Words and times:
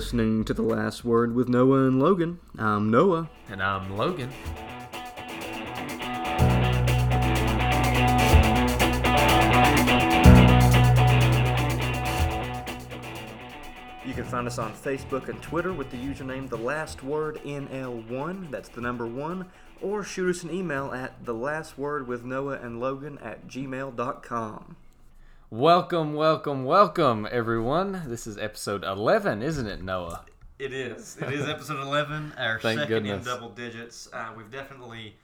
listening 0.00 0.42
to 0.42 0.54
The 0.54 0.62
Last 0.62 1.04
Word 1.04 1.34
with 1.34 1.46
Noah 1.46 1.86
and 1.86 2.00
Logan. 2.00 2.38
I'm 2.58 2.90
Noah. 2.90 3.28
And 3.50 3.62
I'm 3.62 3.98
Logan. 3.98 4.30
You 14.06 14.14
can 14.14 14.24
find 14.24 14.46
us 14.46 14.56
on 14.56 14.72
Facebook 14.72 15.28
and 15.28 15.42
Twitter 15.42 15.74
with 15.74 15.90
the 15.90 15.98
username 15.98 16.48
The 16.48 16.56
Last 16.56 17.02
Word 17.02 17.38
NL1. 17.44 18.50
That's 18.50 18.70
the 18.70 18.80
number 18.80 19.06
one. 19.06 19.50
Or 19.82 20.02
shoot 20.02 20.34
us 20.34 20.42
an 20.42 20.50
email 20.50 20.94
at 20.94 21.26
The 21.26 21.34
Last 21.34 21.76
Word 21.76 22.08
with 22.08 22.24
Noah 22.24 22.58
and 22.58 22.80
Logan 22.80 23.18
at 23.18 23.48
gmail.com. 23.48 24.76
Welcome, 25.52 26.14
welcome, 26.14 26.64
welcome, 26.64 27.26
everyone. 27.28 28.04
This 28.06 28.28
is 28.28 28.38
episode 28.38 28.84
11, 28.84 29.42
isn't 29.42 29.66
it, 29.66 29.82
Noah? 29.82 30.24
It 30.60 30.72
is. 30.72 31.16
It 31.20 31.32
is 31.32 31.48
episode 31.48 31.80
11, 31.80 32.34
our 32.38 32.60
Thank 32.60 32.78
second 32.78 32.88
goodness. 32.88 33.26
in 33.26 33.32
double 33.32 33.48
digits. 33.48 34.08
Uh, 34.12 34.28
we've 34.36 34.50
definitely 34.52 35.16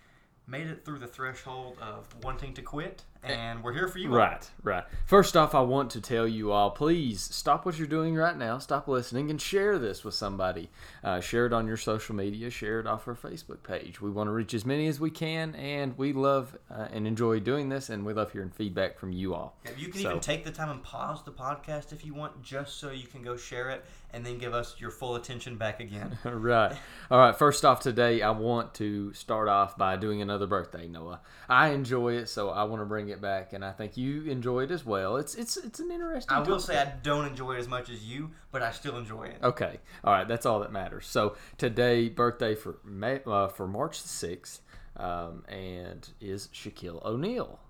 made 0.48 0.66
it 0.66 0.84
through 0.84 0.98
the 0.98 1.06
threshold 1.06 1.76
of 1.80 2.12
wanting 2.24 2.54
to 2.54 2.62
quit, 2.62 3.04
and 3.26 3.62
we're 3.62 3.72
here 3.72 3.88
for 3.88 3.98
you. 3.98 4.10
all. 4.10 4.16
Right, 4.16 4.50
right. 4.62 4.84
First 5.06 5.36
off, 5.36 5.54
I 5.54 5.60
want 5.60 5.90
to 5.92 6.00
tell 6.00 6.26
you 6.26 6.52
all 6.52 6.70
please 6.70 7.20
stop 7.20 7.64
what 7.66 7.78
you're 7.78 7.86
doing 7.86 8.14
right 8.14 8.36
now, 8.36 8.58
stop 8.58 8.88
listening, 8.88 9.30
and 9.30 9.40
share 9.40 9.78
this 9.78 10.04
with 10.04 10.14
somebody. 10.14 10.70
Uh, 11.04 11.20
share 11.20 11.46
it 11.46 11.52
on 11.52 11.66
your 11.66 11.76
social 11.76 12.14
media, 12.14 12.50
share 12.50 12.80
it 12.80 12.86
off 12.86 13.06
our 13.08 13.14
Facebook 13.14 13.62
page. 13.62 14.00
We 14.00 14.10
want 14.10 14.28
to 14.28 14.32
reach 14.32 14.54
as 14.54 14.64
many 14.64 14.86
as 14.88 15.00
we 15.00 15.10
can, 15.10 15.54
and 15.56 15.96
we 15.98 16.12
love 16.12 16.56
uh, 16.70 16.88
and 16.92 17.06
enjoy 17.06 17.40
doing 17.40 17.68
this, 17.68 17.90
and 17.90 18.04
we 18.04 18.12
love 18.12 18.32
hearing 18.32 18.50
feedback 18.50 18.98
from 18.98 19.12
you 19.12 19.34
all. 19.34 19.56
Yeah, 19.64 19.70
You 19.76 19.88
can 19.88 20.00
So- 20.02 20.08
even 20.10 20.20
take 20.20 20.44
the 20.44 20.52
time 20.52 20.70
and 20.70 20.82
pause 20.82 21.22
the 21.24 21.32
podcast 21.32 21.92
if 21.92 22.04
you 22.04 22.14
want, 22.14 22.42
just 22.42 22.76
so 22.78 22.90
you 22.90 23.06
can 23.06 23.22
go 23.22 23.36
share 23.36 23.70
it 23.70 23.84
and 24.16 24.24
then 24.24 24.38
give 24.38 24.54
us 24.54 24.76
your 24.78 24.90
full 24.90 25.14
attention 25.14 25.56
back 25.56 25.78
again. 25.78 26.16
right. 26.24 26.74
All 27.10 27.18
right. 27.18 27.36
First 27.36 27.66
off, 27.66 27.80
today 27.80 28.22
I 28.22 28.30
want 28.30 28.72
to 28.76 29.12
start 29.12 29.46
off 29.46 29.76
by 29.76 29.96
doing 29.96 30.22
another 30.22 30.46
birthday, 30.46 30.88
Noah. 30.88 31.20
I 31.50 31.68
enjoy 31.68 32.14
it, 32.14 32.30
so 32.30 32.48
I 32.48 32.64
want 32.64 32.80
to 32.80 32.86
bring 32.86 33.10
it 33.10 33.20
back, 33.20 33.52
and 33.52 33.62
I 33.62 33.72
think 33.72 33.98
you 33.98 34.22
enjoy 34.22 34.64
it 34.64 34.70
as 34.70 34.86
well. 34.86 35.18
It's 35.18 35.34
it's 35.34 35.58
it's 35.58 35.80
an 35.80 35.90
interesting. 35.90 36.34
I 36.34 36.40
will 36.40 36.58
say 36.58 36.78
I 36.78 36.94
don't 37.02 37.26
enjoy 37.26 37.56
it 37.56 37.58
as 37.58 37.68
much 37.68 37.90
as 37.90 38.02
you, 38.04 38.30
but 38.52 38.62
I 38.62 38.72
still 38.72 38.96
enjoy 38.96 39.24
it. 39.24 39.38
Okay. 39.42 39.80
All 40.02 40.14
right. 40.14 40.26
That's 40.26 40.46
all 40.46 40.60
that 40.60 40.72
matters. 40.72 41.06
So 41.06 41.36
today, 41.58 42.08
birthday 42.08 42.54
for 42.54 42.78
May, 42.84 43.20
uh, 43.26 43.48
for 43.48 43.68
March 43.68 44.00
the 44.00 44.08
sixth, 44.08 44.62
um, 44.96 45.44
and 45.46 46.08
is 46.22 46.48
Shaquille 46.54 47.04
O'Neal. 47.04 47.60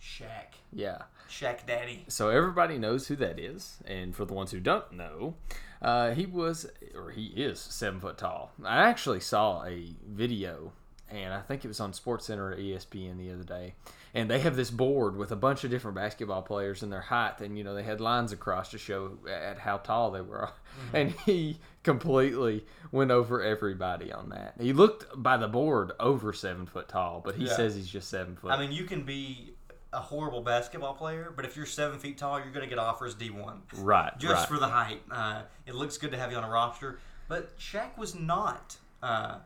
Shaq. 0.00 0.54
Yeah. 0.72 1.02
Shaq 1.30 1.66
Daddy. 1.66 2.04
So 2.08 2.28
everybody 2.28 2.76
knows 2.78 3.06
who 3.06 3.16
that 3.16 3.38
is, 3.38 3.78
and 3.86 4.14
for 4.14 4.24
the 4.24 4.34
ones 4.34 4.50
who 4.50 4.60
don't 4.60 4.92
know, 4.92 5.34
uh, 5.80 6.10
he 6.12 6.26
was 6.26 6.66
or 6.94 7.10
he 7.10 7.26
is 7.28 7.58
seven 7.60 8.00
foot 8.00 8.18
tall. 8.18 8.52
I 8.64 8.82
actually 8.88 9.20
saw 9.20 9.64
a 9.64 9.94
video, 10.06 10.72
and 11.08 11.32
I 11.32 11.40
think 11.40 11.64
it 11.64 11.68
was 11.68 11.80
on 11.80 11.92
SportsCenter 11.92 12.38
or 12.52 12.56
ESPN 12.56 13.16
the 13.18 13.32
other 13.32 13.44
day, 13.44 13.74
and 14.12 14.28
they 14.28 14.40
have 14.40 14.56
this 14.56 14.70
board 14.70 15.16
with 15.16 15.30
a 15.32 15.36
bunch 15.36 15.64
of 15.64 15.70
different 15.70 15.94
basketball 15.94 16.42
players 16.42 16.82
and 16.82 16.92
their 16.92 17.00
height, 17.00 17.40
and 17.40 17.56
you 17.56 17.64
know 17.64 17.74
they 17.74 17.84
had 17.84 18.00
lines 18.00 18.32
across 18.32 18.70
to 18.72 18.78
show 18.78 19.12
at 19.30 19.58
how 19.60 19.78
tall 19.78 20.10
they 20.10 20.20
were, 20.20 20.50
and 20.92 21.12
he 21.24 21.58
completely 21.84 22.64
went 22.92 23.10
over 23.10 23.42
everybody 23.42 24.12
on 24.12 24.28
that. 24.30 24.54
He 24.60 24.72
looked 24.72 25.06
by 25.22 25.36
the 25.36 25.48
board 25.48 25.92
over 26.00 26.32
seven 26.32 26.66
foot 26.66 26.88
tall, 26.88 27.20
but 27.24 27.36
he 27.36 27.46
Yeah. 27.46 27.56
says 27.56 27.74
he's 27.74 27.88
just 27.88 28.08
seven 28.10 28.36
foot. 28.36 28.50
I 28.52 28.58
mean, 28.58 28.72
you 28.72 28.84
can 28.84 29.04
be 29.04 29.54
a 29.92 30.00
horrible 30.00 30.40
basketball 30.40 30.94
player, 30.94 31.32
but 31.34 31.44
if 31.44 31.56
you're 31.56 31.66
seven 31.66 31.98
feet 31.98 32.18
tall, 32.18 32.38
you're 32.38 32.52
going 32.52 32.64
to 32.64 32.68
get 32.68 32.78
offers 32.78 33.14
D1. 33.14 33.58
right, 33.78 34.16
just 34.18 34.34
right. 34.34 34.48
for 34.48 34.58
the 34.58 34.68
height. 34.68 35.02
Uh, 35.10 35.42
it 35.66 35.74
looks 35.74 35.98
good 35.98 36.12
to 36.12 36.18
have 36.18 36.30
you 36.30 36.36
on 36.36 36.44
a 36.44 36.50
roster, 36.50 36.98
but 37.28 37.58
Shaq 37.58 37.98
was 37.98 38.14
not 38.14 38.76
uh, 39.02 39.38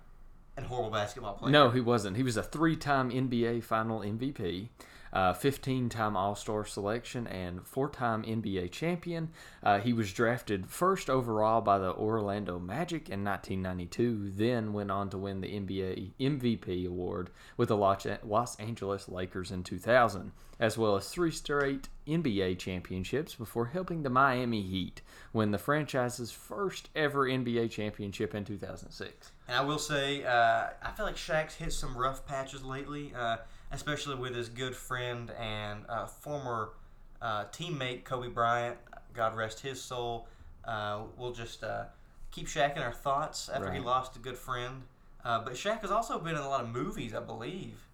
a 0.56 0.62
horrible 0.62 0.90
basketball 0.90 1.34
player. 1.34 1.52
No, 1.52 1.70
he 1.70 1.80
wasn't. 1.80 2.16
He 2.16 2.22
was 2.22 2.36
a 2.36 2.42
three-time 2.42 3.10
NBA 3.10 3.64
Final 3.64 4.00
MVP, 4.00 4.68
uh, 5.14 5.32
15-time 5.32 6.16
All-Star 6.16 6.64
selection, 6.64 7.26
and 7.28 7.64
four-time 7.64 8.24
NBA 8.24 8.72
champion. 8.72 9.30
Uh, 9.62 9.78
he 9.78 9.92
was 9.92 10.12
drafted 10.12 10.66
first 10.66 11.08
overall 11.08 11.60
by 11.60 11.78
the 11.78 11.94
Orlando 11.94 12.58
Magic 12.58 13.08
in 13.08 13.24
1992, 13.24 14.32
then 14.34 14.72
went 14.72 14.90
on 14.90 15.08
to 15.10 15.18
win 15.18 15.40
the 15.40 15.48
NBA 15.48 16.10
MVP 16.20 16.86
award 16.86 17.30
with 17.56 17.68
the 17.68 17.76
Los 17.76 18.06
Los 18.24 18.56
Angeles 18.56 19.08
Lakers 19.08 19.52
in 19.52 19.62
2000, 19.62 20.32
as 20.58 20.76
well 20.76 20.96
as 20.96 21.08
three 21.08 21.30
straight 21.30 21.88
NBA 22.06 22.58
championships 22.58 23.34
before 23.34 23.66
helping 23.66 24.02
the 24.02 24.10
Miami 24.10 24.62
Heat 24.62 25.00
win 25.32 25.52
the 25.52 25.58
franchise's 25.58 26.32
first 26.32 26.90
ever 26.94 27.26
NBA 27.28 27.70
championship 27.70 28.34
in 28.34 28.44
2006. 28.44 29.30
And 29.46 29.56
I 29.56 29.60
will 29.60 29.78
say, 29.78 30.24
uh, 30.24 30.68
I 30.82 30.90
feel 30.96 31.06
like 31.06 31.16
Shaq's 31.16 31.54
hit 31.54 31.72
some 31.72 31.96
rough 31.96 32.26
patches 32.26 32.64
lately, 32.64 33.12
uh, 33.16 33.38
especially 33.72 34.14
with 34.14 34.34
his 34.34 34.48
good 34.48 34.74
friend 34.74 35.30
and 35.38 35.84
uh, 35.88 36.06
former 36.06 36.70
uh, 37.20 37.44
teammate 37.46 38.04
Kobe 38.04 38.28
Bryant. 38.28 38.76
God 39.14 39.36
rest 39.36 39.60
his 39.60 39.80
soul. 39.80 40.28
Uh, 40.64 41.02
we'll 41.16 41.32
just 41.32 41.62
uh, 41.62 41.84
keep 42.30 42.46
Shaq 42.46 42.76
in 42.76 42.82
our 42.82 42.92
thoughts 42.92 43.48
after 43.48 43.72
he 43.72 43.80
lost 43.80 44.16
a 44.16 44.18
good 44.18 44.36
friend. 44.36 44.82
Uh, 45.24 45.42
but 45.42 45.54
Shaq 45.54 45.80
has 45.80 45.90
also 45.90 46.18
been 46.18 46.34
in 46.34 46.40
a 46.40 46.48
lot 46.48 46.62
of 46.62 46.68
movies, 46.68 47.14
I 47.14 47.20
believe. 47.20 47.86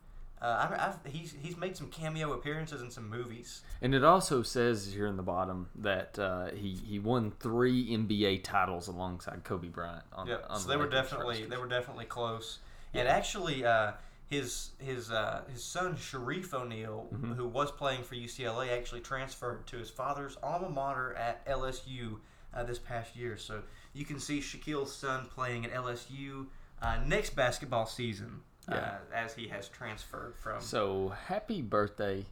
Uh, 0.43 0.69
I, 0.71 0.89
I've, 0.89 1.13
he's, 1.13 1.35
he's 1.43 1.57
made 1.59 1.77
some 1.77 1.89
cameo 1.89 2.33
appearances 2.33 2.81
in 2.81 2.91
some 2.91 3.09
movies. 3.11 3.61
And 3.83 3.95
it 3.95 4.03
also 4.03 4.43
says 4.43 4.93
here 4.93 5.07
in 5.07 5.17
the 5.17 5.23
bottom 5.23 5.69
that 5.77 6.19
uh, 6.19 6.49
he 6.53 6.79
he 6.87 6.99
won 6.99 7.31
three 7.31 7.89
NBA 7.91 8.43
titles 8.43 8.89
alongside 8.89 9.45
Kobe 9.45 9.69
Bryant. 9.69 10.05
On, 10.15 10.27
Yeah, 10.27 10.39
on 10.49 10.59
so 10.59 10.67
the 10.67 10.75
they 10.75 10.77
were 10.79 10.89
definitely 10.89 11.45
they 11.45 11.59
were 11.59 11.69
definitely 11.69 12.07
close. 12.07 12.59
And 12.95 13.07
actually, 13.07 13.65
uh, 13.65 13.93
his 14.31 14.71
his 14.79 15.11
uh, 15.11 15.43
his 15.53 15.63
son 15.63 15.97
Shareef 15.97 16.55
O'Neal, 16.55 17.09
Mm-hmm. 17.13 17.33
who 17.35 17.47
was 17.49 17.71
playing 17.73 18.05
for 18.05 18.15
UCLA, 18.15 18.73
actually 18.73 19.01
transferred 19.01 19.67
to 19.67 19.77
his 19.77 19.91
father's 19.91 20.37
alma 20.43 20.71
mater 20.71 21.15
at 21.15 21.45
LSU 21.47 22.19
uh, 22.55 22.63
this 22.63 22.79
past 22.79 23.17
year. 23.17 23.37
So 23.37 23.63
you 23.93 24.05
can 24.05 24.19
see 24.21 24.41
Shaquille's 24.41 24.95
son 24.95 25.27
playing 25.35 25.65
at 25.67 25.73
LSU 25.75 26.47
uh, 26.81 26.99
next 27.07 27.35
basketball 27.37 27.87
season, 27.87 28.41
Yeah. 28.69 28.77
uh, 28.77 28.99
as 29.15 29.35
he 29.35 29.49
has 29.49 29.69
transferred 29.69 30.35
from. 30.37 30.61
So 30.61 31.13
happy 31.27 31.61
birthday! 31.61 32.25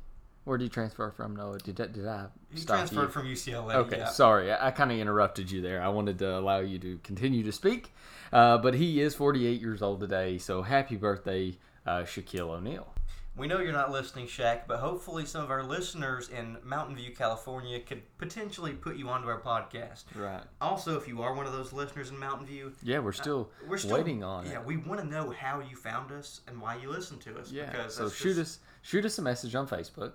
Where 0.45 0.57
did 0.57 0.65
you 0.65 0.71
transfer 0.71 1.11
from, 1.11 1.37
Noah? 1.37 1.59
Did 1.59 1.77
that, 1.77 1.93
did 1.93 2.07
I 2.07 2.27
he 2.55 2.65
transferred 2.65 3.03
you? 3.03 3.09
from 3.09 3.27
UCLA. 3.27 3.75
Okay, 3.75 3.99
yeah. 3.99 4.09
sorry, 4.09 4.51
I, 4.51 4.69
I 4.69 4.71
kind 4.71 4.91
of 4.91 4.99
interrupted 4.99 5.51
you 5.51 5.61
there. 5.61 5.83
I 5.83 5.89
wanted 5.89 6.19
to 6.21 6.39
allow 6.39 6.61
you 6.61 6.79
to 6.79 6.99
continue 7.03 7.43
to 7.43 7.53
speak, 7.53 7.93
uh, 8.33 8.57
but 8.57 8.73
he 8.75 9.03
is 9.03 9.15
48 9.15 9.61
years 9.61 9.83
old 9.83 10.01
today. 10.01 10.39
So 10.39 10.63
happy 10.63 10.97
birthday, 10.97 11.59
uh, 11.87 12.01
Shaquille 12.03 12.51
O'Neal. 12.51 12.93
We 13.37 13.47
know 13.47 13.61
you're 13.61 13.73
not 13.73 13.93
listening, 13.93 14.27
Shaq, 14.27 14.63
but 14.67 14.79
hopefully 14.81 15.25
some 15.25 15.45
of 15.45 15.51
our 15.53 15.63
listeners 15.63 16.29
in 16.29 16.57
Mountain 16.65 16.97
View, 16.97 17.15
California 17.15 17.79
could 17.79 18.03
potentially 18.19 18.73
put 18.73 18.97
you 18.97 19.09
onto 19.09 19.29
our 19.29 19.41
podcast. 19.41 20.05
Right. 20.17 20.43
Also, 20.61 20.97
if 20.99 21.07
you 21.07 21.23
are 21.23 21.33
one 21.35 21.47
of 21.47 21.53
those 21.53 21.73
listeners 21.73 22.11
in 22.11 22.19
Mountain 22.19 22.47
View, 22.47 22.73
Yeah, 22.83 22.99
we're 22.99 23.13
still, 23.13 23.51
we're 23.69 23.79
still 23.79 23.97
waiting 23.97 24.25
on 24.25 24.47
Yeah, 24.47 24.55
it. 24.61 24.67
we 24.67 24.77
want 24.77 25.01
to 25.01 25.07
know 25.07 25.31
how 25.31 25.61
you 25.61 25.77
found 25.77 26.11
us 26.11 26.41
and 26.49 26.61
why 26.61 26.79
you 26.79 26.91
listen 26.91 27.19
to 27.21 27.39
us. 27.39 27.53
Yeah. 27.53 27.71
because 27.71 27.95
So 27.95 28.09
shoot 28.09 28.35
just- 28.35 28.41
us 28.41 28.59
shoot 28.83 29.05
us 29.05 29.19
a 29.19 29.23
message 29.23 29.55
on 29.55 29.69
Facebook. 29.69 30.15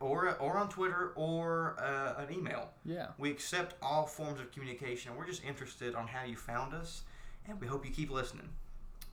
or 0.00 0.36
or 0.36 0.58
on 0.58 0.68
Twitter 0.68 1.12
or 1.16 1.74
uh, 1.82 2.22
an 2.22 2.30
email. 2.32 2.68
Yeah. 2.84 3.08
We 3.16 3.30
accept 3.30 3.76
all 3.80 4.04
forms 4.06 4.40
of 4.40 4.52
communication. 4.52 5.16
We're 5.16 5.26
just 5.26 5.42
interested 5.42 5.94
on 5.94 6.06
how 6.06 6.24
you 6.24 6.36
found 6.36 6.74
us, 6.74 7.04
and 7.48 7.58
we 7.60 7.66
hope 7.66 7.86
you 7.86 7.92
keep 7.92 8.10
listening. 8.10 8.50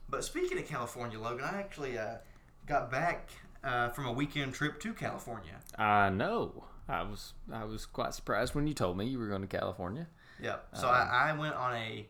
But 0.08 0.24
speaking 0.24 0.58
of 0.58 0.66
California, 0.66 1.18
Logan, 1.18 1.44
I 1.44 1.58
actually 1.58 1.98
uh, 1.98 2.16
got 2.66 2.90
back 2.90 3.30
uh, 3.64 3.88
from 3.90 4.06
a 4.06 4.12
weekend 4.12 4.54
trip 4.54 4.80
to 4.80 4.92
California. 4.94 5.54
I 5.78 6.10
know. 6.10 6.64
I 6.88 7.02
was 7.02 7.34
I 7.52 7.64
was 7.64 7.84
quite 7.86 8.14
surprised 8.14 8.54
when 8.54 8.66
you 8.68 8.74
told 8.74 8.96
me 8.96 9.06
you 9.06 9.18
were 9.18 9.26
going 9.28 9.42
to 9.42 9.48
California. 9.48 10.06
Yeah. 10.40 10.56
So 10.72 10.86
Um, 10.88 10.94
I, 10.94 11.30
I 11.30 11.32
went 11.36 11.54
on 11.56 11.74
a, 11.74 12.06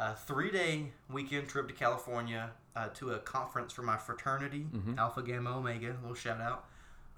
a 0.00 0.14
three 0.16 0.50
day 0.50 0.90
weekend 1.08 1.48
trip 1.48 1.68
to 1.68 1.74
California 1.74 2.50
uh, 2.74 2.88
to 2.94 3.12
a 3.12 3.18
conference 3.20 3.72
for 3.72 3.82
my 3.82 3.96
fraternity, 3.96 4.66
Mm-hmm. 4.74 4.98
Alpha 4.98 5.22
Gamma 5.22 5.56
Omega. 5.56 5.90
A 5.92 6.00
little 6.00 6.14
shout 6.14 6.40
out. 6.40 6.64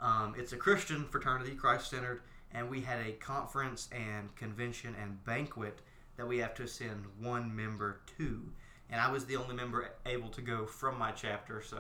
Um, 0.01 0.35
it's 0.37 0.53
a 0.53 0.57
Christian 0.59 1.05
fraternity, 1.07 1.53
Christ 1.55 1.89
centered, 1.89 2.21
and 2.53 2.69
we 2.69 2.83
had 2.83 2.99
a 3.07 3.13
conference 3.13 3.89
and 3.93 4.35
convention 4.37 4.95
and 5.01 5.25
banquet 5.25 5.79
that 6.17 6.27
we 6.29 6.39
have 6.39 6.55
to 6.57 6.67
send 6.69 7.07
one 7.19 7.55
member 7.57 8.01
to. 8.19 8.43
And 8.91 9.01
I 9.01 9.11
was 9.11 9.25
the 9.25 9.37
only 9.37 9.55
member 9.55 9.91
able 10.07 10.29
to 10.31 10.41
go 10.41 10.67
from 10.67 10.99
my 10.99 11.11
chapter. 11.11 11.63
So 11.63 11.79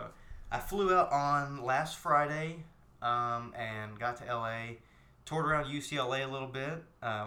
I 0.51 0.59
flew 0.59 0.95
out 0.95 1.13
on 1.13 1.65
last 1.65 1.97
Friday 1.97 2.65
um, 3.03 3.55
and 3.57 3.99
got 3.99 4.17
to 4.19 4.25
LA, 4.25 4.77
toured 5.25 5.47
around 5.47 5.67
UCLA 5.67 6.27
a 6.27 6.31
little 6.31 6.49
bit. 6.49 6.83
Uh, 7.03 7.27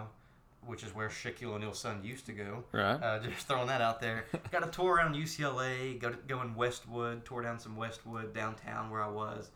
which 0.66 0.82
is 0.82 0.94
where 0.94 1.08
Shaquille 1.08 1.54
O'Neal's 1.54 1.78
son 1.78 2.04
used 2.04 2.26
to 2.26 2.32
go. 2.32 2.62
Right. 2.72 3.02
Uh, 3.02 3.20
just 3.20 3.48
throwing 3.48 3.68
that 3.68 3.80
out 3.80 4.02
there. 4.02 4.26
Got 4.52 4.68
a 4.68 4.70
tour 4.70 4.96
around 4.96 5.14
UCLA, 5.14 5.98
go, 5.98 6.10
to, 6.10 6.18
go 6.26 6.42
in 6.42 6.54
Westwood, 6.54 7.24
tore 7.24 7.42
down 7.42 7.58
some 7.58 7.74
Westwood 7.74 8.34
downtown 8.34 8.90
where 8.90 9.02
I 9.02 9.08
was. 9.08 9.50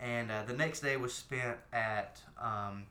And 0.00 0.30
uh, 0.30 0.42
the 0.44 0.54
next 0.54 0.80
day 0.80 0.96
was 0.96 1.14
spent 1.14 1.56
at 1.72 2.20
um, 2.40 2.86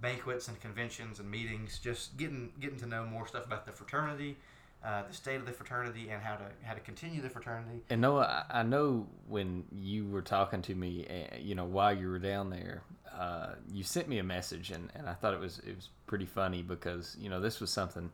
banquets 0.00 0.48
and 0.48 0.60
conventions 0.60 1.20
and 1.20 1.30
meetings, 1.30 1.78
just 1.78 2.16
getting 2.16 2.52
getting 2.60 2.78
to 2.80 2.86
know 2.86 3.06
more 3.06 3.26
stuff 3.26 3.46
about 3.46 3.64
the 3.64 3.72
fraternity, 3.72 4.36
uh, 4.84 5.02
the 5.08 5.14
state 5.14 5.36
of 5.36 5.46
the 5.46 5.52
fraternity, 5.52 6.08
and 6.10 6.22
how 6.22 6.36
to 6.36 6.44
how 6.62 6.74
to 6.74 6.80
continue 6.80 7.22
the 7.22 7.30
fraternity. 7.30 7.82
And 7.90 8.00
Noah, 8.00 8.46
I 8.50 8.62
know 8.62 9.06
when 9.28 9.64
you 9.72 10.06
were 10.08 10.22
talking 10.22 10.62
to 10.62 10.74
me, 10.74 11.06
uh, 11.08 11.36
you 11.38 11.54
know, 11.54 11.64
while 11.64 11.96
you 11.96 12.08
were 12.08 12.18
down 12.18 12.50
there, 12.50 12.82
uh, 13.16 13.54
you 13.72 13.82
sent 13.84 14.08
me 14.08 14.18
a 14.18 14.24
message, 14.24 14.70
and, 14.70 14.90
and 14.94 15.08
I 15.08 15.14
thought 15.14 15.34
it 15.34 15.40
was 15.40 15.60
it 15.60 15.76
was 15.76 15.88
pretty 16.06 16.26
funny 16.26 16.62
because 16.62 17.16
you 17.20 17.28
know 17.28 17.40
this 17.40 17.60
was 17.60 17.70
something 17.70 18.10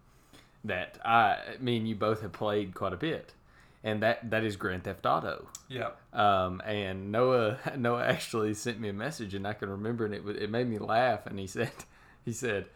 that 0.65 0.99
I, 1.05 1.39
me 1.61 1.77
and 1.77 1.89
you 1.89 1.95
both 1.95 2.23
have 2.23 2.33
played 2.33 2.75
quite 2.75 2.93
a 2.93 2.97
bit, 2.97 3.33
and 3.85 4.03
that 4.03 4.31
that 4.31 4.45
is 4.45 4.57
Grand 4.57 4.85
Theft 4.85 5.07
Auto. 5.07 5.49
Yeah. 5.69 5.91
Um, 6.13 6.61
and 6.65 7.13
Noah 7.13 7.59
Noah 7.77 8.05
actually 8.05 8.55
sent 8.55 8.81
me 8.81 8.89
a 8.89 8.93
message, 8.93 9.35
and 9.35 9.47
I 9.47 9.53
can 9.53 9.71
remember, 9.71 10.05
and 10.05 10.15
it 10.15 10.23
it 10.27 10.51
made 10.51 10.69
me 10.69 10.79
laugh. 10.79 11.27
And 11.27 11.39
he 11.39 11.47
said, 11.47 11.71
he 12.25 12.33
said, 12.33 12.67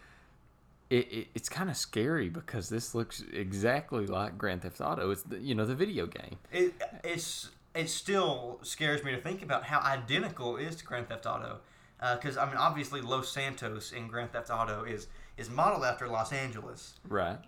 it, 0.92 1.10
it 1.10 1.28
it's 1.34 1.48
kind 1.48 1.70
of 1.70 1.76
scary 1.76 2.28
because 2.28 2.68
this 2.68 2.94
looks 2.94 3.24
exactly 3.32 4.06
like 4.06 4.36
Grand 4.36 4.62
Theft 4.62 4.80
Auto. 4.80 5.10
It's 5.10 5.22
the, 5.22 5.38
you 5.38 5.54
know 5.54 5.64
the 5.64 5.74
video 5.74 6.06
game. 6.06 6.36
It 6.52 6.74
it's 7.02 7.48
it 7.74 7.88
still 7.88 8.60
scares 8.62 9.02
me 9.02 9.12
to 9.12 9.20
think 9.20 9.42
about 9.42 9.64
how 9.64 9.80
identical 9.80 10.58
it 10.58 10.64
is 10.64 10.76
to 10.76 10.84
Grand 10.84 11.08
Theft 11.08 11.24
Auto. 11.24 11.60
Uh, 11.98 12.16
because 12.16 12.36
I 12.36 12.46
mean, 12.46 12.56
obviously, 12.56 13.00
Los 13.00 13.32
Santos 13.32 13.92
in 13.92 14.06
Grand 14.06 14.32
Theft 14.32 14.50
Auto 14.50 14.84
is 14.84 15.06
is 15.38 15.48
modeled 15.48 15.84
after 15.84 16.06
Los 16.08 16.32
Angeles. 16.32 16.94
Right. 17.08 17.38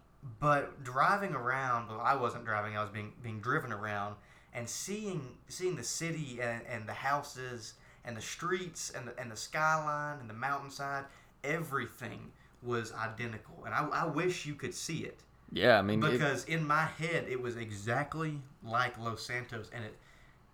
But 0.40 0.82
driving 0.82 1.34
around, 1.34 1.88
well, 1.88 2.00
I 2.00 2.14
wasn't 2.16 2.46
driving; 2.46 2.78
I 2.78 2.80
was 2.80 2.90
being 2.90 3.12
being 3.22 3.40
driven 3.40 3.72
around, 3.72 4.16
and 4.54 4.66
seeing 4.66 5.36
seeing 5.48 5.76
the 5.76 5.84
city 5.84 6.38
and, 6.40 6.62
and 6.66 6.88
the 6.88 6.94
houses 6.94 7.74
and 8.06 8.16
the 8.16 8.22
streets 8.22 8.90
and 8.96 9.08
the, 9.08 9.18
and 9.20 9.30
the 9.30 9.36
skyline 9.36 10.20
and 10.20 10.30
the 10.30 10.34
mountainside, 10.34 11.04
everything 11.42 12.32
was 12.64 12.92
identical. 12.94 13.62
And 13.66 13.74
I, 13.74 13.86
I 13.86 14.06
wish 14.06 14.46
you 14.46 14.54
could 14.54 14.74
see 14.74 14.98
it 15.04 15.20
Yeah, 15.52 15.78
I 15.78 15.82
mean, 15.82 16.02
it- 16.02 16.10
because 16.12 16.44
in 16.44 16.66
my 16.66 16.84
head 16.84 17.26
it 17.28 17.40
was 17.40 17.56
exactly 17.56 18.40
like 18.62 18.98
Los 18.98 19.24
Santos, 19.24 19.70
and 19.74 19.84
it 19.84 19.94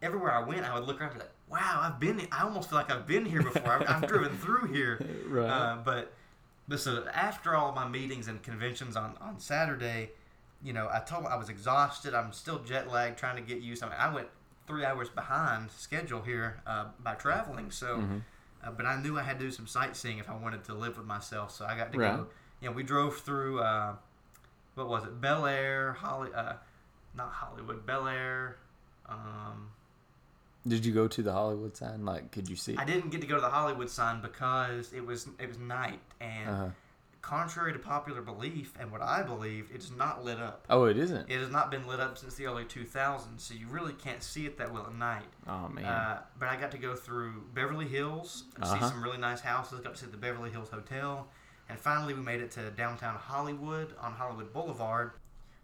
everywhere 0.03 0.33
I 0.33 0.43
went, 0.43 0.65
I 0.65 0.75
would 0.79 0.87
look 0.87 1.01
around 1.01 1.11
and 1.13 1.21
be 1.21 1.25
like, 1.27 1.33
"Wow, 1.61 1.81
I've 1.83 2.01
been. 2.01 2.27
I 2.33 2.43
almost 2.43 2.69
feel 2.71 2.79
like 2.79 2.91
I've 2.91 3.07
been 3.07 3.25
here 3.27 3.43
before. 3.43 3.71
I've, 3.73 3.89
I've 3.89 4.09
driven 4.09 4.37
through 4.39 4.73
here." 4.73 4.99
Right. 5.29 5.49
Uh, 5.49 5.77
but 5.85 6.13
but 6.67 6.81
so 6.81 7.07
after 7.13 7.55
all 7.55 7.73
my 7.73 7.87
meetings 7.89 8.27
and 8.29 8.43
conventions 8.43 8.97
on 8.97 9.17
on 9.21 9.39
Saturday, 9.39 10.11
you 10.63 10.73
know, 10.73 10.89
I 10.93 11.01
told 11.01 11.27
I 11.27 11.37
was 11.37 11.49
exhausted. 11.49 12.15
I'm 12.15 12.33
still 12.33 12.59
jet 12.61 12.91
lagged, 12.91 13.19
trying 13.19 13.37
to 13.37 13.43
get 13.43 13.61
used. 13.63 13.83
I 13.85 13.87
mean, 13.91 13.97
I 13.99 14.13
went 14.13 14.29
three 14.67 14.85
hours 14.85 15.09
behind 15.09 15.71
schedule 15.71 16.23
here 16.23 16.61
uh, 16.67 16.87
by 17.03 17.15
traveling. 17.15 17.71
So, 17.71 17.99
Mm-hmm. 17.99 18.19
Uh, 18.65 18.71
but 18.71 18.87
I 18.87 19.01
knew 19.01 19.19
I 19.19 19.23
had 19.23 19.39
to 19.39 19.45
do 19.47 19.51
some 19.51 19.67
sightseeing 19.67 20.19
if 20.19 20.29
I 20.29 20.35
wanted 20.37 20.65
to 20.65 20.75
live 20.75 20.97
with 20.97 21.07
myself. 21.07 21.51
So 21.53 21.65
I 21.65 21.77
got 21.77 21.93
to 21.93 21.99
Right. 21.99 22.17
go. 22.17 22.27
You 22.61 22.69
know, 22.69 22.75
we 22.75 22.83
drove 22.83 23.19
through. 23.19 23.61
Uh, 23.61 23.95
what 24.75 24.89
was 24.89 25.05
it? 25.05 25.21
Bel 25.21 25.47
Air, 25.47 25.93
Holly, 25.95 26.31
uh, 26.35 26.55
not 27.15 27.31
Hollywood, 27.33 27.85
Bel 27.87 28.07
Air. 28.07 28.57
Um, 29.09 29.71
did 30.67 30.85
you 30.85 30.93
go 30.93 31.09
to 31.09 31.23
the 31.23 31.33
Hollywood 31.33 31.77
sign? 31.77 32.05
Like, 32.05 32.31
could 32.33 32.49
you 32.49 32.57
see? 32.57 32.77
I 32.77 32.85
didn't 32.85 33.11
get 33.11 33.21
to 33.23 33.27
go 33.27 33.35
to 33.37 33.41
the 33.41 33.49
Hollywood 33.49 33.89
sign 33.91 34.21
because 34.21 34.93
it 34.93 35.05
was 35.05 35.27
it 35.39 35.49
was 35.49 35.59
night, 35.59 36.01
and 36.21 36.49
Uh-huh. 36.51 36.69
Contrary 37.23 37.73
to 37.73 37.79
popular 37.79 38.23
belief 38.23 38.73
and 38.81 38.91
what 38.91 39.03
I 39.03 39.23
believed, 39.23 39.75
it's 39.75 39.91
not 39.91 40.25
lit 40.25 40.39
up. 40.39 40.65
Oh, 40.71 40.85
it 40.85 40.97
isn't. 40.97 41.31
It 41.31 41.39
has 41.41 41.51
not 41.51 41.71
been 41.71 41.87
lit 41.87 42.01
up 42.01 42.17
since 42.19 42.35
the 42.35 42.47
early 42.47 42.65
2000s, 42.65 43.41
so 43.41 43.55
you 43.55 43.67
really 43.69 43.93
can't 43.93 44.23
see 44.23 44.47
it 44.47 44.57
that 44.59 44.73
well 44.73 44.87
at 44.87 44.95
night. 44.95 45.25
Oh 45.47 45.69
man. 45.69 45.85
Uh, 45.85 46.21
but 46.39 46.49
I 46.49 46.57
got 46.57 46.71
to 46.73 46.79
go 46.79 46.95
through 46.95 47.45
Beverly 47.55 47.87
Hills, 47.87 48.45
and 48.57 48.65
see 48.67 48.73
Uh-huh. 48.75 48.89
some 48.89 49.03
really 49.03 49.19
nice 49.19 49.41
houses. 49.41 49.81
Got 49.81 49.95
to 49.95 50.01
see 50.05 50.11
the 50.11 50.17
Beverly 50.17 50.51
Hills 50.51 50.71
Hotel, 50.71 51.29
and 51.69 51.79
finally 51.79 52.15
we 52.15 52.21
made 52.23 52.41
it 52.41 52.51
to 52.53 52.71
downtown 52.71 53.17
Hollywood 53.17 53.95
on 54.01 54.13
Hollywood 54.13 54.53
Boulevard. 54.53 55.13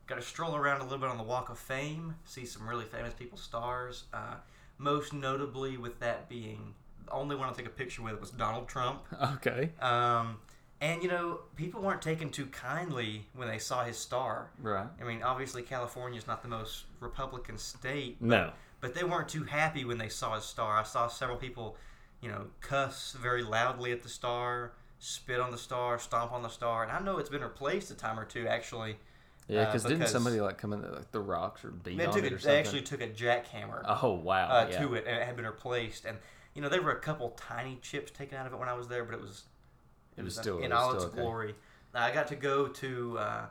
Got 0.06 0.16
to 0.16 0.22
stroll 0.22 0.54
around 0.54 0.80
a 0.80 0.84
little 0.84 0.98
bit 0.98 1.08
on 1.08 1.16
the 1.16 1.24
Walk 1.24 1.48
of 1.48 1.58
Fame, 1.58 2.14
see 2.24 2.44
some 2.46 2.68
really 2.68 2.84
famous 2.84 3.12
people, 3.14 3.38
stars. 3.38 4.04
Uh, 4.12 4.34
most 4.78 5.12
notably, 5.12 5.76
with 5.78 5.98
that 6.00 6.28
being 6.28 6.74
the 7.06 7.12
only 7.12 7.34
one 7.34 7.48
I 7.48 7.52
took 7.52 7.66
a 7.66 7.70
picture 7.70 8.02
with 8.02 8.20
was 8.20 8.30
Donald 8.30 8.68
Trump. 8.68 9.02
okay. 9.36 9.70
Um, 9.80 10.36
and 10.80 11.02
you 11.02 11.08
know, 11.08 11.40
people 11.56 11.80
weren't 11.80 12.02
taken 12.02 12.30
too 12.30 12.46
kindly 12.46 13.26
when 13.34 13.48
they 13.48 13.58
saw 13.58 13.84
his 13.84 13.96
star. 13.96 14.50
Right. 14.60 14.86
I 15.00 15.04
mean, 15.04 15.22
obviously 15.22 15.62
California 15.62 16.18
is 16.18 16.26
not 16.26 16.42
the 16.42 16.48
most 16.48 16.84
Republican 17.00 17.56
state, 17.58 18.20
No. 18.20 18.52
but 18.80 18.94
they 18.94 19.04
weren't 19.04 19.28
too 19.28 19.44
happy 19.44 19.84
when 19.84 19.98
they 19.98 20.08
saw 20.08 20.34
his 20.34 20.44
star. 20.44 20.78
I 20.78 20.82
saw 20.82 21.08
several 21.08 21.38
people, 21.38 21.76
you 22.20 22.28
know, 22.28 22.46
cuss 22.60 23.12
very 23.20 23.42
loudly 23.42 23.92
at 23.92 24.02
the 24.02 24.08
star, 24.08 24.72
spit 24.98 25.40
on 25.40 25.50
the 25.50 25.58
star, 25.58 25.98
stomp 25.98 26.32
on 26.32 26.42
the 26.42 26.48
star, 26.48 26.82
and 26.82 26.92
I 26.92 26.98
know 27.00 27.18
it's 27.18 27.30
been 27.30 27.42
replaced 27.42 27.90
a 27.90 27.94
time 27.94 28.18
or 28.18 28.24
two 28.24 28.46
actually. 28.46 28.96
Yeah, 29.48 29.60
Uh, 29.62 29.72
cause 29.72 29.84
didn't 29.84 30.08
somebody 30.08 30.40
like 30.40 30.58
come 30.58 30.72
in 30.72 30.82
like 30.82 31.12
the 31.12 31.20
rocks 31.20 31.64
or 31.64 31.70
beat 31.70 31.96
They 31.98 32.06
on 32.06 32.12
took 32.12 32.24
it 32.24 32.32
or 32.32 32.36
they 32.38 32.58
actually 32.58 32.82
took 32.82 33.00
a 33.00 33.06
jackhammer 33.08 33.80
Oh 34.02 34.14
wow. 34.14 34.48
uh, 34.48 34.66
yeah. 34.70 34.78
to 34.80 34.94
it, 34.94 35.04
and 35.06 35.16
it 35.16 35.24
had 35.24 35.36
been 35.36 35.46
replaced. 35.46 36.04
And 36.04 36.18
you 36.54 36.62
know, 36.62 36.68
there 36.68 36.82
were 36.82 36.92
a 36.92 36.98
couple 37.00 37.30
tiny 37.30 37.78
chips 37.80 38.10
taken 38.10 38.36
out 38.38 38.46
of 38.46 38.52
it 38.54 38.58
when 38.58 38.68
I 38.68 38.72
was 38.72 38.88
there, 38.88 39.04
but 39.04 39.14
it 39.14 39.20
was 39.20 39.44
It 40.16 40.24
was 40.24 40.34
still- 40.36 40.58
in 40.58 40.64
it 40.64 40.70
was 40.70 40.78
all 40.78 40.90
still 40.90 41.02
its 41.02 41.12
okay. 41.12 41.20
glory. 41.22 41.54
I 41.94 42.10
got 42.12 42.26
to 42.28 42.36
go 42.36 42.68
to 42.68 43.18
uh, 43.18 43.46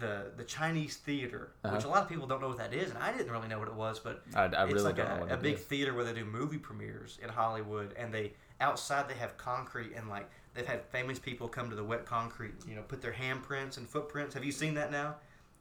the 0.00 0.32
the 0.36 0.44
Chinese 0.44 0.96
theater, 0.96 1.50
which 1.62 1.72
Uh-huh. 1.72 1.88
a 1.88 1.90
lot 1.90 2.02
of 2.02 2.08
people 2.08 2.26
don't 2.26 2.40
know 2.40 2.48
what 2.48 2.58
that 2.58 2.72
is, 2.74 2.90
and 2.90 2.98
I 2.98 3.12
didn't 3.12 3.30
really 3.30 3.48
know 3.48 3.58
what 3.58 3.68
it 3.68 3.74
was, 3.74 3.98
but 4.00 4.22
I, 4.34 4.44
I 4.44 4.64
it's 4.64 4.72
really 4.72 4.84
like 4.84 4.98
a, 4.98 5.26
a 5.30 5.36
big 5.36 5.54
is. 5.56 5.60
theater 5.64 5.94
where 5.94 6.04
they 6.04 6.12
do 6.12 6.24
movie 6.24 6.58
premieres 6.58 7.18
in 7.22 7.28
Hollywood, 7.28 7.94
and 7.96 8.12
they 8.12 8.32
outside 8.60 9.08
they 9.08 9.14
have 9.14 9.36
concrete 9.36 9.92
and 9.94 10.08
like 10.08 10.28
they've 10.54 10.66
had 10.66 10.82
famous 10.86 11.18
people 11.20 11.46
come 11.46 11.70
to 11.70 11.76
the 11.76 11.84
wet 11.84 12.04
concrete, 12.04 12.54
you 12.68 12.74
know, 12.74 12.82
put 12.82 13.00
their 13.00 13.12
handprints 13.12 13.76
and 13.76 13.88
footprints. 13.88 14.34
Have 14.34 14.44
you 14.44 14.50
seen 14.52 14.74
that 14.74 14.90
now? 14.90 15.14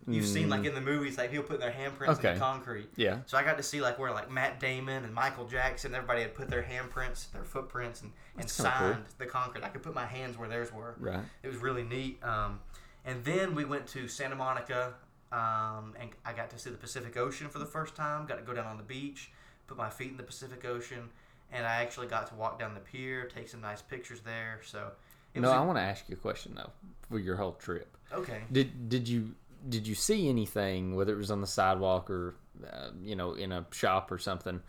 You've 0.05 0.25
seen 0.25 0.49
like 0.49 0.63
in 0.65 0.73
the 0.73 0.79
movies, 0.81 1.17
like 1.17 1.31
people 1.31 1.45
putting 1.45 1.59
their 1.59 1.71
handprints 1.71 2.09
in 2.09 2.15
Mm. 2.15 2.33
The 2.33 2.39
concrete. 2.39 2.89
Yeah. 2.95 3.19
So 3.25 3.37
I 3.37 3.43
got 3.43 3.57
to 3.57 3.63
see 3.63 3.81
like 3.81 3.99
where 3.99 4.11
like 4.11 4.31
Matt 4.31 4.59
Damon 4.59 5.03
and 5.03 5.13
Michael 5.13 5.45
Jackson, 5.47 5.93
everybody 5.93 6.21
had 6.21 6.33
put 6.33 6.49
their 6.49 6.63
handprints, 6.63 7.29
their 7.31 7.43
footprints, 7.43 8.01
and, 8.03 8.11
and 8.37 8.47
kinda 8.47 8.73
cool. 8.77 8.93
signed 8.93 9.05
the 9.17 9.25
concrete. 9.25 9.63
I 9.65 9.69
could 9.69 9.83
put 9.83 9.93
my 9.93 10.05
hands 10.05 10.37
where 10.37 10.47
theirs 10.47 10.71
were. 10.71 10.95
Right. 10.99 11.19
It 11.43 11.47
was 11.49 11.57
really 11.57 11.83
neat. 11.83 12.23
Um, 12.23 12.59
and 13.03 13.23
then 13.25 13.53
we 13.53 13.65
went 13.65 13.85
to 13.87 14.07
Santa 14.07 14.35
Monica, 14.35 14.93
um, 15.33 15.93
and 15.99 16.09
I 16.25 16.31
got 16.33 16.49
to 16.51 16.59
see 16.59 16.69
the 16.69 16.77
Pacific 16.77 17.17
Ocean 17.17 17.49
for 17.49 17.59
the 17.59 17.65
first 17.65 17.95
time. 17.95 18.25
Got 18.25 18.37
to 18.37 18.43
go 18.43 18.53
down 18.53 18.65
on 18.67 18.77
the 18.77 18.83
beach, 18.83 19.31
put 19.67 19.77
my 19.77 19.89
feet 19.89 20.11
in 20.11 20.17
the 20.17 20.23
Pacific 20.23 20.63
Ocean, 20.63 21.09
and 21.51 21.65
I 21.65 21.81
actually 21.81 22.07
got 22.07 22.27
to 22.27 22.35
walk 22.35 22.59
down 22.59 22.73
the 22.73 22.79
pier, 22.79 23.25
take 23.25 23.49
some 23.49 23.59
nice 23.59 23.81
pictures 23.81 24.21
there. 24.21 24.61
So 24.63 24.91
it 25.33 25.41
No, 25.41 25.49
was 25.49 25.57
I 25.57 25.63
a- 25.63 25.65
want 25.65 25.77
to 25.79 25.83
ask 25.83 26.07
you 26.07 26.15
a 26.15 26.19
question 26.19 26.53
though 26.55 26.71
for 27.09 27.19
your 27.19 27.35
whole 27.35 27.53
trip. 27.53 27.93
okay. 28.13 28.43
Did 28.53 28.87
did 28.87 29.07
you 29.09 29.35
did 29.67 29.87
you 29.87 29.95
see 29.95 30.29
anything, 30.29 30.95
whether 30.95 31.13
it 31.13 31.17
was 31.17 31.31
on 31.31 31.41
the 31.41 31.47
sidewalk 31.47 32.09
or 32.09 32.35
uh, 32.65 32.89
you 33.01 33.15
know 33.15 33.33
in 33.33 33.51
a 33.51 33.65
shop 33.71 34.11
or 34.11 34.17
something, 34.17 34.61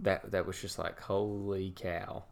that 0.00 0.30
that 0.32 0.46
was 0.46 0.60
just 0.60 0.78
like 0.78 1.00
holy 1.00 1.72
cow, 1.76 2.24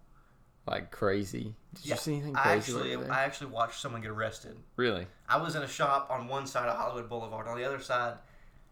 like 0.66 0.90
crazy? 0.90 1.54
Did 1.75 1.87
you 1.87 1.97
see 1.97 2.12
anything 2.14 2.37
I 2.37 2.42
crazy? 2.42 2.73
actually, 2.73 2.94
over 2.94 3.04
there? 3.04 3.12
I 3.12 3.25
actually 3.25 3.50
watched 3.50 3.80
someone 3.80 4.00
get 4.02 4.11
arrested. 4.11 4.56
really? 4.76 5.06
I 5.28 5.38
was 5.38 5.56
in 5.56 5.62
a 5.62 5.68
shop 5.68 6.09
on 6.11 6.28
one 6.28 6.47
side 6.47 6.68
of 6.68 6.76
Hollywood 6.76 7.09
Boulevard. 7.09 7.49
On 7.49 7.56
the 7.56 7.64
other 7.64 7.80
side, 7.80 8.14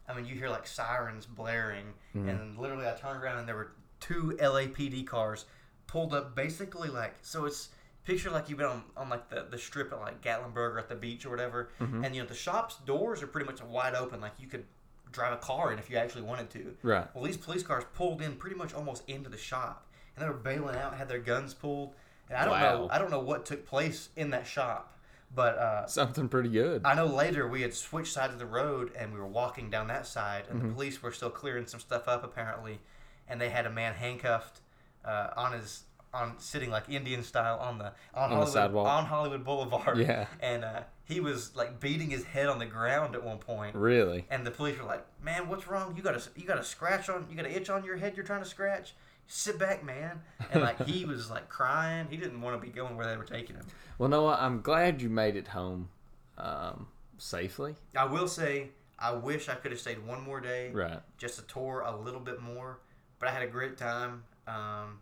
I 0.07 0.13
mean, 0.13 0.25
you 0.25 0.35
hear 0.35 0.49
like 0.49 0.67
sirens 0.67 1.25
blaring, 1.25 1.93
Mm-hmm. 2.15 2.29
and 2.29 2.57
literally, 2.59 2.85
I 2.87 2.91
turned 2.93 3.23
around 3.23 3.39
and 3.39 3.47
there 3.47 3.55
were 3.55 3.71
two 3.99 4.37
LAPD 4.39 5.07
cars 5.07 5.45
pulled 5.87 6.13
up, 6.13 6.35
basically 6.35 6.89
like 6.89 7.15
so. 7.21 7.45
It's 7.45 7.69
picture 8.05 8.29
like 8.29 8.49
you've 8.49 8.57
been 8.57 8.67
on, 8.67 8.83
on 8.97 9.09
like 9.09 9.29
the, 9.29 9.45
the 9.49 9.57
strip 9.57 9.91
at 9.93 9.99
like 9.99 10.21
Gatlinburg 10.21 10.55
or 10.73 10.79
at 10.79 10.89
the 10.89 10.95
beach 10.95 11.25
or 11.25 11.29
whatever, 11.29 11.69
Mm-hmm. 11.79 12.03
and 12.03 12.15
you 12.15 12.21
know 12.21 12.27
the 12.27 12.35
shop's 12.35 12.75
doors 12.85 13.21
are 13.23 13.27
pretty 13.27 13.45
much 13.49 13.61
wide 13.63 13.95
open, 13.95 14.21
like 14.21 14.33
you 14.39 14.47
could 14.47 14.65
drive 15.11 15.33
a 15.33 15.37
car 15.37 15.71
in 15.71 15.79
if 15.79 15.89
you 15.89 15.97
actually 15.97 16.23
wanted 16.23 16.49
to. 16.51 16.75
Right. 16.83 17.07
Well, 17.13 17.23
these 17.23 17.37
police 17.37 17.63
cars 17.63 17.83
pulled 17.93 18.21
in 18.21 18.35
pretty 18.35 18.55
much 18.55 18.73
almost 18.73 19.03
into 19.07 19.29
the 19.29 19.37
shop, 19.37 19.87
and 20.15 20.23
they 20.25 20.27
were 20.29 20.35
bailing 20.37 20.75
out, 20.75 20.95
had 20.97 21.07
their 21.07 21.19
guns 21.19 21.53
pulled, 21.53 21.93
and 22.29 22.37
I 22.37 22.45
don't 22.45 22.59
know, 22.59 22.81
Wow. 22.83 22.89
I 22.91 22.97
don't 22.99 23.11
know 23.11 23.19
what 23.19 23.45
took 23.45 23.65
place 23.65 24.09
in 24.15 24.31
that 24.31 24.47
shop, 24.47 24.97
but 25.35 25.57
uh, 25.57 25.85
Something 25.87 26.27
pretty 26.29 26.49
good. 26.49 26.81
I 26.85 26.95
know 26.95 27.05
later 27.05 27.47
we 27.47 27.61
had 27.61 27.73
switched 27.73 28.13
sides 28.13 28.33
of 28.33 28.39
the 28.39 28.45
road 28.45 28.91
and 28.97 29.13
we 29.13 29.19
were 29.19 29.27
walking 29.27 29.69
down 29.69 29.87
that 29.87 30.07
side, 30.07 30.43
and 30.49 30.57
Mm-hmm. 30.59 30.67
the 30.69 30.73
police 30.73 31.01
were 31.03 31.11
still 31.11 31.29
clearing 31.29 31.67
some 31.67 31.79
stuff 31.79 32.07
up 32.07 32.23
apparently, 32.23 32.79
and 33.27 33.39
they 33.39 33.49
had 33.49 33.65
a 33.65 33.69
man 33.71 33.93
handcuffed 33.93 34.61
uh, 35.05 35.29
on 35.37 35.53
his 35.53 35.83
on 36.13 36.35
sitting 36.39 36.69
like 36.69 36.89
Indian 36.89 37.23
style 37.23 37.57
on 37.59 37.77
the 37.79 37.85
on, 38.13 38.29
the 38.29 38.35
Hollywood, 38.35 38.47
sidewalk. 38.49 38.87
on 38.87 39.05
Hollywood 39.05 39.43
Boulevard. 39.43 39.97
Yeah. 39.97 40.27
and 40.41 40.63
uh, 40.63 40.81
he 41.05 41.19
was 41.19 41.55
like 41.55 41.79
beating 41.79 42.09
his 42.09 42.23
head 42.23 42.47
on 42.47 42.59
the 42.59 42.65
ground 42.65 43.15
at 43.15 43.23
one 43.23 43.37
point. 43.39 43.75
really? 43.75 44.25
And 44.29 44.45
the 44.45 44.51
police 44.51 44.77
were 44.77 44.85
like, 44.85 45.05
"Man, 45.23 45.47
what's 45.49 45.67
wrong? 45.67 45.95
You 45.97 46.03
got 46.03 46.15
a 46.15 46.21
you 46.35 46.45
got 46.45 46.59
a 46.59 46.63
scratch 46.63 47.09
on 47.09 47.25
you 47.29 47.35
got 47.35 47.45
an 47.45 47.51
itch 47.51 47.69
on 47.69 47.83
your 47.83 47.97
head. 47.97 48.15
You're 48.15 48.25
trying 48.25 48.43
to 48.43 48.49
scratch. 48.49 48.93
Sit 49.27 49.57
back, 49.57 49.83
man." 49.83 50.21
And 50.51 50.61
like 50.61 50.85
he 50.85 51.05
was 51.13 51.29
like 51.31 51.49
crying. 51.49 52.07
He 52.09 52.17
didn't 52.17 52.41
want 52.41 52.59
to 52.61 52.65
be 52.65 52.71
going 52.71 52.95
where 52.95 53.07
they 53.07 53.17
were 53.17 53.23
taking 53.23 53.55
him. 53.55 53.65
Well, 53.97 54.09
Noah, 54.09 54.37
I'm 54.39 54.61
glad 54.61 55.01
you 55.01 55.09
made 55.09 55.35
it 55.35 55.47
home 55.49 55.89
um, 56.37 56.87
safely. 57.17 57.75
I 57.95 58.05
will 58.05 58.27
say, 58.27 58.69
I 58.99 59.13
wish 59.13 59.49
I 59.49 59.55
could 59.55 59.71
have 59.71 59.79
stayed 59.79 60.05
one 60.05 60.21
more 60.21 60.39
day. 60.39 60.71
Right. 60.71 60.99
just 61.17 61.35
to 61.39 61.41
tour 61.45 61.83
a 61.85 61.95
little 61.95 62.19
bit 62.19 62.41
more. 62.41 62.79
But 63.19 63.29
I 63.29 63.31
had 63.31 63.43
a 63.43 63.47
great 63.47 63.77
time. 63.77 64.23
Um, 64.47 64.99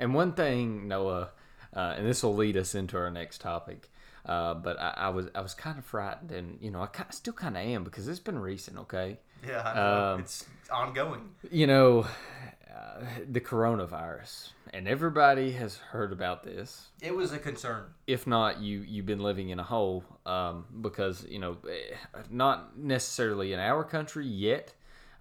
And 0.00 0.14
one 0.14 0.32
thing, 0.32 0.88
Noah, 0.88 1.30
uh, 1.76 1.94
and 1.96 2.04
this 2.06 2.22
will 2.24 2.34
lead 2.34 2.56
us 2.56 2.74
into 2.74 2.96
our 2.96 3.10
next 3.10 3.40
topic. 3.40 3.90
Uh, 4.26 4.54
but 4.54 4.78
I, 4.80 4.94
I 4.96 5.08
was 5.10 5.28
I 5.34 5.40
was 5.40 5.54
kind 5.54 5.78
of 5.78 5.84
frightened, 5.84 6.32
and 6.32 6.58
you 6.60 6.70
know 6.70 6.82
I 6.82 6.86
ki- 6.88 7.04
still 7.10 7.32
kind 7.32 7.56
of 7.56 7.62
am 7.62 7.84
because 7.84 8.08
it's 8.08 8.18
been 8.20 8.38
recent. 8.38 8.76
Okay, 8.78 9.18
Yeah, 9.46 9.60
Um, 10.12 10.20
it's 10.20 10.44
ongoing. 10.70 11.30
you 11.50 11.66
know 11.66 12.06
uh, 12.70 13.00
the 13.30 13.40
coronavirus, 13.40 14.50
and 14.74 14.86
everybody 14.86 15.52
has 15.52 15.76
heard 15.76 16.12
about 16.12 16.44
this. 16.44 16.88
It 17.00 17.14
was 17.14 17.32
a 17.32 17.38
concern. 17.38 17.84
if 18.06 18.26
not 18.26 18.60
you 18.60 18.80
you've 18.80 19.06
been 19.06 19.20
living 19.22 19.48
in 19.50 19.58
a 19.58 19.62
hole 19.64 20.04
um, 20.26 20.66
because 20.82 21.24
you 21.28 21.38
know 21.38 21.56
eh, 21.68 21.94
not 22.30 22.78
necessarily 22.78 23.52
in 23.54 23.58
our 23.58 23.84
country 23.84 24.26
yet 24.26 24.72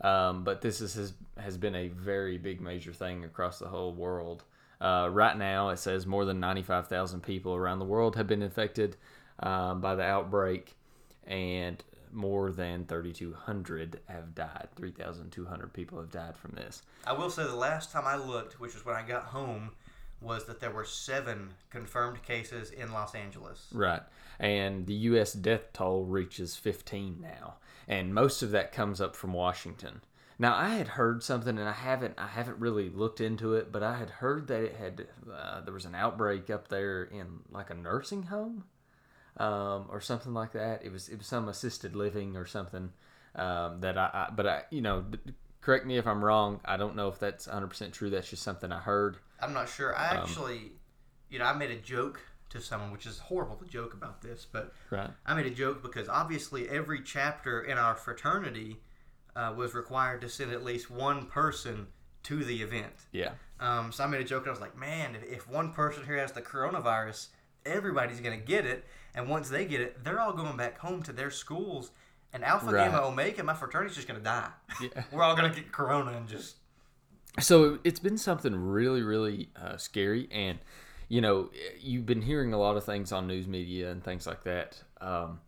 um, 0.01 0.43
but 0.43 0.61
this 0.61 0.79
is, 0.81 0.93
has, 0.95 1.13
has 1.37 1.57
been 1.57 1.75
a 1.75 1.87
very 1.89 2.37
big 2.37 2.61
major 2.61 2.93
thing 2.93 3.23
across 3.25 3.59
the 3.59 3.67
whole 3.67 3.93
world 3.93 4.43
uh, 4.81 5.09
right 5.11 5.37
now 5.37 5.69
it 5.69 5.77
says 5.77 6.05
more 6.05 6.25
than 6.25 6.39
95000 6.39 7.21
people 7.21 7.55
around 7.55 7.79
the 7.79 7.85
world 7.85 8.15
have 8.15 8.27
been 8.27 8.41
infected 8.41 8.95
um, 9.39 9.81
by 9.81 9.95
the 9.95 10.03
outbreak 10.03 10.75
and 11.25 11.83
more 12.11 12.51
than 12.51 12.85
3200 12.85 13.99
have 14.07 14.33
died 14.33 14.67
3200 14.75 15.73
people 15.73 15.99
have 15.99 16.11
died 16.11 16.35
from 16.35 16.51
this 16.55 16.81
I 17.05 17.13
will 17.13 17.29
say 17.29 17.43
the 17.43 17.55
last 17.55 17.91
time 17.91 18.05
I 18.05 18.15
looked, 18.17 18.59
which 18.59 18.73
was 18.73 18.85
when 18.85 18.95
I 18.95 19.01
got 19.01 19.23
home, 19.23 19.71
was 20.21 20.45
that 20.45 20.59
there 20.59 20.71
were 20.71 20.85
seven 20.85 21.51
confirmed 21.69 22.21
cases 22.23 22.71
in 22.71 22.91
Los 22.91 23.15
Angeles. 23.15 23.67
Right. 23.71 24.01
And 24.39 24.85
the 24.85 24.93
U.S. 24.93 25.33
death 25.33 25.71
toll 25.73 26.05
reaches 26.05 26.55
15 26.55 27.19
now. 27.21 27.55
And 27.87 28.13
most 28.13 28.43
of 28.43 28.51
that 28.51 28.71
comes 28.71 29.01
up 29.01 29.15
from 29.15 29.33
Washington. 29.33 30.01
Now, 30.41 30.55
I 30.55 30.69
had 30.69 30.87
heard 30.87 31.21
something, 31.21 31.57
and 31.57 31.67
I 31.67 31.73
haven't, 31.73 32.13
I 32.17 32.27
haven't 32.27 32.59
really 32.59 32.89
looked 32.89 33.19
into 33.19 33.55
it, 33.55 33.73
but 33.73 33.83
I 33.83 33.97
had 33.97 34.09
heard 34.09 34.47
that 34.47 34.63
it 34.63 34.75
had, 34.77 35.07
uh, 35.31 35.61
there 35.61 35.73
was 35.73 35.83
an 35.83 35.95
outbreak 35.95 36.49
up 36.49 36.69
there 36.69 37.03
in 37.03 37.41
like 37.51 37.69
a 37.69 37.73
nursing 37.73 38.23
home, 38.23 38.63
um, 39.35 39.87
or 39.89 39.99
something 39.99 40.33
like 40.33 40.53
that. 40.53 40.83
It 40.85 40.93
was, 40.93 41.09
it 41.09 41.17
was 41.17 41.27
some 41.27 41.49
assisted 41.49 41.93
living 41.93 42.37
or 42.37 42.45
something, 42.45 42.93
um, 43.35 43.81
that 43.81 43.97
I, 43.97 44.09
I, 44.13 44.29
but 44.33 44.47
I, 44.47 44.63
you 44.71 44.81
know, 44.81 45.03
correct 45.59 45.85
me 45.85 45.97
if 45.97 46.07
I'm 46.07 46.23
wrong. 46.23 46.61
I 46.63 46.77
don't 46.77 46.95
know 46.95 47.09
if 47.09 47.19
that's 47.19 47.45
100% 47.45 47.91
true. 47.91 48.09
That's 48.09 48.29
just 48.29 48.41
something 48.41 48.71
I 48.71 48.79
heard. 48.79 49.17
I'm 49.41 49.51
not 49.51 49.67
sure. 49.67 49.93
I 49.93 50.05
actually, 50.05 50.71
you 51.29 51.39
know, 51.39 51.45
I 51.45 51.53
made 51.53 51.71
a 51.71 51.77
joke 51.77 52.21
to 52.51 52.61
someone, 52.61 52.91
which 52.91 53.05
is 53.05 53.19
horrible 53.19 53.57
to 53.57 53.65
joke 53.65 53.93
about 53.93 54.21
this, 54.21 54.47
but 54.49 54.73
Right. 54.89 55.09
I 55.25 55.35
made 55.35 55.45
a 55.45 55.51
joke 55.51 55.83
because 55.83 56.07
obviously 56.07 56.69
every 56.69 57.01
chapter 57.03 57.61
in 57.61 57.77
our 57.77 57.95
fraternity 57.95 58.77
uh, 59.39 59.53
was 59.53 59.73
required 59.73 60.19
to 60.21 60.29
send 60.29 60.51
at 60.51 60.63
least 60.63 60.91
one 60.91 61.25
person 61.25 61.87
to 62.23 62.43
the 62.43 62.61
event. 62.61 62.93
Yeah. 63.11 63.31
Um, 63.59 63.91
so 63.91 64.03
I 64.03 64.07
made 64.07 64.21
a 64.21 64.23
joke. 64.25 64.43
And 64.43 64.49
I 64.49 64.51
was 64.51 64.61
like, 64.61 64.77
man, 64.77 65.15
if, 65.15 65.23
if 65.23 65.49
one 65.49 65.71
person 65.71 66.05
here 66.05 66.17
has 66.17 66.31
the 66.31 66.41
coronavirus, 66.41 67.27
everybody's 67.65 68.19
going 68.19 68.37
to 68.39 68.45
get 68.45 68.65
it. 68.65 68.85
And 69.15 69.27
once 69.29 69.49
they 69.49 69.65
get 69.65 69.81
it, 69.81 70.03
they're 70.03 70.19
all 70.19 70.33
going 70.33 70.57
back 70.57 70.77
home 70.79 71.01
to 71.03 71.13
their 71.13 71.31
schools. 71.31 71.91
And 72.33 72.43
Alpha 72.43 72.71
Right. 72.71 72.91
Gamma 72.91 73.07
Omega, 73.07 73.43
my 73.43 73.53
fraternity's 73.53 73.95
just 73.95 74.07
going 74.07 74.19
to 74.19 74.23
die. 74.23 74.49
Yeah. 74.81 75.03
We're 75.11 75.23
all 75.23 75.35
going 75.35 75.51
to 75.51 75.55
get 75.55 75.71
corona 75.71 76.11
and 76.11 76.27
just. 76.27 76.55
so 77.39 77.79
it's 77.83 77.99
been 77.99 78.17
something 78.17 78.55
really 78.55 79.01
really 79.03 79.49
uh, 79.55 79.77
scary 79.77 80.27
and 80.31 80.57
you 81.07 81.21
know 81.21 81.49
you've 81.79 82.05
been 82.05 82.21
hearing 82.23 82.53
a 82.53 82.57
lot 82.57 82.75
of 82.75 82.83
things 82.83 83.11
on 83.11 83.27
news 83.27 83.47
media 83.47 83.91
and 83.91 84.03
things 84.03 84.25
like 84.27 84.43
that 84.43 84.81
um, 84.99 85.39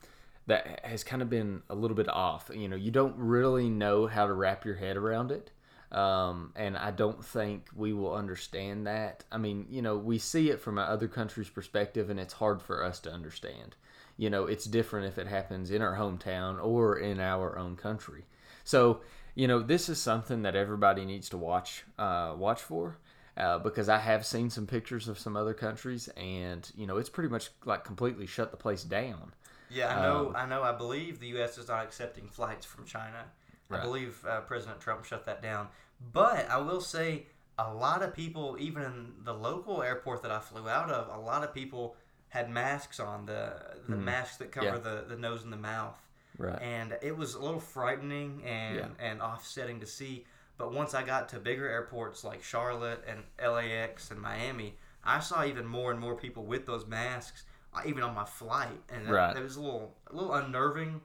that 0.52 0.82
has 0.84 1.04
kind 1.04 1.22
of 1.22 1.30
been 1.30 1.62
a 1.70 1.76
little 1.76 1.96
bit 1.96 2.10
off 2.10 2.52
you 2.54 2.68
know 2.68 2.76
you 2.76 2.92
don't 2.92 3.16
really 3.18 3.70
know 3.70 4.06
how 4.06 4.28
to 4.28 4.34
wrap 4.34 4.66
your 4.66 4.76
head 4.76 4.98
around 4.98 5.32
it 5.32 5.52
um, 5.92 6.52
and 6.56 6.78
i 6.78 6.92
don't 6.92 7.24
think 7.24 7.68
we 7.76 7.92
will 7.92 8.14
understand 8.14 8.88
that. 8.88 9.24
I 9.32 9.38
mean 9.38 9.66
you 9.70 9.82
know 9.82 9.98
we 9.98 10.18
see 10.18 10.50
it 10.50 10.62
from 10.62 10.78
other 10.78 11.08
countries 11.08 11.50
perspective 11.50 12.10
and 12.10 12.20
it's 12.20 12.34
hard 12.34 12.62
for 12.62 12.84
us 12.84 13.00
to 13.02 13.12
understand. 13.12 13.76
You 14.18 14.30
know 14.30 14.46
it's 14.46 14.66
different 14.66 15.08
if 15.08 15.18
it 15.18 15.28
happens 15.28 15.72
in 15.72 15.82
our 15.82 15.98
hometown 15.98 16.64
or 16.64 16.98
in 16.98 17.20
our 17.20 17.58
own 17.58 17.76
country. 17.76 18.26
So 18.64 19.02
you 19.36 19.48
know 19.48 19.62
this 19.62 19.90
is 19.90 20.00
something 20.00 20.44
that 20.44 20.56
everybody 20.56 21.06
needs 21.06 21.30
to 21.30 21.38
watch 21.38 21.84
uh, 22.00 22.36
watch 22.38 22.62
for 22.62 22.98
uh, 23.38 23.60
because 23.60 23.90
I 23.90 23.98
have 23.98 24.26
seen 24.26 24.50
some 24.50 24.68
pictures 24.68 25.08
of 25.08 25.20
some 25.20 25.36
other 25.36 25.54
countries 25.54 26.08
and 26.16 26.70
you 26.76 26.88
know 26.88 26.98
it's 26.98 27.10
pretty 27.10 27.30
much 27.30 27.50
like 27.66 27.84
completely 27.84 28.28
shut 28.28 28.52
the 28.52 28.58
place 28.58 28.84
down. 28.84 29.34
Yeah, 29.72 29.98
I 29.98 30.02
know. 30.02 30.34
I 30.36 30.46
know. 30.46 30.64
I 30.64 30.72
believe 30.74 31.20
the 31.20 31.28
U.S. 31.28 31.58
is 31.58 31.68
not 31.68 31.84
accepting 31.84 32.28
flights 32.28 32.66
from 32.66 32.86
China. 32.86 33.24
Right. 33.70 33.80
I 33.80 33.84
believe 33.84 34.24
uh, 34.28 34.42
President 34.42 34.80
Trump 34.82 35.06
shut 35.06 35.26
that 35.26 35.42
down. 35.42 35.68
But 36.14 36.50
I 36.50 36.58
will 36.58 36.82
say, 36.82 37.28
a 37.58 37.74
lot 37.74 38.02
of 38.02 38.14
people, 38.14 38.58
even 38.60 38.84
in 38.84 39.12
the 39.24 39.34
local 39.34 39.82
airport 39.84 40.24
that 40.24 40.32
I 40.32 40.40
flew 40.40 40.68
out 40.68 40.90
of, 40.90 41.16
a 41.16 41.20
lot 41.22 41.44
of 41.44 41.54
people 41.54 41.96
had 42.30 42.50
masks 42.50 43.00
on 43.00 43.26
the 43.26 43.54
the 43.88 43.96
masks 43.96 44.38
that 44.38 44.52
cover 44.52 44.66
Yeah. 44.68 44.78
the, 44.78 45.06
the 45.08 45.16
nose 45.18 45.44
and 45.44 45.52
the 45.54 45.58
mouth. 45.58 45.98
Right. 46.38 46.62
And 46.62 46.98
it 47.02 47.16
was 47.16 47.36
a 47.36 47.40
little 47.42 47.60
frightening 47.60 48.44
and 48.46 48.76
Yeah. 48.78 48.88
and 49.00 49.22
offsetting 49.22 49.80
to 49.82 49.86
see. 49.86 50.26
But 50.58 50.74
once 50.74 50.94
I 50.94 51.04
got 51.04 51.30
to 51.30 51.40
bigger 51.40 51.68
airports 51.68 52.24
like 52.24 52.44
Charlotte 52.44 53.04
and 53.08 53.24
LAX 53.40 54.12
and 54.12 54.20
Miami, 54.22 54.76
I 55.04 55.20
saw 55.20 55.44
even 55.44 55.66
more 55.66 55.92
and 55.92 56.00
more 56.00 56.16
people 56.16 56.44
with 56.46 56.66
those 56.66 56.86
masks, 56.86 57.44
even 57.86 58.04
on 58.04 58.14
my 58.16 58.26
flight, 58.26 58.80
and 58.90 59.08
that, 59.08 59.14
Right. 59.14 59.34
that 59.34 59.44
was 59.44 59.56
a 59.56 59.62
little 59.62 59.96
a 60.08 60.16
little 60.16 60.34
unnerving. 60.34 61.02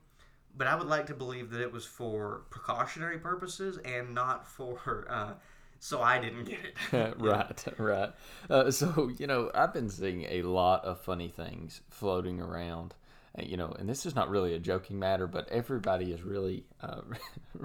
But 0.56 0.66
I 0.68 0.75
would 0.75 0.87
like 0.88 1.06
to 1.08 1.14
believe 1.14 1.50
that 1.50 1.61
it 1.61 1.70
was 1.73 1.85
for 1.85 2.42
precautionary 2.50 3.18
purposes 3.18 3.78
and 3.85 4.14
not 4.14 4.46
for 4.46 5.06
uh, 5.11 5.35
so 5.78 6.00
I 6.02 6.18
didn't 6.18 6.44
get 6.44 6.58
it. 6.64 6.75
right, 7.18 7.64
right. 7.78 8.12
Uh, 8.49 8.70
so 8.70 9.11
you 9.18 9.26
know, 9.26 9.50
I've 9.54 9.73
been 9.75 9.90
seeing 9.90 10.25
a 10.25 10.42
lot 10.42 10.85
of 10.85 11.00
funny 11.00 11.28
things 11.28 11.82
floating 11.90 12.40
around. 12.40 12.94
uh, 13.38 13.42
You 13.44 13.56
know, 13.58 13.68
and 13.78 13.88
this 13.88 14.06
is 14.06 14.14
not 14.14 14.30
really 14.30 14.54
a 14.54 14.58
joking 14.58 14.99
matter, 14.99 15.26
but 15.26 15.49
everybody 15.50 16.11
has 16.12 16.23
really, 16.23 16.64
uh, 16.82 17.02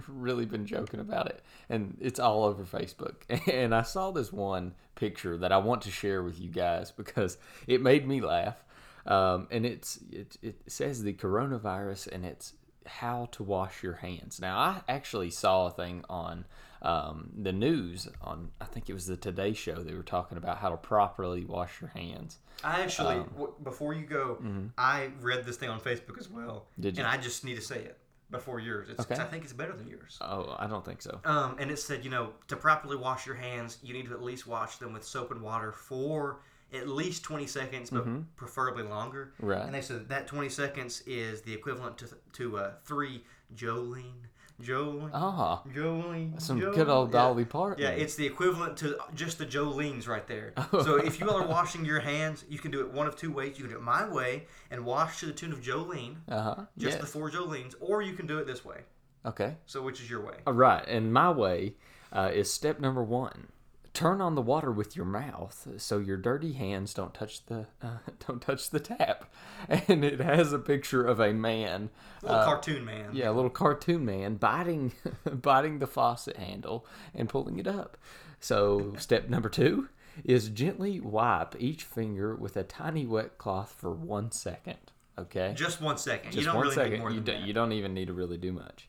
really 0.08 0.46
been 0.46 0.66
joking 0.66 1.00
about 1.00 1.28
it, 1.28 1.42
and 1.70 1.98
it's 2.02 2.20
all 2.20 2.44
over 2.44 2.64
Facebook. 2.66 3.16
And 3.52 3.74
I 3.74 3.82
saw 3.84 4.12
this 4.12 4.32
one 4.34 4.74
picture 4.96 5.38
that 5.38 5.52
I 5.52 5.58
want 5.58 5.82
to 5.84 5.92
share 5.92 6.22
with 6.24 6.40
you 6.40 6.50
guys 6.50 6.92
because 6.92 7.38
it 7.68 7.82
made 7.82 8.08
me 8.08 8.22
laugh. 8.22 8.64
Um, 9.06 9.48
and 9.52 9.66
it's 9.66 10.00
it, 10.12 10.38
it 10.42 10.62
says 10.68 11.04
the 11.04 11.14
coronavirus, 11.14 12.08
and 12.12 12.26
it's 12.26 12.54
how 12.86 13.28
to 13.32 13.44
wash 13.44 13.84
your 13.84 13.94
hands. 13.94 14.40
Now, 14.40 14.58
I 14.58 14.82
actually 14.90 15.30
saw 15.32 15.68
a 15.68 15.72
thing 15.72 16.04
on 16.10 16.46
um, 16.82 17.30
the 17.38 17.52
news 17.52 18.08
on 18.22 18.50
I 18.60 18.66
think 18.66 18.90
it 18.90 18.94
was 18.94 19.06
the 19.06 19.18
Today 19.18 19.54
Show. 19.54 19.76
They 19.76 19.94
were 19.94 20.02
talking 20.04 20.38
about 20.38 20.58
how 20.58 20.70
to 20.70 20.78
properly 20.78 21.46
wash 21.46 21.80
your 21.82 21.92
hands. 21.92 22.40
I 22.64 22.82
actually, 22.82 23.16
Um, 23.16 23.30
w- 23.34 23.54
before 23.64 23.94
you 23.94 24.06
go, 24.06 24.38
I 24.78 25.10
read 25.20 25.46
this 25.46 25.58
thing 25.58 25.70
on 25.70 25.80
Facebook 25.80 26.20
as 26.20 26.30
well, 26.30 26.68
mm-hmm. 26.72 26.82
Did 26.82 26.98
you? 26.98 27.04
and 27.04 27.12
I 27.12 27.18
just 27.18 27.44
need 27.44 27.56
to 27.56 27.62
say 27.62 27.78
it 27.80 27.98
before 28.30 28.60
yours. 28.60 28.88
It's, 28.90 29.00
Okay. 29.02 29.16
I 29.16 29.26
think 29.26 29.44
it's 29.44 29.54
better 29.54 29.74
than 29.76 29.88
yours. 29.88 30.18
Oh, 30.22 30.56
I 30.58 30.68
don't 30.68 30.86
think 30.86 31.02
so. 31.02 31.20
Um, 31.26 31.58
and 31.60 31.70
it 31.72 31.78
said, 31.80 32.04
you 32.04 32.10
know, 32.10 32.34
to 32.48 32.56
properly 32.56 32.96
wash 32.98 33.26
your 33.26 33.36
hands, 33.36 33.78
you 33.84 33.94
need 33.94 34.06
to 34.08 34.14
at 34.14 34.22
least 34.24 34.48
wash 34.48 34.78
them 34.78 34.94
with 34.94 35.04
soap 35.04 35.32
and 35.32 35.42
water 35.42 35.72
for 35.72 36.40
at 36.74 36.88
least 36.88 37.24
20 37.24 37.48
seconds, 37.48 37.90
but 37.90 38.06
preferably 38.36 38.84
longer. 38.84 39.34
Mm-hmm. 39.38 39.46
Right. 39.48 39.62
And 39.66 39.74
they 39.74 39.82
said 39.82 40.08
that 40.10 40.28
20 40.28 40.50
seconds 40.50 41.04
is 41.06 41.42
the 41.42 41.54
equivalent 41.54 41.98
to 42.00 42.08
to 42.34 42.58
uh, 42.58 42.72
three 42.86 43.24
Jolene. 43.56 44.28
Jolene. 44.62 45.10
Ah, 45.12 45.64
Jolene. 45.74 46.40
some 46.40 46.60
Jolene. 46.62 46.76
good 46.76 46.88
old 46.88 47.10
Yeah. 47.10 47.20
Dolly 47.20 47.46
Parton. 47.46 47.84
Yeah, 47.84 47.90
it's 47.92 48.14
the 48.16 48.28
equivalent 48.28 48.78
to 48.78 48.96
just 49.16 49.40
the 49.40 49.46
Jolene's 49.46 50.08
right 50.08 50.28
there. 50.28 50.54
So 50.72 50.98
if 50.98 51.20
you 51.20 51.30
are 51.32 51.46
washing 51.48 51.84
your 51.84 52.00
hands, 52.00 52.46
you 52.48 52.60
can 52.60 52.70
do 52.72 52.82
it 52.82 52.92
one 52.94 53.08
of 53.08 53.16
two 53.16 53.32
ways. 53.32 53.58
You 53.58 53.64
can 53.66 53.72
do 53.74 53.78
it 53.80 53.84
my 53.84 54.08
way 54.08 54.46
and 54.70 54.86
wash 54.86 55.20
to 55.22 55.26
the 55.26 55.34
tune 55.34 55.52
of 55.52 55.62
Jolene, 55.62 56.18
uh 56.30 56.42
huh. 56.42 56.56
just 56.78 56.94
Yes. 56.98 57.02
the 57.02 57.08
four 57.08 57.30
Jolenes, 57.32 57.74
or 57.80 58.02
you 58.04 58.14
can 58.14 58.28
do 58.28 58.38
it 58.38 58.46
this 58.46 58.64
way. 58.64 58.82
Okay. 59.26 59.56
So 59.66 59.82
which 59.82 60.00
is 60.00 60.10
your 60.10 60.22
way? 60.22 60.36
All 60.48 60.54
right. 60.54 60.88
And 60.88 61.12
my 61.12 61.32
way 61.32 61.76
uh, 62.14 62.30
is 62.34 62.52
step 62.54 62.80
number 62.80 63.04
one. 63.04 63.48
Turn 63.94 64.22
on 64.22 64.36
the 64.36 64.42
water 64.42 64.72
with 64.72 64.96
your 64.96 65.06
mouth 65.06 65.68
so 65.78 66.00
your 66.00 66.16
dirty 66.18 66.54
hands 66.54 66.94
don't 66.94 67.14
touch 67.14 67.46
the 67.48 67.68
uh, 67.82 67.98
don't 68.28 68.42
touch 68.42 68.70
the 68.70 68.80
tap. 68.80 69.32
And 69.88 70.04
it 70.06 70.20
has 70.22 70.54
a 70.54 70.60
picture 70.60 71.06
of 71.06 71.20
a 71.20 71.34
man 71.34 71.90
A 72.24 72.26
Little 72.28 72.46
cartoon 72.46 72.86
man. 72.86 73.10
Yeah, 73.14 73.30
a 73.30 73.34
little 73.34 73.50
cartoon 73.50 74.06
man 74.06 74.36
biting 74.36 74.94
biting 75.32 75.80
the 75.80 75.88
faucet 75.88 76.38
handle 76.38 76.86
and 77.14 77.28
pulling 77.30 77.60
it 77.60 77.68
up. 77.68 77.98
So 78.40 78.96
step 78.98 79.30
number 79.30 79.50
two 79.50 79.90
is 80.24 80.50
gently 80.50 81.00
wipe 81.00 81.56
each 81.60 81.84
finger 81.84 82.36
with 82.36 82.56
a 82.58 82.64
tiny 82.64 83.06
wet 83.06 83.38
cloth 83.38 83.76
for 83.78 83.92
one 83.92 84.32
second. 84.32 84.78
Okay, 85.20 85.54
Just 85.56 85.82
one 85.82 85.98
second. 85.98 86.32
you 86.34 86.38
just 86.42 86.46
don't 86.48 86.56
one 86.56 86.64
really 86.64 86.76
second. 86.76 86.92
need 86.94 87.00
more 87.00 87.10
you, 87.12 87.16
than 87.18 87.26
do, 87.26 87.32
that. 87.34 87.42
you 87.48 87.54
don't 87.54 87.74
even 87.74 87.94
need 87.94 88.08
to 88.08 88.14
really 88.14 88.38
do 88.38 88.52
much. 88.52 88.88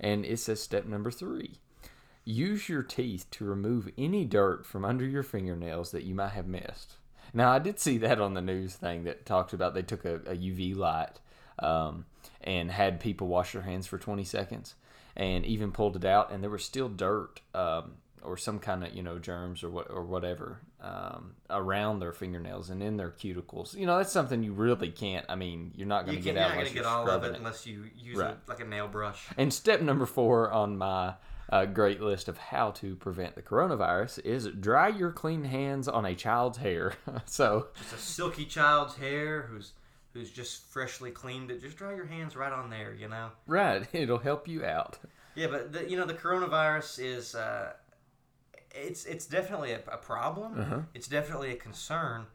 And 0.00 0.24
it 0.24 0.38
says 0.38 0.62
step 0.62 0.86
number 0.86 1.10
three. 1.10 1.58
Use 2.24 2.68
your 2.68 2.82
teeth 2.82 3.26
to 3.32 3.44
remove 3.44 3.90
any 3.98 4.24
dirt 4.24 4.64
from 4.64 4.84
under 4.84 5.04
your 5.04 5.22
fingernails 5.22 5.90
that 5.90 6.04
you 6.04 6.14
might 6.14 6.32
have 6.32 6.46
missed. 6.46 6.94
Now, 7.32 7.50
I 7.50 7.58
did 7.58 7.78
see 7.80 7.98
that 7.98 8.20
on 8.20 8.34
the 8.34 8.40
news 8.40 8.74
thing 8.74 9.04
that 9.04 9.26
talked 9.26 9.52
about 9.52 9.74
they 9.74 9.82
took 9.82 10.04
a, 10.04 10.16
a 10.26 10.36
UV 10.36 10.76
light 10.76 11.20
um, 11.58 12.06
and 12.40 12.70
had 12.70 13.00
people 13.00 13.26
wash 13.26 13.52
their 13.52 13.62
hands 13.62 13.86
for 13.86 13.98
20 13.98 14.24
seconds 14.24 14.74
and 15.16 15.44
even 15.44 15.70
pulled 15.72 15.96
it 15.96 16.04
out, 16.04 16.30
and 16.32 16.42
there 16.42 16.50
was 16.50 16.64
still 16.64 16.88
dirt 16.88 17.40
um, 17.54 17.94
or 18.22 18.36
some 18.36 18.58
kind 18.58 18.82
of 18.84 18.94
you 18.94 19.02
know 19.02 19.18
germs 19.18 19.62
or 19.62 19.68
what 19.70 19.90
or 19.90 20.02
whatever 20.02 20.60
um, 20.80 21.34
around 21.50 21.98
their 22.00 22.12
fingernails 22.12 22.70
and 22.70 22.82
in 22.82 22.96
their 22.96 23.10
cuticles. 23.10 23.76
You 23.76 23.86
know, 23.86 23.98
that's 23.98 24.12
something 24.12 24.42
you 24.42 24.52
really 24.52 24.90
can't. 24.90 25.24
I 25.28 25.34
mean, 25.36 25.72
you're 25.76 25.86
not 25.86 26.06
going 26.06 26.18
to 26.18 26.22
get 26.22 26.34
you're 26.34 26.42
out 26.42 26.48
not 26.48 26.58
unless 26.58 26.68
gonna 26.68 26.74
you're 26.74 26.84
get 26.84 26.88
all 26.90 27.02
of 27.02 27.08
scrubbing 27.08 27.34
it 27.34 27.38
unless 27.38 27.66
you 27.66 27.84
use 27.96 28.16
Right. 28.18 28.30
it 28.30 28.38
like 28.48 28.60
a 28.60 28.64
nail 28.64 28.88
brush. 28.88 29.24
And 29.36 29.52
step 29.52 29.80
number 29.80 30.06
four 30.06 30.50
on 30.52 30.76
my 30.78 31.14
uh, 31.54 31.64
great 31.66 32.00
list 32.00 32.26
of 32.28 32.36
how 32.36 32.72
to 32.72 32.96
prevent 32.96 33.36
the 33.36 33.42
coronavirus 33.42 34.18
is 34.24 34.48
dry 34.58 34.88
your 34.88 35.12
clean 35.12 35.44
hands 35.44 35.86
on 35.86 36.04
a 36.04 36.12
child's 36.12 36.58
hair. 36.58 36.94
so, 37.26 37.68
Just 37.78 37.94
a 37.94 37.98
silky 37.98 38.44
child's 38.44 38.96
hair 38.96 39.42
who's 39.42 39.72
who's 40.12 40.32
just 40.32 40.64
freshly 40.64 41.12
cleaned 41.12 41.52
it. 41.52 41.60
Just 41.60 41.76
dry 41.76 41.94
your 41.94 42.06
hands 42.06 42.34
right 42.34 42.52
on 42.52 42.70
there, 42.70 42.92
you 42.92 43.08
know. 43.08 43.30
right, 43.46 43.86
it'll 43.92 44.18
help 44.18 44.48
you 44.48 44.64
out. 44.64 44.98
Yeah, 45.36 45.46
but 45.46 45.72
the, 45.72 45.88
you 45.88 45.96
know 45.96 46.06
the 46.06 46.14
coronavirus 46.14 46.98
is 46.98 47.36
uh, 47.36 47.74
it's 48.72 49.04
it's 49.04 49.26
definitely 49.26 49.70
a, 49.70 49.80
a 49.92 49.96
problem. 49.96 50.58
Uh-huh. 50.58 50.80
It's 50.92 51.06
definitely 51.06 51.52
a 51.52 51.56
concern. 51.56 52.26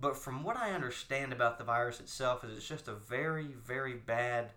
But 0.00 0.16
from 0.16 0.42
what 0.42 0.56
I 0.56 0.72
understand 0.72 1.32
about 1.32 1.58
the 1.58 1.64
virus 1.64 2.00
itself, 2.00 2.42
is 2.42 2.56
it's 2.56 2.66
just 2.66 2.88
a 2.88 2.94
very 2.94 3.46
very 3.64 3.94
bad 3.94 4.50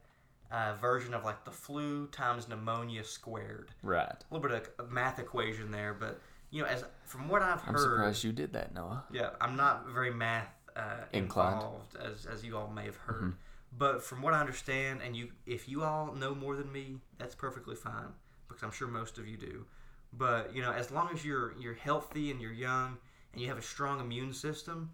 uh, 0.51 0.73
version 0.79 1.13
of 1.13 1.23
like 1.25 1.43
the 1.45 1.51
flu 1.51 2.07
times 2.07 2.47
pneumonia 2.47 3.03
squared. 3.03 3.71
Right. 3.83 4.05
A 4.09 4.33
little 4.33 4.47
bit 4.49 4.69
of 4.77 4.85
a 4.87 4.89
math 4.89 5.19
equation 5.19 5.71
there, 5.71 5.93
but 5.93 6.19
you 6.49 6.61
know, 6.61 6.67
as 6.67 6.83
from 7.05 7.27
what 7.27 7.41
I've 7.41 7.61
I'm 7.67 7.73
heard, 7.73 7.81
surprised 7.81 8.23
you 8.23 8.31
did 8.31 8.53
that, 8.53 8.73
Noah. 8.73 9.03
yeah, 9.11 9.31
I'm 9.41 9.55
not 9.57 9.89
very 9.89 10.13
math 10.13 10.47
uh, 10.75 11.01
Inclined. 11.11 11.55
involved, 11.55 11.95
as, 11.97 12.25
as 12.25 12.43
you 12.45 12.55
all 12.57 12.69
may 12.69 12.85
have 12.85 12.95
heard. 12.95 13.33
But 13.77 14.01
from 14.01 14.21
what 14.21 14.33
I 14.33 14.39
understand, 14.39 15.01
and 15.05 15.15
you, 15.15 15.29
if 15.45 15.67
you 15.67 15.83
all 15.83 16.13
know 16.13 16.33
more 16.33 16.55
than 16.55 16.71
me, 16.71 16.97
that's 17.17 17.35
perfectly 17.35 17.75
fine 17.75 18.07
because 18.47 18.63
I'm 18.63 18.71
sure 18.71 18.87
most 18.87 19.17
of 19.17 19.27
you 19.27 19.35
do. 19.37 19.65
But 20.13 20.55
you 20.55 20.61
know, 20.61 20.71
as 20.71 20.89
long 20.89 21.09
as 21.13 21.25
you're 21.25 21.53
you're 21.59 21.73
healthy 21.73 22.31
and 22.31 22.41
you're 22.41 22.53
young 22.53 22.97
and 23.33 23.41
you 23.41 23.49
have 23.49 23.57
a 23.57 23.61
strong 23.61 23.99
immune 23.99 24.33
system, 24.33 24.91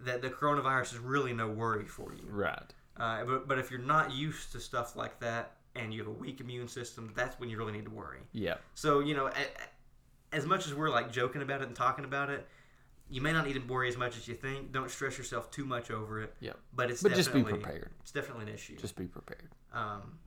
that 0.00 0.20
the 0.22 0.28
coronavirus 0.28 0.94
is 0.94 0.98
really 0.98 1.32
no 1.32 1.48
worry 1.48 1.84
for 1.86 2.12
you. 2.12 2.24
Right. 2.28 2.74
Uh, 2.98 3.24
but 3.24 3.48
but 3.48 3.58
if 3.58 3.70
you're 3.70 3.80
not 3.80 4.12
used 4.12 4.52
to 4.52 4.60
stuff 4.60 4.96
like 4.96 5.20
that 5.20 5.52
and 5.74 5.92
you 5.92 6.00
have 6.00 6.08
a 6.08 6.18
weak 6.18 6.40
immune 6.40 6.68
system, 6.68 7.12
that's 7.14 7.38
when 7.38 7.48
you 7.50 7.58
really 7.58 7.72
need 7.72 7.84
to 7.84 7.90
worry. 7.90 8.20
Yeah. 8.32 8.54
So 8.74 9.00
you 9.00 9.14
know, 9.14 9.30
as 10.32 10.46
much 10.46 10.66
as 10.66 10.74
we're 10.74 10.90
like 10.90 11.12
joking 11.12 11.42
about 11.42 11.60
it 11.62 11.66
and 11.68 11.76
talking 11.76 12.04
about 12.04 12.30
it, 12.30 12.46
you 13.10 13.20
may 13.20 13.32
not 13.32 13.46
need 13.46 13.54
to 13.54 13.60
worry 13.72 13.88
as 13.88 13.96
much 13.96 14.16
as 14.16 14.26
you 14.26 14.34
think. 14.34 14.72
Don't 14.72 14.90
stress 14.90 15.16
yourself 15.18 15.50
too 15.50 15.64
much 15.64 15.90
over 15.90 16.20
it. 16.22 16.34
Yep. 16.40 16.58
But 16.74 16.90
it's 16.90 17.02
But 17.02 17.14
just 17.14 17.32
be 17.32 17.40
definitely- 17.40 17.60
prepared. 17.62 17.90
It's 18.00 18.12
definitely 18.12 18.44
an 18.44 18.54
issue. 18.54 18.76
Just 18.76 18.96
be 18.96 19.06
prepared. 19.06 19.48
um, 19.72 20.18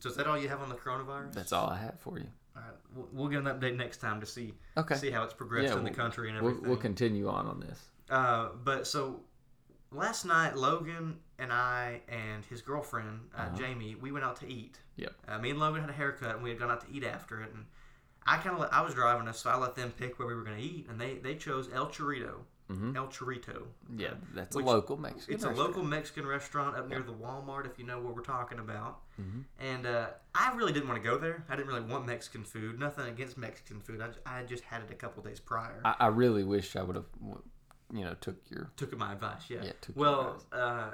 so 0.00 0.08
is 0.08 0.14
that 0.16 0.26
all 0.28 0.38
you 0.38 0.48
have 0.48 0.60
on 0.60 0.68
the 0.68 0.76
coronavirus? 0.76 1.32
That's 1.32 1.52
all 1.52 1.68
I 1.68 1.76
have 1.78 1.98
for 1.98 2.18
you. 2.20 2.26
All 2.56 2.62
right, 2.62 2.72
we'll, 2.94 3.08
we'll 3.12 3.28
get 3.28 3.38
an 3.40 3.46
update 3.46 3.76
next 3.76 3.96
time 3.98 4.20
to 4.20 4.26
see 4.26 4.54
Okay. 4.76 4.94
see 4.96 5.10
how 5.10 5.24
it's 5.24 5.34
progressed 5.34 5.72
in 5.72 5.78
the 5.78 5.84
we'll- 5.90 5.94
country 5.94 6.28
and 6.30 6.40
We'll, 6.40 6.50
everything. 6.50 6.68
we'll 6.68 6.78
continue 6.78 7.28
on 7.28 7.46
on 7.46 7.58
this. 7.60 7.80
Uh, 8.10 8.50
but 8.64 8.86
so 8.86 9.20
last 9.90 10.24
night, 10.24 10.56
Logan 10.56 11.18
and 11.38 11.52
I 11.52 12.00
and 12.08 12.44
his 12.46 12.62
girlfriend 12.62 13.20
uh, 13.36 13.42
Uh-huh. 13.42 13.56
Jamie, 13.56 13.94
we 13.94 14.10
went 14.12 14.24
out 14.24 14.36
to 14.40 14.46
eat. 14.48 14.78
Yep. 14.96 15.12
Uh, 15.28 15.38
me 15.38 15.50
and 15.50 15.58
Logan 15.58 15.80
had 15.80 15.90
a 15.90 15.94
haircut, 15.94 16.34
and 16.34 16.42
we 16.42 16.50
had 16.50 16.58
gone 16.58 16.70
out 16.70 16.80
to 16.86 16.92
eat 16.92 17.04
after 17.04 17.40
it. 17.42 17.52
And 17.54 17.64
I 18.26 18.36
kind 18.38 18.56
of 18.60 18.68
I 18.72 18.82
was 18.82 18.94
driving 18.94 19.28
us, 19.28 19.40
so 19.40 19.50
I 19.50 19.56
let 19.56 19.74
them 19.74 19.92
pick 19.96 20.18
where 20.18 20.28
we 20.28 20.34
were 20.34 20.42
going 20.44 20.56
to 20.58 20.62
eat, 20.62 20.86
and 20.88 21.00
they 21.00 21.14
they 21.18 21.34
chose 21.34 21.68
El 21.72 21.86
Chorito. 21.88 22.40
Mhm. 22.70 22.94
El 22.94 23.06
Chorito. 23.06 23.62
Yeah, 23.96 24.12
that's 24.34 24.54
a 24.54 24.58
local 24.58 24.98
Mexican. 24.98 25.34
It's 25.34 25.44
a 25.44 25.48
local 25.50 25.82
Mexican 25.82 26.26
restaurant 26.26 26.76
up 26.76 26.86
near 26.86 27.00
the 27.00 27.14
Walmart, 27.14 27.64
if 27.64 27.78
you 27.78 27.86
know 27.86 27.98
what 27.98 28.14
we're 28.14 28.20
talking 28.20 28.58
about. 28.58 29.00
Mhm. 29.18 29.44
And 29.58 29.86
uh, 29.86 30.08
I 30.34 30.54
really 30.54 30.74
didn't 30.74 30.86
want 30.86 31.02
to 31.02 31.08
go 31.08 31.16
there. 31.16 31.46
I 31.48 31.56
didn't 31.56 31.68
really 31.68 31.80
want 31.90 32.04
Mexican 32.04 32.44
food. 32.44 32.78
Nothing 32.78 33.06
against 33.08 33.38
Mexican 33.38 33.80
food. 33.80 34.02
I, 34.02 34.40
I 34.40 34.42
just 34.42 34.64
had 34.64 34.82
it 34.82 34.90
a 34.90 34.94
couple 34.94 35.22
days 35.22 35.40
prior. 35.40 35.80
I, 35.82 35.94
I 35.98 36.06
really 36.08 36.44
wish 36.44 36.76
I 36.76 36.82
would 36.82 36.96
have, 36.96 37.06
you 37.92 38.04
know, 38.04 38.14
took 38.20 38.36
your. 38.50 38.70
took 38.76 38.96
my 38.96 39.12
advice. 39.12 39.42
Yeah. 39.48 39.62
Yeah, 39.64 39.72
well, 39.94 40.42
uh, 40.52 40.90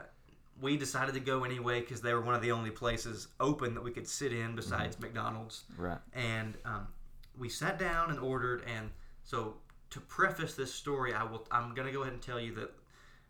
we 0.60 0.76
decided 0.76 1.14
to 1.14 1.20
go 1.20 1.44
anyway 1.44 1.80
because 1.80 2.00
they 2.00 2.14
were 2.14 2.20
one 2.20 2.34
of 2.34 2.42
the 2.42 2.52
only 2.52 2.70
places 2.70 3.28
open 3.40 3.74
that 3.74 3.82
we 3.82 3.90
could 3.90 4.06
sit 4.06 4.32
in 4.32 4.54
besides 4.54 4.96
Mm-hmm. 4.96 5.06
McDonald's. 5.06 5.64
Right. 5.76 5.98
And 6.14 6.54
um, 6.64 6.86
we 7.38 7.48
sat 7.48 7.78
down 7.78 8.10
and 8.10 8.18
ordered. 8.20 8.62
And 8.76 8.90
so 9.24 9.54
to 9.90 10.00
preface 10.00 10.54
this 10.54 10.72
story, 10.72 11.12
I 11.12 11.24
will. 11.24 11.46
I'm 11.50 11.74
gonna 11.74 11.92
go 11.92 12.02
ahead 12.02 12.12
and 12.12 12.22
tell 12.22 12.38
you 12.40 12.54
that 12.54 12.70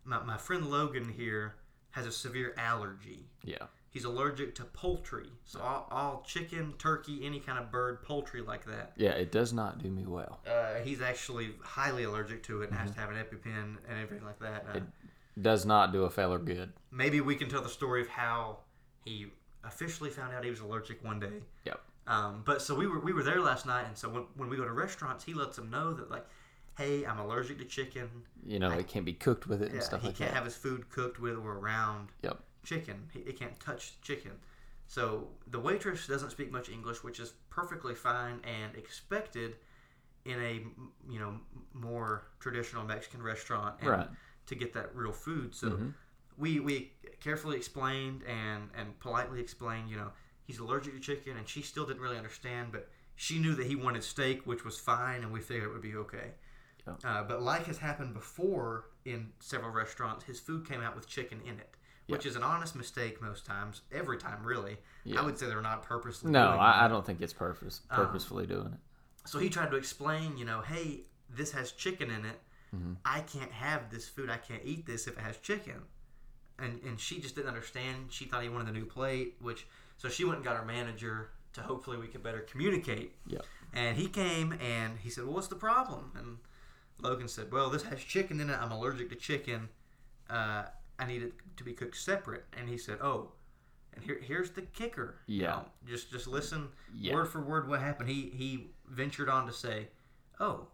my, 0.05 0.23
my 0.23 0.37
friend 0.37 0.71
Logan 0.71 1.09
here 1.17 1.55
has 1.93 2.07
a 2.07 2.13
severe 2.13 2.55
allergy. 2.59 3.27
Yeah. 3.43 3.67
He's 3.95 4.05
allergic 4.05 4.57
to 4.57 4.65
poultry, 4.65 5.29
so 5.45 5.61
all, 5.61 5.87
all 5.89 6.25
chicken, 6.27 6.75
turkey, 6.79 7.21
any 7.25 7.39
kind 7.39 7.61
of 7.61 7.71
bird, 7.71 8.03
poultry 8.03 8.41
like 8.41 8.65
that. 8.67 8.91
Yeah, 8.97 9.11
it 9.13 9.31
does 9.31 9.53
not 9.53 9.81
do 9.81 9.89
me 9.89 10.05
well. 10.05 10.41
Uh, 10.45 10.81
he's 10.83 11.01
actually 11.01 11.53
highly 11.63 12.03
allergic 12.03 12.43
to 12.45 12.63
it 12.63 12.71
and 12.71 12.79
has 12.81 12.91
to 12.91 12.99
have 12.99 13.11
an 13.11 13.17
EpiPen 13.17 13.77
and 13.89 13.99
everything 14.03 14.27
like 14.27 14.41
that. 14.41 14.67
Uh, 14.69 14.79
It 14.79 14.83
does 15.41 15.65
not 15.65 15.93
do 15.93 16.03
a 16.03 16.11
feller 16.11 16.41
good. 16.41 16.73
maybe 16.91 17.21
we 17.21 17.37
can 17.37 17.49
tell 17.49 17.63
the 17.63 17.69
story 17.69 18.01
of 18.01 18.09
how 18.09 18.59
he 19.05 19.27
officially 19.63 20.11
found 20.11 20.35
out 20.35 20.43
he 20.43 20.51
was 20.51 20.59
allergic 20.61 21.03
one 21.05 21.21
day. 21.21 21.41
Yep. 21.65 21.81
Um, 22.09 22.43
but 22.45 22.61
so 22.63 22.75
we 22.75 22.89
were 22.89 22.99
we 22.99 23.13
were 23.13 23.23
there 23.23 23.41
last 23.41 23.65
night, 23.65 23.85
and 23.87 23.97
so 23.97 24.09
when, 24.09 24.25
when 24.37 24.49
we 24.51 24.57
go 24.57 24.65
to 24.65 24.73
restaurants, 24.73 25.23
he 25.23 25.35
lets 25.35 25.55
them 25.55 25.71
know 25.71 25.95
that 25.95 26.11
like, 26.11 26.27
hey, 26.77 27.07
I'm 27.07 27.21
allergic 27.21 27.59
to 27.59 27.65
chicken. 27.65 28.09
You 28.45 28.59
know, 28.59 28.71
it 28.73 28.89
can't 28.89 29.05
be 29.07 29.13
cooked 29.15 29.47
with 29.47 29.63
it 29.63 29.67
and 29.67 29.77
Yeah, 29.77 29.81
stuff 29.83 30.01
he 30.03 30.09
like 30.09 30.17
can't 30.19 30.31
that. 30.33 30.37
have 30.37 30.45
his 30.45 30.57
food 30.57 30.91
cooked 30.91 31.21
with 31.21 31.37
or 31.37 31.59
around 31.59 32.09
Yep. 32.23 32.41
Chicken. 32.65 33.09
He, 33.13 33.21
he 33.27 33.33
can't 33.33 33.59
touch 33.61 34.01
chicken. 34.03 34.33
So 34.87 35.29
the 35.47 35.59
waitress 35.61 36.07
doesn't 36.07 36.31
speak 36.31 36.53
much 36.53 36.69
English, 36.69 37.03
which 37.03 37.21
is 37.21 37.33
perfectly 37.51 37.95
fine 37.95 38.41
and 38.45 38.77
expected 38.77 39.57
in 40.25 40.41
a 40.41 40.63
you 41.13 41.19
know 41.19 41.39
more 41.73 42.25
traditional 42.41 42.85
Mexican 42.85 43.23
restaurant 43.23 43.77
and 43.81 43.91
Right. 43.91 44.09
to 44.47 44.55
get 44.55 44.73
that 44.75 44.95
real 44.95 45.13
food. 45.13 45.55
So 45.55 45.69
Mhm. 45.69 45.95
we 46.39 46.61
we 46.61 46.93
carefully 47.21 47.57
explained 47.57 48.23
and 48.25 48.71
and 48.75 48.99
politely 49.01 49.41
explained, 49.41 49.91
you 49.91 49.97
know, 49.97 50.13
he's 50.45 50.59
allergic 50.59 50.95
to 50.95 51.01
chicken, 51.01 51.37
and 51.37 51.49
she 51.49 51.63
still 51.63 51.87
didn't 51.87 52.03
really 52.03 52.17
understand, 52.19 52.73
but 52.73 52.89
she 53.17 53.39
knew 53.39 53.55
that 53.55 53.67
he 53.67 53.77
wanted 53.77 54.03
steak, 54.03 54.47
which 54.47 54.65
was 54.65 54.79
fine, 54.79 55.23
and 55.23 55.33
we 55.33 55.41
figured 55.41 55.69
it 55.69 55.73
would 55.73 55.83
be 55.83 55.97
okay. 55.97 56.33
Uh, 57.05 57.23
but 57.23 57.43
like 57.43 57.67
has 57.67 57.79
happened 57.79 58.15
before 58.15 58.87
in 59.05 59.33
several 59.41 59.71
restaurants, 59.71 60.25
his 60.25 60.41
food 60.41 60.67
came 60.67 60.81
out 60.81 60.97
with 60.97 61.07
chicken 61.07 61.41
in 61.45 61.59
it, 61.59 61.75
which 62.09 62.27
is 62.27 62.37
an 62.37 62.43
honest 62.43 62.77
mistake 62.77 63.21
most 63.23 63.47
times, 63.47 63.83
every 63.93 64.19
time 64.19 64.45
really. 64.45 64.77
Yeah. 65.05 65.21
I 65.21 65.25
would 65.25 65.39
say 65.39 65.47
they're 65.47 65.61
not 65.63 65.83
purposely. 65.83 66.31
No, 66.31 66.49
I, 66.49 66.85
I 66.85 66.89
don't 66.89 67.05
think 67.05 67.21
it's 67.21 67.33
purpose 67.33 67.81
Um, 67.91 67.97
purposefully 68.05 68.47
doing 68.47 68.67
it. 68.67 69.29
So 69.29 69.39
he 69.39 69.49
tried 69.49 69.71
to 69.71 69.77
explain, 69.77 70.37
you 70.37 70.45
know, 70.45 70.61
hey, 70.61 71.03
this 71.31 71.53
has 71.53 71.73
chicken 71.73 72.11
in 72.11 72.25
it. 72.27 72.41
Mhm. 72.75 72.97
I 73.05 73.21
can't 73.21 73.53
have 73.53 73.91
this 73.91 74.09
food. 74.09 74.29
I 74.31 74.37
can't 74.37 74.63
eat 74.65 74.85
this 74.87 75.07
if 75.07 75.17
it 75.17 75.21
has 75.21 75.39
chicken. 75.39 75.83
And 76.59 76.81
and 76.83 77.01
she 77.01 77.21
just 77.21 77.35
didn't 77.35 77.49
understand. 77.49 78.11
She 78.13 78.27
thought 78.27 78.43
he 78.43 78.49
wanted 78.49 78.69
a 78.69 78.73
new 78.73 78.85
plate, 78.85 79.37
which 79.41 79.67
so 79.97 80.09
she 80.09 80.25
went 80.25 80.37
and 80.37 80.45
got 80.45 80.57
her 80.57 80.65
manager 80.65 81.31
to 81.55 81.61
hopefully 81.63 81.97
we 81.97 82.07
could 82.09 82.23
better 82.23 82.41
communicate. 82.41 83.15
Yep. 83.27 83.45
And 83.73 83.97
he 83.97 84.09
came 84.09 84.53
and 84.61 84.99
he 84.99 85.09
said, 85.11 85.25
"Well, 85.25 85.35
what's 85.35 85.49
the 85.49 85.57
problem?" 85.57 86.13
And 86.17 86.39
Logan 87.01 87.29
said, 87.29 87.51
"Well, 87.53 87.71
this 87.71 87.83
has 87.85 88.01
chicken 88.01 88.41
in 88.41 88.51
it. 88.51 88.59
I'm 88.61 88.71
allergic 88.73 89.09
to 89.11 89.17
chicken. 89.17 89.69
Uh, 90.31 90.65
I 90.99 91.07
need 91.07 91.23
it 91.23 91.33
to 91.57 91.65
be 91.65 91.73
cooked 91.73 91.97
separate." 91.97 92.45
And 92.57 92.69
he 92.69 92.79
said, 92.79 92.99
"Oh." 93.03 93.33
And 93.93 94.03
here, 94.03 94.19
here's 94.21 94.51
the 94.51 94.63
kicker. 94.63 95.21
you 95.27 95.43
Yeah. 95.43 95.49
know, 95.51 95.67
just 95.87 96.11
just 96.11 96.27
listen 96.27 96.69
Yeah. 96.95 97.15
word 97.15 97.27
for 97.27 97.41
word 97.41 97.69
what 97.69 97.81
happened. 97.81 98.09
He 98.09 98.31
he 98.31 98.73
ventured 98.89 99.29
on 99.29 99.47
to 99.47 99.53
say, 99.53 99.89
"Oh, 100.41 100.69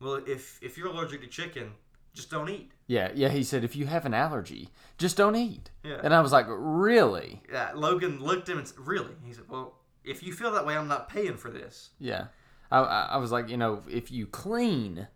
well, 0.00 0.14
if 0.26 0.62
if 0.62 0.76
you're 0.78 0.88
allergic 0.88 1.20
to 1.20 1.26
chicken, 1.26 1.74
just 2.14 2.30
don't 2.30 2.48
eat." 2.48 2.72
Yeah, 2.86 3.12
yeah. 3.14 3.28
He 3.28 3.44
said 3.44 3.62
if 3.62 3.76
you 3.76 3.86
have 3.86 4.06
an 4.06 4.14
allergy, 4.14 4.70
just 4.98 5.16
don't 5.18 5.36
eat. 5.36 5.70
Yeah. 5.82 6.00
And 6.02 6.14
I 6.14 6.20
was 6.22 6.32
like, 6.32 6.46
really? 6.48 7.42
Uh, 7.52 7.70
Logan 7.74 8.20
looked 8.20 8.48
at 8.48 8.52
him 8.54 8.58
and 8.60 8.68
said, 8.68 8.78
"Really?" 8.80 9.14
He 9.24 9.32
said, 9.34 9.48
"Well, 9.48 9.78
if 10.02 10.22
you 10.22 10.32
feel 10.32 10.50
that 10.52 10.64
way, 10.66 10.74
I'm 10.76 10.88
not 10.88 11.08
paying 11.10 11.36
for 11.36 11.50
this." 11.50 11.90
Yeah. 11.98 12.28
I 12.70 12.78
I 12.80 13.16
was 13.18 13.30
like, 13.30 13.50
you 13.50 13.58
know, 13.58 13.82
if 13.86 14.10
you 14.10 14.26
clean, 14.26 15.08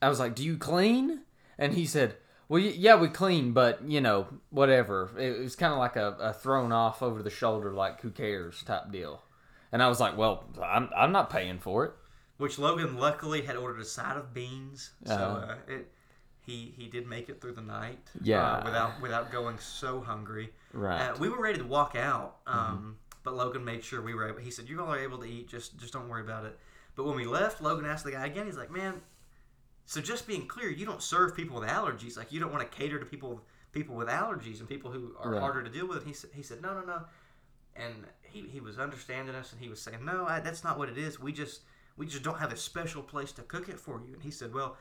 I 0.00 0.08
was 0.08 0.18
like, 0.18 0.34
do 0.34 0.42
you 0.42 0.56
clean? 0.56 1.24
And 1.58 1.74
he 1.74 1.84
said, 1.84 2.16
well, 2.48 2.60
yeah, 2.60 2.96
we 2.96 3.08
clean, 3.08 3.52
but 3.52 3.82
you 3.88 4.00
know, 4.00 4.26
whatever. 4.50 5.10
It, 5.18 5.38
was 5.40 5.56
kind 5.56 5.72
of 5.72 5.78
like 5.78 5.96
a, 5.96 6.16
a 6.20 6.32
thrown 6.32 6.72
off 6.72 7.02
over 7.02 7.22
the 7.22 7.30
shoulder, 7.30 7.72
like 7.72 8.00
who 8.00 8.10
cares 8.10 8.62
type 8.62 8.90
deal. 8.92 9.22
And 9.72 9.82
I 9.82 9.88
was 9.88 9.98
like, 10.00 10.16
well, 10.16 10.44
I'm 10.62 10.88
I'm 10.96 11.12
not 11.12 11.30
paying 11.30 11.58
for 11.58 11.84
it. 11.86 11.92
Which 12.36 12.58
Logan 12.58 12.96
luckily 12.96 13.42
had 13.42 13.56
ordered 13.56 13.80
a 13.80 13.84
side 13.84 14.16
of 14.16 14.34
beans, 14.34 14.90
so 15.04 15.14
Uh-huh. 15.14 15.52
uh, 15.52 15.56
it 15.72 15.90
he 16.40 16.74
he 16.76 16.88
did 16.88 17.06
make 17.06 17.28
it 17.28 17.40
through 17.40 17.52
the 17.54 17.62
night. 17.62 17.98
Yeah. 18.22 18.44
uh, 18.58 18.64
without 18.64 19.00
without 19.00 19.32
going 19.32 19.58
so 19.58 20.00
hungry. 20.00 20.52
Right. 20.72 21.08
Uh, 21.10 21.16
we 21.18 21.28
were 21.28 21.40
ready 21.40 21.58
to 21.58 21.64
walk 21.64 21.96
out, 21.96 22.36
um, 22.46 22.96
but 23.22 23.34
Logan 23.34 23.64
made 23.64 23.82
sure 23.82 24.02
we 24.02 24.14
were. 24.14 24.28
Able, 24.28 24.40
he 24.40 24.50
said, 24.50 24.68
"You 24.68 24.80
all 24.82 24.92
are 24.92 24.98
able 24.98 25.18
to 25.18 25.24
eat. 25.24 25.48
Just 25.48 25.78
just 25.78 25.92
don't 25.92 26.08
worry 26.08 26.22
about 26.22 26.44
it." 26.44 26.58
But 26.96 27.04
when 27.04 27.16
we 27.16 27.24
left, 27.26 27.60
Logan 27.60 27.86
asked 27.86 28.04
the 28.04 28.12
guy 28.12 28.26
again. 28.26 28.46
He's 28.46 28.56
like, 28.58 28.70
"Man, 28.70 29.00
so 29.86 30.00
just 30.00 30.26
being 30.26 30.46
clear, 30.46 30.70
you 30.70 30.86
don't 30.86 31.02
serve 31.02 31.36
people 31.36 31.60
with 31.60 31.68
allergies. 31.68 32.16
Like 32.16 32.32
you 32.32 32.40
don't 32.40 32.52
want 32.52 32.68
to 32.70 32.76
cater 32.76 32.98
to 32.98 33.06
people 33.06 33.42
people 33.72 33.96
with 33.96 34.08
allergies 34.08 34.60
and 34.60 34.68
people 34.68 34.90
who 34.90 35.14
are 35.18 35.32
Right. 35.32 35.40
harder 35.40 35.62
to 35.62 35.70
deal 35.70 35.86
with." 35.88 35.98
And 35.98 36.06
he 36.06 36.12
said, 36.14 36.30
"He 36.34 36.42
said, 36.42 36.62
no, 36.62 36.74
no, 36.74 36.82
no." 36.84 37.02
And 37.76 38.06
he, 38.22 38.42
he 38.42 38.60
was 38.60 38.78
understanding 38.78 39.34
us, 39.34 39.52
and 39.52 39.60
he 39.60 39.68
was 39.68 39.80
saying, 39.80 40.04
"No, 40.04 40.26
I, 40.26 40.40
that's 40.40 40.62
not 40.64 40.78
what 40.78 40.88
it 40.88 40.98
is. 40.98 41.18
We 41.20 41.32
just 41.32 41.62
we 41.96 42.06
just 42.06 42.22
don't 42.22 42.38
have 42.38 42.52
a 42.52 42.56
special 42.56 43.02
place 43.02 43.32
to 43.32 43.42
cook 43.42 43.68
it 43.68 43.78
for 43.78 44.00
you. 44.06 44.14
And 44.14 44.22
he 44.22 44.30
said, 44.30 44.52
well, 44.52 44.76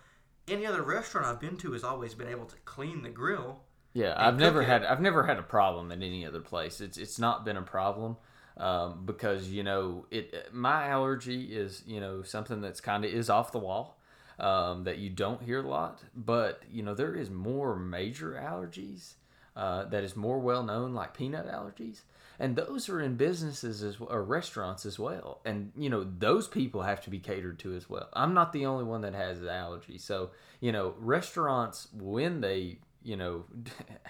any 0.47 0.65
other 0.65 0.81
restaurant 0.81 1.27
I've 1.27 1.39
been 1.39 1.57
to 1.57 1.73
has 1.73 1.83
always 1.83 2.13
been 2.15 2.27
able 2.27 2.45
to 2.45 2.55
clean 2.65 3.03
the 3.03 3.09
grill. 3.09 3.61
Yeah, 3.93 4.15
I've 4.17 4.37
never 4.39 4.61
it. 4.61 4.65
had 4.65 4.83
I've 4.85 5.01
never 5.01 5.23
had 5.25 5.37
a 5.37 5.43
problem 5.43 5.91
at 5.91 5.97
any 6.01 6.25
other 6.25 6.41
place. 6.41 6.81
It's 6.81 6.97
it's 6.97 7.19
not 7.19 7.45
been 7.45 7.57
a 7.57 7.61
problem 7.61 8.17
um, 8.57 9.05
because 9.05 9.49
you 9.49 9.63
know 9.63 10.05
it. 10.09 10.51
My 10.51 10.87
allergy 10.87 11.55
is 11.55 11.83
you 11.85 11.99
know 11.99 12.23
something 12.23 12.59
that's 12.61 12.81
kind 12.81 13.05
of 13.05 13.11
is 13.11 13.29
off 13.29 13.51
the 13.51 13.59
wall 13.59 13.99
um, 14.39 14.83
that 14.83 14.97
you 14.97 15.09
don't 15.09 15.41
hear 15.41 15.63
a 15.63 15.67
lot, 15.67 16.03
but 16.15 16.61
you 16.71 16.83
know 16.83 16.93
there 16.93 17.15
is 17.15 17.29
more 17.29 17.75
major 17.75 18.39
allergies 18.41 19.13
uh, 19.55 19.85
that 19.85 20.03
is 20.03 20.15
more 20.15 20.39
well 20.39 20.63
known, 20.63 20.93
like 20.93 21.13
peanut 21.13 21.47
allergies. 21.47 22.01
And 22.39 22.55
those 22.55 22.89
are 22.89 22.99
in 22.99 23.15
businesses 23.15 23.83
as 23.83 23.99
well, 23.99 24.09
or 24.11 24.23
restaurants 24.23 24.85
as 24.85 24.97
well. 24.97 25.39
And 25.45 25.71
you 25.77 25.89
know 25.89 26.03
those 26.03 26.47
people 26.47 26.81
have 26.81 27.01
to 27.01 27.09
be 27.09 27.19
catered 27.19 27.59
to 27.59 27.75
as 27.75 27.89
well. 27.89 28.09
I'm 28.13 28.33
not 28.33 28.53
the 28.53 28.65
only 28.65 28.83
one 28.83 29.01
that 29.01 29.13
has 29.13 29.41
an 29.41 29.49
allergy. 29.49 29.97
So 29.97 30.31
you 30.59 30.71
know 30.71 30.95
restaurants 30.97 31.87
when 31.93 32.41
they 32.41 32.79
you 33.03 33.17
know, 33.17 33.43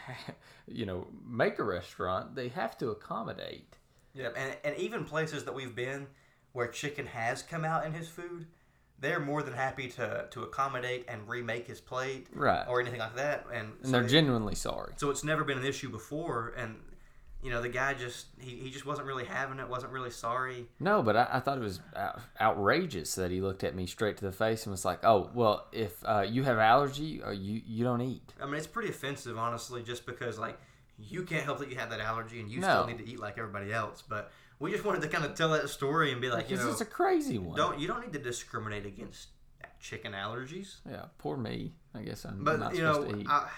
you 0.68 0.86
know, 0.86 1.08
make 1.28 1.60
a 1.60 1.64
restaurant, 1.64 2.36
they 2.36 2.48
have 2.50 2.78
to 2.78 2.90
accommodate. 2.90 3.76
Yeah, 4.14 4.30
and 4.38 4.56
and 4.64 4.78
even 4.78 5.06
places 5.06 5.44
that 5.46 5.56
we've 5.56 5.76
been 5.76 6.08
where 6.54 6.68
chicken 6.68 7.08
has 7.08 7.42
come 7.42 7.66
out 7.66 7.86
in 7.86 7.94
his 7.94 8.08
food, 8.08 8.46
they're 9.00 9.20
more 9.20 9.44
than 9.44 9.54
happy 9.54 9.88
to 9.90 10.28
to 10.32 10.44
accommodate 10.44 11.06
and 11.08 11.28
remake 11.28 11.68
his 11.68 11.82
plate, 11.82 12.28
Right. 12.34 12.66
or 12.68 12.80
anything 12.82 13.00
like 13.00 13.16
that. 13.16 13.46
And, 13.54 13.74
And 13.80 13.86
so 13.86 13.92
they're 13.92 14.04
it- 14.06 14.10
genuinely 14.10 14.56
sorry. 14.56 14.94
so 14.98 15.10
it's 15.10 15.24
never 15.24 15.44
been 15.44 15.58
an 15.58 15.66
issue 15.66 15.90
before. 15.90 16.54
And 16.58 16.76
you 17.42 17.50
know, 17.52 17.62
the 17.62 17.68
guy 17.68 17.94
just 17.94 18.28
he, 18.40 18.52
he 18.56 18.70
just 18.72 18.86
wasn't 18.86 19.06
really 19.06 19.26
having 19.26 19.60
it, 19.60 19.68
wasn't 19.68 19.92
really 19.92 20.12
sorry. 20.12 20.70
No, 20.80 21.04
but 21.04 21.18
I, 21.18 21.28
I 21.34 21.40
thought 21.42 21.58
it 21.58 21.62
was 21.62 21.82
out- 21.94 22.22
outrageous 22.40 23.16
that 23.16 23.32
he 23.32 23.42
looked 23.42 23.64
at 23.66 23.76
me 23.76 23.86
straight 23.86 24.16
to 24.18 24.26
the 24.26 24.32
face 24.32 24.66
and 24.66 24.72
was 24.72 24.86
like, 24.86 25.04
"Oh, 25.04 25.30
well, 25.34 25.68
if 25.74 26.02
uh, 26.06 26.26
you 26.28 26.44
have 26.44 26.58
allergy, 26.58 27.22
or 27.22 27.34
you 27.34 27.62
you 27.66 27.84
don't 27.84 28.00
eat." 28.02 28.34
I 28.42 28.46
mean, 28.46 28.56
it's 28.56 28.68
pretty 28.68 28.90
offensive, 28.90 29.38
honestly, 29.38 29.84
just 29.84 30.06
because 30.06 30.40
like 30.40 30.58
you 31.00 31.24
can't 31.24 31.44
help 31.44 31.60
that 31.60 31.70
you 31.70 31.76
have 31.76 31.90
that 31.90 32.00
allergy 32.00 32.40
and 32.40 32.50
you 32.50 32.60
No. 32.60 32.68
still 32.68 32.88
need 32.88 32.98
to 33.04 33.10
eat 33.10 33.20
like 33.20 33.38
everybody 33.38 33.74
else. 33.74 34.02
But 34.08 34.32
we 34.60 34.72
just 34.72 34.86
wanted 34.86 35.02
to 35.02 35.08
kind 35.10 35.26
of 35.26 35.34
tell 35.36 35.50
that 35.50 35.70
story 35.70 36.12
and 36.12 36.22
be 36.22 36.30
like, 36.30 36.50
you 36.50 36.56
This 36.58 36.66
know, 36.66 36.72
is 36.72 36.82
a 36.82 36.86
crazy 36.86 37.38
one. 37.38 37.58
don't 37.58 37.80
you 37.80 37.88
don't 37.88 38.02
need 38.02 38.14
to 38.14 38.20
discriminate 38.20 38.86
against 38.86 39.30
chicken 39.80 40.14
allergies. 40.14 40.76
Yeah, 40.90 41.06
poor 41.18 41.36
me. 41.38 41.74
I 41.96 42.02
guess 42.04 42.26
I'm 42.26 42.44
But 42.44 42.60
not 42.60 42.76
you 42.76 42.82
know, 42.84 42.94
supposed 42.94 43.16
to 43.16 43.22
eat. 43.22 43.28
I, 43.30 43.50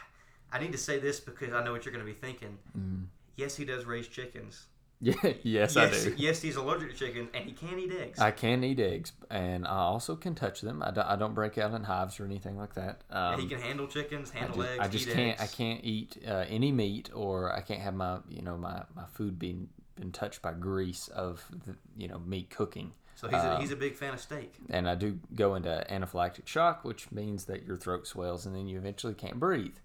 I 0.51 0.59
need 0.59 0.71
to 0.71 0.77
say 0.77 0.97
this 0.99 1.19
because 1.19 1.53
I 1.53 1.63
know 1.63 1.71
what 1.71 1.85
you're 1.85 1.93
going 1.93 2.05
to 2.05 2.11
be 2.11 2.17
thinking. 2.17 2.57
Mm. 2.77 3.05
Yes, 3.35 3.55
he 3.55 3.65
does 3.65 3.85
raise 3.85 4.07
chickens. 4.07 4.65
yeah, 5.01 5.13
yes, 5.23 5.75
yes, 5.75 5.77
I 5.77 5.89
do. 6.09 6.15
yes, 6.17 6.41
he's 6.41 6.55
allergic 6.55 6.89
to 6.91 6.95
chicken, 6.95 7.27
and 7.33 7.45
he 7.45 7.51
can't 7.51 7.77
eat 7.77 7.91
eggs. 7.91 8.19
I 8.19 8.31
can 8.31 8.63
eat 8.63 8.79
eggs, 8.79 9.11
and 9.29 9.67
I 9.67 9.77
also 9.77 10.15
can 10.15 10.35
touch 10.35 10.61
them. 10.61 10.81
I 10.81 10.91
don't, 10.91 11.05
I 11.05 11.15
don't 11.15 11.33
break 11.33 11.57
out 11.57 11.73
in 11.73 11.83
hives 11.83 12.19
or 12.19 12.25
anything 12.25 12.57
like 12.57 12.75
that. 12.75 13.01
Um, 13.11 13.33
And 13.33 13.41
he 13.41 13.47
can 13.47 13.59
handle 13.59 13.87
chickens, 13.87 14.31
I 14.33 14.39
handle 14.39 14.57
just, 14.57 14.69
eggs. 14.69 14.79
I 14.81 14.87
just 14.87 15.07
eat 15.07 15.13
can't. 15.13 15.41
I 15.41 15.47
can't 15.47 15.83
eat 15.83 16.17
uh, 16.27 16.45
any 16.47 16.71
meat, 16.71 17.09
or 17.13 17.53
I 17.53 17.61
can't 17.61 17.81
have 17.81 17.93
my 17.93 18.19
you 18.29 18.41
know 18.41 18.57
my, 18.57 18.83
my 18.95 19.05
food 19.13 19.37
being 19.37 19.69
been 19.95 20.11
touched 20.11 20.41
by 20.41 20.53
grease 20.53 21.07
of 21.09 21.43
the, 21.65 21.75
you 21.97 22.07
know 22.07 22.19
meat 22.19 22.49
cooking. 22.49 22.93
So 23.15 23.27
he's 23.27 23.37
a, 23.37 23.55
Um, 23.55 23.61
he's 23.61 23.71
a 23.71 23.77
big 23.77 23.95
fan 23.95 24.13
of 24.13 24.19
steak. 24.19 24.53
and 24.69 24.89
I 24.89 24.95
do 24.95 25.19
go 25.33 25.55
into 25.55 25.85
anaphylactic 25.89 26.47
shock, 26.47 26.83
which 26.83 27.11
means 27.13 27.45
that 27.45 27.65
your 27.65 27.77
throat 27.77 28.07
swells 28.07 28.45
and 28.45 28.53
then 28.53 28.67
you 28.67 28.77
eventually 28.77 29.13
can't 29.13 29.39
breathe. 29.39 29.75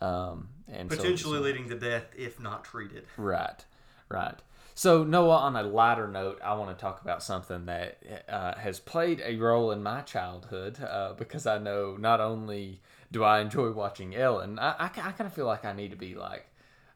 Um, 0.00 0.48
and 0.68 0.90
so- 0.90 0.96
Potentially 0.96 1.38
leading 1.38 1.68
to 1.68 1.74
death 1.78 2.06
if 2.16 2.40
not 2.40 2.64
treated. 2.64 3.04
Right, 3.18 3.62
right. 4.08 4.38
So, 4.78 5.02
Noah, 5.02 5.38
on 5.38 5.56
a 5.56 5.64
lighter 5.64 6.06
note, 6.06 6.38
I 6.40 6.54
want 6.54 6.70
to 6.70 6.80
talk 6.80 7.02
about 7.02 7.20
something 7.20 7.66
that 7.66 7.98
uh, 8.28 8.54
has 8.54 8.78
played 8.78 9.20
a 9.24 9.34
role 9.34 9.72
in 9.72 9.82
my 9.82 10.02
childhood 10.02 10.80
uh, 10.80 11.14
because 11.18 11.48
I 11.48 11.58
know 11.58 11.96
not 11.98 12.20
only 12.20 12.80
do 13.10 13.24
I 13.24 13.40
enjoy 13.40 13.72
watching 13.72 14.14
Ellen, 14.14 14.56
I, 14.60 14.76
I, 14.78 14.88
kind 14.88 15.22
of 15.22 15.32
feel 15.32 15.46
like 15.46 15.64
I 15.64 15.72
need 15.72 15.90
to 15.90 15.96
be 15.96 16.14
like 16.14 16.46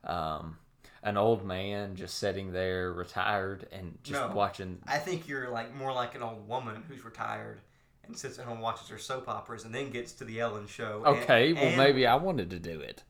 um, 0.05 0.59
an 1.03 1.17
old 1.17 1.45
man 1.45 1.97
just 1.97 2.19
sitting 2.19 2.53
there 2.53 2.93
retired 2.93 3.67
and 3.73 3.99
just 4.05 4.29
No. 4.29 4.33
watching. 4.33 4.79
I 4.87 4.99
think 4.99 5.27
you're 5.27 5.51
like 5.51 5.75
more 5.75 5.93
like 5.93 6.15
an 6.15 6.23
old 6.23 6.47
woman 6.47 6.85
who's 6.87 7.05
retired 7.05 7.63
and 8.05 8.17
sits 8.17 8.39
at 8.39 8.45
home 8.45 8.59
and 8.59 8.63
watches 8.63 8.87
her 8.91 8.99
soap 8.99 9.29
operas 9.29 9.65
and 9.65 9.75
then 9.75 9.91
gets 9.91 10.13
to 10.13 10.25
the 10.25 10.39
Ellen 10.39 10.69
show. 10.69 11.03
and- 11.05 11.17
Okay, 11.19 11.53
well, 11.53 11.65
and- 11.65 11.77
maybe 11.77 12.07
I 12.07 12.15
wanted 12.15 12.49
to 12.51 12.61
do 12.61 12.79
it. 12.79 13.03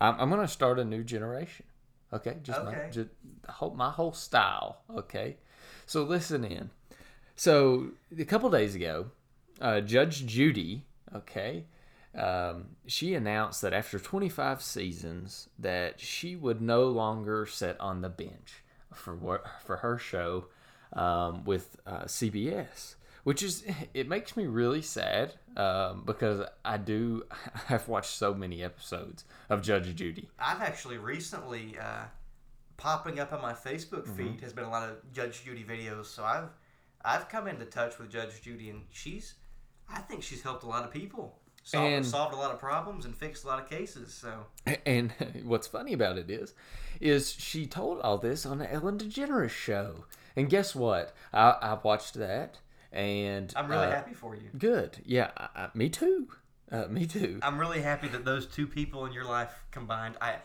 I'm, 0.00 0.16
I'm 0.18 0.30
going 0.30 0.42
to 0.42 0.48
start 0.48 0.80
a 0.80 0.84
new 0.84 1.04
generation. 1.04 1.66
Okay, 2.12 2.36
just 2.42 2.64
my 2.64 2.74
just 2.90 3.08
whole, 3.48 3.74
my 3.74 3.90
whole 3.90 4.12
style. 4.12 4.82
Okay, 4.94 5.36
so 5.86 6.02
listen 6.02 6.44
in. 6.44 6.70
So 7.36 7.90
a 8.18 8.24
couple 8.24 8.50
days 8.50 8.74
ago, 8.74 9.06
uh, 9.60 9.80
Judge 9.80 10.26
Judy, 10.26 10.84
okay, 11.14 11.64
um, 12.14 12.76
she 12.86 13.14
announced 13.14 13.62
that 13.62 13.72
after 13.72 13.98
25 13.98 14.60
seasons, 14.60 15.48
that 15.58 16.00
she 16.00 16.34
would 16.34 16.60
no 16.60 16.84
longer 16.84 17.46
sit 17.46 17.78
on 17.80 18.02
the 18.02 18.08
bench 18.08 18.62
for 18.92 19.14
what 19.14 19.44
for 19.64 19.76
her 19.78 19.96
show 19.96 20.46
um, 20.92 21.44
with 21.44 21.76
uh, 21.86 22.04
CBS, 22.04 22.96
which 23.24 23.42
is 23.42 23.64
it 23.94 24.08
makes 24.08 24.36
me 24.36 24.46
really 24.46 24.82
sad 24.82 25.34
um, 25.56 26.02
because 26.06 26.46
I 26.64 26.76
do 26.78 27.24
I've 27.68 27.88
watched 27.88 28.10
so 28.10 28.34
many 28.34 28.62
episodes 28.62 29.24
of 29.48 29.62
Judge 29.62 29.94
Judy. 29.94 30.28
I've 30.38 30.62
actually 30.62 30.98
recently 30.98 31.76
uh, 31.80 32.04
popping 32.76 33.18
up 33.20 33.32
on 33.32 33.40
my 33.42 33.52
Facebook 33.52 34.04
Mm-hmm. 34.06 34.16
feed 34.16 34.40
has 34.42 34.52
been 34.52 34.64
a 34.64 34.70
lot 34.70 34.88
of 34.88 34.96
Judge 35.12 35.44
Judy 35.44 35.64
videos. 35.64 36.06
So 36.06 36.24
I've 36.24 36.48
I've 37.04 37.28
come 37.28 37.46
into 37.48 37.64
touch 37.64 37.98
with 37.98 38.10
Judge 38.10 38.40
Judy 38.42 38.70
and 38.70 38.82
she's 38.92 39.34
I 39.92 40.00
think 40.00 40.22
she's 40.22 40.42
helped 40.42 40.62
a 40.62 40.66
lot 40.68 40.84
of 40.84 40.90
people. 40.90 41.36
Solved, 41.62 41.92
And- 41.92 42.06
solved 42.06 42.32
a 42.32 42.36
lot 42.38 42.52
of 42.52 42.58
problems 42.58 43.04
and 43.04 43.14
fixed 43.14 43.44
a 43.44 43.46
lot 43.48 43.60
of 43.62 43.68
cases. 43.68 44.14
So 44.14 44.46
And 44.86 45.12
what's 45.44 45.66
funny 45.66 45.92
about 45.92 46.16
it 46.16 46.30
is, 46.30 46.54
is 47.00 47.32
she 47.32 47.66
told 47.66 48.00
all 48.00 48.16
this 48.18 48.46
on 48.46 48.58
the 48.58 48.72
Ellen 48.72 48.96
DeGeneres 48.98 49.50
show. 49.50 50.04
And 50.36 50.48
guess 50.48 50.74
what? 50.74 51.14
I, 51.34 51.50
I 51.60 51.78
watched 51.82 52.14
that, 52.14 52.58
and 52.92 53.52
I'm 53.56 53.68
really 53.68 53.86
uh, 53.86 53.90
happy 53.90 54.14
for 54.14 54.34
you. 54.34 54.48
Good. 54.56 54.98
Yeah, 55.04 55.30
I, 55.36 55.48
I, 55.54 55.68
me 55.74 55.88
too. 55.88 56.28
Uh, 56.70 56.86
me 56.88 57.06
too. 57.06 57.40
I'm 57.42 57.58
really 57.58 57.80
happy 57.80 58.08
that 58.08 58.24
those 58.24 58.46
two 58.46 58.66
people 58.66 59.04
in 59.06 59.12
your 59.12 59.24
life 59.24 59.52
combined. 59.70 60.16
I 60.20 60.36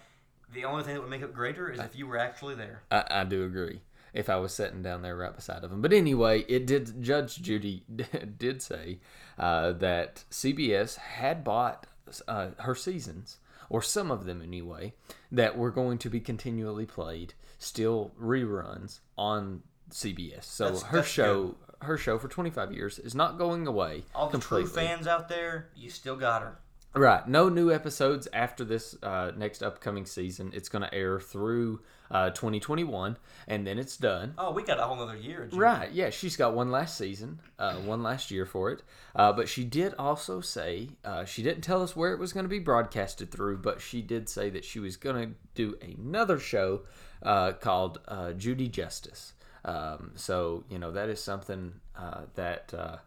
the 0.54 0.66
only 0.66 0.84
thing 0.84 0.96
that 0.96 1.02
would 1.02 1.10
make 1.10 1.22
it 1.22 1.34
greater 1.34 1.72
is 1.72 1.80
if 1.80 1.96
you 1.96 2.08
were 2.08 2.18
actually 2.18 2.56
there. 2.56 2.84
I, 2.92 3.04
I 3.10 3.24
do 3.24 3.44
agree. 3.44 3.82
If 4.14 4.30
I 4.30 4.38
was 4.38 4.54
sitting 4.54 4.82
down 4.82 5.02
there 5.02 5.18
right 5.18 5.36
beside 5.36 5.66
of 5.66 5.72
him, 5.72 5.82
but 5.82 5.92
anyway, 5.92 6.42
it 6.48 6.66
did. 6.66 7.04
Judge 7.04 7.42
Judy 7.42 7.84
did 8.38 8.62
say 8.62 9.00
uh, 9.38 9.74
that 9.74 10.24
CBS 10.32 10.96
had 10.96 11.44
bought 11.44 11.88
uh, 12.28 12.52
her 12.60 12.76
seasons, 12.76 13.40
or 13.70 13.82
some 13.82 14.12
of 14.12 14.26
them 14.26 14.42
anyway, 14.42 14.94
that 15.32 15.58
were 15.58 15.72
going 15.72 15.98
to 15.98 16.10
be 16.10 16.22
continually 16.22 16.86
played, 16.86 17.34
still 17.60 18.14
reruns 18.20 19.00
on 19.18 19.64
CBS. 19.92 20.46
So 20.46 20.66
That's- 20.66 20.84
her 20.84 20.98
that's 20.98 21.10
show, 21.10 21.56
her 21.82 21.98
show 21.98 22.18
for 22.18 22.28
25 22.28 22.72
years 22.72 23.00
is 23.00 23.16
not 23.16 23.38
going 23.38 23.68
away 23.68 24.04
All 24.14 24.28
the 24.28 24.34
completely. 24.34 24.70
true 24.70 24.82
fans 24.84 25.08
out 25.08 25.30
there, 25.30 25.70
you 25.76 25.90
still 25.90 26.16
got 26.16 26.42
her. 26.42 26.58
Right. 26.96 27.28
No 27.28 27.50
new 27.50 27.74
episodes 27.74 28.26
after 28.32 28.64
this 28.64 28.96
uh, 29.04 29.34
next 29.36 29.62
upcoming 29.62 30.06
season. 30.06 30.52
It's 30.54 30.70
going 30.70 30.82
to 30.82 30.94
air 30.94 31.20
through 31.20 31.82
uh, 32.10 32.30
2021, 32.30 33.18
and 33.50 33.68
then 33.68 33.78
it's 33.78 33.98
done. 33.98 34.34
Oh, 34.38 34.54
we 34.54 34.64
got 34.64 34.80
a 34.80 34.84
whole 34.84 35.02
other 35.02 35.18
year. 35.18 35.50
Right. 35.52 35.92
Yeah, 35.92 36.10
she's 36.10 36.38
got 36.38 36.54
one 36.54 36.72
last 36.72 36.98
season, 36.98 37.42
uh, 37.60 37.76
one 37.80 38.02
last 38.02 38.32
year 38.32 38.46
for 38.46 38.72
it. 38.72 38.82
Uh, 39.14 39.34
but 39.34 39.50
she 39.50 39.66
did 39.66 39.94
also 40.00 40.40
say 40.40 40.88
uh, 41.04 41.26
she 41.26 41.44
didn't 41.44 41.64
tell 41.64 41.84
us 41.84 41.98
where 41.98 42.14
it 42.14 42.20
was 42.20 42.32
going 42.32 42.46
to 42.46 42.50
be 42.50 42.60
broadcasted 42.60 43.30
through, 43.30 43.58
but 43.58 43.82
she 43.82 44.02
did 44.02 44.30
say 44.30 44.50
that 44.52 44.64
she 44.64 44.80
was 44.80 44.96
going 44.96 45.16
to 45.30 45.36
do 45.54 45.78
another 45.82 46.40
show 46.40 46.84
uh, 47.24 47.52
called 47.52 48.00
uh, 48.08 48.32
Judy 48.32 48.70
Justice. 48.70 49.34
Um, 49.66 50.12
so 50.16 50.64
you 50.70 50.78
know 50.80 50.92
that 50.92 51.10
is 51.10 51.22
something 51.22 51.74
uh, 51.98 52.22
that 52.36 52.74
uh, 52.74 52.98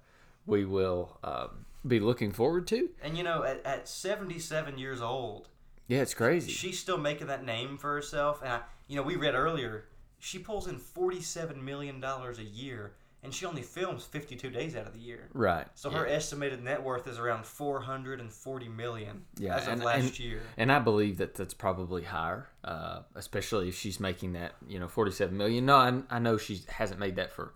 we 0.46 0.64
will 0.64 1.16
um, 1.22 1.64
be 1.86 2.00
looking 2.00 2.32
forward 2.32 2.66
to. 2.68 2.90
And 3.02 3.16
you 3.16 3.22
know, 3.24 3.44
at, 3.44 3.64
at 3.64 3.88
77 3.88 4.76
years 4.76 5.00
old, 5.00 5.48
Yeah, 5.86 6.00
it's 6.02 6.14
crazy. 6.14 6.50
she's 6.50 6.78
still 6.80 6.98
making 6.98 7.28
that 7.28 7.44
name 7.44 7.78
for 7.78 7.92
herself. 7.94 8.42
And 8.42 8.50
I, 8.52 8.60
you 8.88 8.96
know, 8.96 9.02
we 9.02 9.14
read 9.16 9.34
earlier, 9.34 9.84
she 10.18 10.38
pulls 10.40 10.66
in 10.66 10.78
47 10.78 11.64
million 11.64 12.00
dollars 12.00 12.38
a 12.40 12.44
year, 12.44 12.94
and 13.28 13.34
she 13.34 13.44
only 13.44 13.60
films 13.60 14.06
52 14.06 14.48
days 14.48 14.74
out 14.74 14.86
of 14.86 14.94
the 14.94 14.98
year. 15.00 15.28
right. 15.34 15.66
So 15.74 15.90
yeah. 15.90 15.98
her 15.98 16.06
estimated 16.06 16.64
net 16.64 16.82
worth 16.82 17.06
is 17.06 17.18
around 17.18 17.44
440 17.44 18.68
million 18.70 19.24
Yeah, 19.38 19.56
as 19.56 19.66
of 19.66 19.74
and- 19.74 19.84
last 19.84 20.00
and- 20.04 20.18
year. 20.18 20.40
And 20.56 20.72
I 20.72 20.78
believe 20.78 21.18
that 21.18 21.34
that's 21.34 21.52
probably 21.52 22.04
higher, 22.04 22.48
uh, 22.64 23.00
especially 23.14 23.68
if 23.68 23.74
she's 23.76 24.00
making 24.00 24.32
that, 24.32 24.52
you 24.66 24.80
know, 24.80 24.88
forty-seven 24.88 25.36
million. 25.36 25.66
No, 25.66 25.76
I, 25.76 26.00
I 26.08 26.18
know 26.18 26.38
she 26.38 26.62
hasn't 26.70 26.98
made 26.98 27.16
that 27.16 27.30
for 27.30 27.52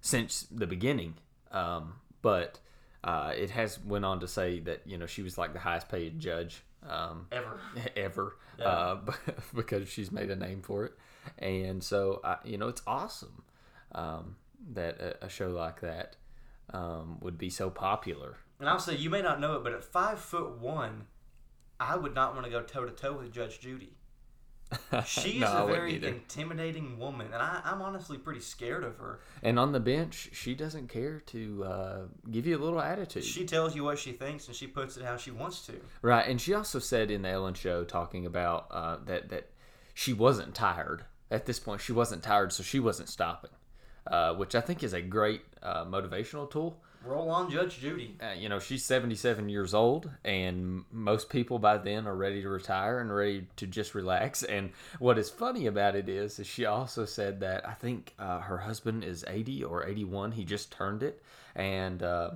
since 0.00 0.48
the 0.50 0.66
beginning, 0.66 1.14
um, 1.52 1.94
but 2.20 2.58
uh, 3.04 3.32
it 3.36 3.50
has 3.50 3.78
went 3.84 4.04
on 4.04 4.18
to 4.20 4.26
say 4.26 4.58
that 4.58 4.80
you 4.86 4.98
know 4.98 5.06
she 5.06 5.22
was 5.22 5.38
like 5.38 5.52
the 5.52 5.60
highest-paid 5.60 6.18
judge 6.18 6.62
um, 6.88 7.26
Ever. 7.30 7.60
ever 7.96 8.36
uh, 8.60 8.96
because 9.54 9.88
she's 9.88 10.10
made 10.10 10.32
a 10.32 10.36
name 10.36 10.62
for 10.62 10.84
it, 10.86 10.94
and 11.38 11.80
so 11.84 12.20
uh, 12.24 12.38
you 12.44 12.58
know 12.58 12.66
it's 12.66 12.82
awesome 12.88 13.44
um, 13.92 14.34
that 14.72 15.00
a, 15.00 15.26
a 15.26 15.28
show 15.28 15.48
like 15.48 15.80
that 15.80 16.16
um, 16.72 17.18
would 17.20 17.38
be 17.38 17.50
so 17.50 17.70
popular. 17.70 18.36
And 18.60 18.68
I'll 18.68 18.78
say 18.78 18.96
you 18.96 19.10
may 19.10 19.22
not 19.22 19.40
know 19.40 19.56
it, 19.56 19.64
but 19.64 19.72
at 19.72 19.84
five 19.84 20.18
foot 20.20 20.58
one, 20.58 21.06
I 21.80 21.96
would 21.96 22.14
not 22.14 22.34
want 22.34 22.46
to 22.46 22.50
go 22.50 22.62
toe 22.62 22.84
to 22.84 22.92
toe 22.92 23.14
with 23.18 23.32
Judge 23.32 23.60
Judy. 23.60 23.96
She 25.04 25.32
is 25.32 25.40
No, 25.40 25.66
a 25.66 25.66
very 25.66 26.02
intimidating 26.02 26.98
woman, 26.98 27.26
and 27.26 27.42
I, 27.42 27.60
I'm 27.64 27.82
honestly 27.82 28.16
pretty 28.16 28.40
scared 28.40 28.84
of 28.84 28.96
her. 28.98 29.20
And 29.42 29.58
on 29.58 29.72
the 29.72 29.80
bench, 29.80 30.30
she 30.32 30.54
doesn't 30.54 30.88
care 30.88 31.20
to 31.26 31.64
uh, 31.64 31.98
give 32.30 32.46
you 32.46 32.56
a 32.56 32.62
little 32.62 32.80
attitude. 32.80 33.24
She 33.24 33.44
tells 33.44 33.74
you 33.74 33.84
what 33.84 33.98
she 33.98 34.12
thinks, 34.12 34.46
and 34.46 34.56
she 34.56 34.66
puts 34.66 34.96
it 34.96 35.04
how 35.04 35.16
she 35.16 35.30
wants 35.30 35.66
to. 35.66 35.74
Right, 36.00 36.26
and 36.26 36.40
she 36.40 36.54
also 36.54 36.78
said 36.78 37.10
in 37.10 37.22
the 37.22 37.28
Ellen 37.28 37.54
show 37.54 37.84
talking 37.84 38.24
about 38.24 38.68
uh, 38.70 38.96
that 39.06 39.28
that 39.28 39.50
she 39.94 40.12
wasn't 40.12 40.54
tired 40.54 41.04
at 41.30 41.44
this 41.46 41.58
point. 41.58 41.80
She 41.80 41.92
wasn't 41.92 42.22
tired, 42.22 42.52
so 42.52 42.62
she 42.62 42.80
wasn't 42.80 43.08
stopping, 43.10 43.50
uh, 44.06 44.34
which 44.34 44.54
I 44.54 44.60
think 44.60 44.82
is 44.82 44.92
a 44.92 45.00
great 45.00 45.42
uh, 45.62 45.84
motivational 45.84 46.50
tool. 46.50 46.76
Roll 47.04 47.30
on, 47.30 47.50
Judge 47.50 47.80
Judy. 47.80 48.16
Uh, 48.22 48.32
you 48.32 48.48
know, 48.48 48.60
she's 48.60 48.84
seventy 48.84 49.16
seven 49.16 49.48
years 49.48 49.74
old, 49.74 50.08
and 50.24 50.84
most 50.92 51.30
people 51.30 51.58
by 51.58 51.78
then 51.78 52.06
are 52.06 52.14
ready 52.14 52.42
to 52.42 52.48
retire 52.48 53.00
and 53.00 53.12
ready 53.12 53.46
to 53.56 53.66
just 53.66 53.94
relax. 53.94 54.42
And 54.52 54.70
what 54.98 55.18
is 55.18 55.30
funny 55.30 55.66
about 55.66 55.96
it 55.96 56.08
is, 56.08 56.38
is 56.38 56.46
she 56.46 56.64
also 56.64 57.04
said 57.04 57.40
that 57.40 57.66
I 57.66 57.72
think 57.72 58.14
uh, 58.18 58.40
her 58.40 58.58
husband 58.58 59.02
is 59.02 59.24
eighty 59.26 59.64
or 59.64 59.84
eighty 59.84 60.04
one. 60.04 60.32
He 60.32 60.44
just 60.44 60.70
turned 60.70 61.02
it, 61.02 61.22
and 61.56 62.02
uh, 62.02 62.30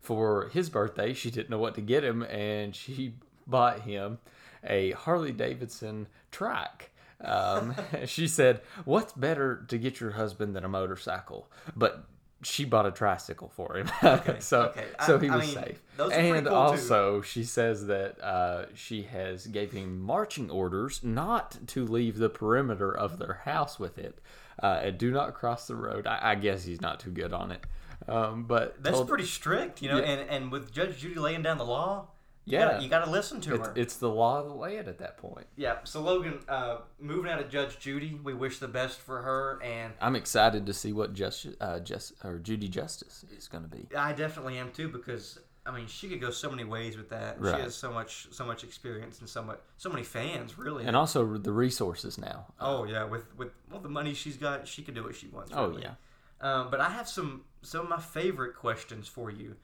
for 0.00 0.50
his 0.52 0.70
birthday, 0.70 1.14
she 1.14 1.30
didn't 1.30 1.50
know 1.50 1.58
what 1.58 1.74
to 1.76 1.80
get 1.80 2.04
him, 2.04 2.22
and 2.22 2.76
she 2.76 3.14
bought 3.46 3.80
him 3.80 4.18
a 4.62 4.92
Harley 4.92 5.32
Davidson 5.32 6.06
trike. 6.30 6.90
Um, 7.24 7.74
she 8.06 8.28
said, 8.28 8.60
"What's 8.84 9.12
better 9.12 9.64
to 9.68 9.78
get 9.78 10.00
your 10.00 10.12
husband 10.12 10.54
than 10.56 10.64
a 10.64 10.68
motorcycle?" 10.68 11.50
But 11.76 12.04
she 12.44 12.64
bought 12.64 12.86
a 12.86 12.90
tricycle 12.90 13.48
for 13.48 13.76
him, 13.76 13.88
so 14.40 14.62
okay. 14.62 14.86
I- 14.98 15.06
so 15.06 15.18
he 15.18 15.28
I 15.28 15.36
was 15.36 15.46
mean, 15.46 15.54
safe. 15.54 15.82
And 15.98 16.10
cool, 16.34 16.42
too. 16.42 16.48
also, 16.56 17.20
she 17.22 17.44
says 17.44 17.86
that 17.86 18.20
uh, 18.20 18.66
she 18.74 19.02
has 19.04 19.46
gave 19.46 19.70
him 19.72 20.00
marching 20.00 20.50
orders 20.50 21.00
not 21.04 21.56
to 21.68 21.86
leave 21.86 22.18
the 22.18 22.28
perimeter 22.28 22.90
of 22.92 23.18
their 23.18 23.42
house 23.44 23.78
with 23.78 23.98
it, 23.98 24.18
uh, 24.60 24.80
and 24.82 24.98
do 24.98 25.12
not 25.12 25.34
cross 25.34 25.66
the 25.68 25.76
road. 25.76 26.06
I, 26.06 26.32
I 26.32 26.34
guess 26.34 26.64
he's 26.64 26.80
not 26.80 26.98
too 26.98 27.10
good 27.12 27.32
on 27.32 27.52
it, 27.52 27.64
um, 28.08 28.44
but 28.44 28.82
That's 28.82 28.96
told- 28.96 29.08
pretty 29.08 29.26
strict, 29.26 29.80
you 29.80 29.88
know. 29.90 29.98
Yeah. 29.98 30.04
And 30.04 30.30
and 30.30 30.50
with 30.52 30.72
Judge 30.72 30.98
Judy 30.98 31.20
laying 31.20 31.42
down 31.42 31.58
the 31.58 31.64
law, 31.66 32.08
you 32.44 32.58
Yeah. 32.58 32.68
gotta, 32.72 32.82
you 32.82 32.88
got 32.88 33.04
to 33.04 33.10
listen 33.10 33.40
to 33.42 33.54
it's, 33.54 33.66
her. 33.68 33.72
it's 33.76 33.96
the 33.96 34.10
law 34.10 34.40
of 34.40 34.46
the 34.46 34.54
land 34.54 34.88
at 34.88 34.98
that 34.98 35.16
point. 35.18 35.46
yeah. 35.56 35.76
So 35.84 36.00
Logan, 36.02 36.40
uh, 36.48 36.78
moving 37.00 37.30
out 37.30 37.40
of 37.40 37.48
Judge 37.48 37.78
Judy, 37.78 38.18
we 38.22 38.34
wish 38.34 38.58
the 38.58 38.68
best 38.68 38.98
for 39.00 39.22
her, 39.22 39.60
and 39.62 39.92
I'm 40.00 40.16
excited 40.16 40.66
to 40.66 40.72
see 40.72 40.92
what 40.92 41.14
just 41.14 41.46
uh, 41.60 41.78
just 41.80 42.12
or 42.24 42.38
Judy 42.38 42.68
Justice 42.68 43.24
is 43.36 43.48
going 43.48 43.64
to 43.64 43.70
be. 43.70 43.86
I 43.96 44.12
definitely 44.12 44.58
am 44.58 44.70
too 44.72 44.88
because 44.88 45.38
I 45.64 45.70
mean 45.70 45.86
she 45.86 46.08
could 46.08 46.20
go 46.20 46.30
so 46.30 46.50
many 46.50 46.64
ways 46.64 46.96
with 46.96 47.10
that. 47.10 47.40
Right. 47.40 47.54
She 47.56 47.62
has 47.62 47.74
so 47.76 47.92
much 47.92 48.26
so 48.32 48.44
much 48.44 48.64
experience 48.64 49.20
and 49.20 49.28
so 49.28 49.42
much 49.42 49.60
so 49.76 49.88
many 49.90 50.02
fans 50.02 50.58
really. 50.58 50.84
and 50.84 50.96
also 50.96 51.36
the 51.38 51.52
resources 51.52 52.18
now. 52.18 52.46
oh 52.58 52.84
yeah, 52.84 53.04
with 53.04 53.24
with 53.36 53.50
well 53.70 53.80
the 53.80 53.88
money 53.88 54.14
she's 54.14 54.36
got, 54.36 54.66
she 54.66 54.82
can 54.82 54.94
do 54.94 55.04
what 55.04 55.14
she 55.14 55.28
wants. 55.28 55.52
Oh 55.54 55.78
yeah, 55.80 55.94
Um, 56.40 56.68
but 56.72 56.80
I 56.80 56.88
have 56.90 57.08
some 57.08 57.44
some 57.62 57.82
of 57.84 57.88
my 57.90 58.00
favorite 58.00 58.56
questions 58.56 59.06
for 59.06 59.30
you. 59.30 59.54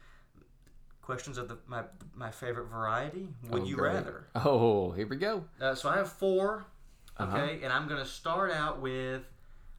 Questions 1.09 1.39
of 1.39 1.49
the 1.49 1.57
my 1.67 1.85
my 2.15 2.31
favorite 2.31 2.67
variety. 2.67 3.29
Would 3.49 3.63
Oh, 3.63 3.65
you 3.65 3.77
great. 3.77 3.95
rather? 3.95 4.27
Oh, 4.35 4.91
here 4.93 5.07
we 5.07 5.17
go. 5.17 5.43
Uh, 5.59 5.75
so 5.75 5.89
I 5.89 5.97
have 5.97 6.13
4 6.13 6.67
Uh-huh. 7.17 7.35
Okay, 7.35 7.63
and 7.65 7.73
I'm 7.73 7.89
gonna 7.89 8.05
start 8.05 8.51
out 8.53 8.83
with 8.83 9.23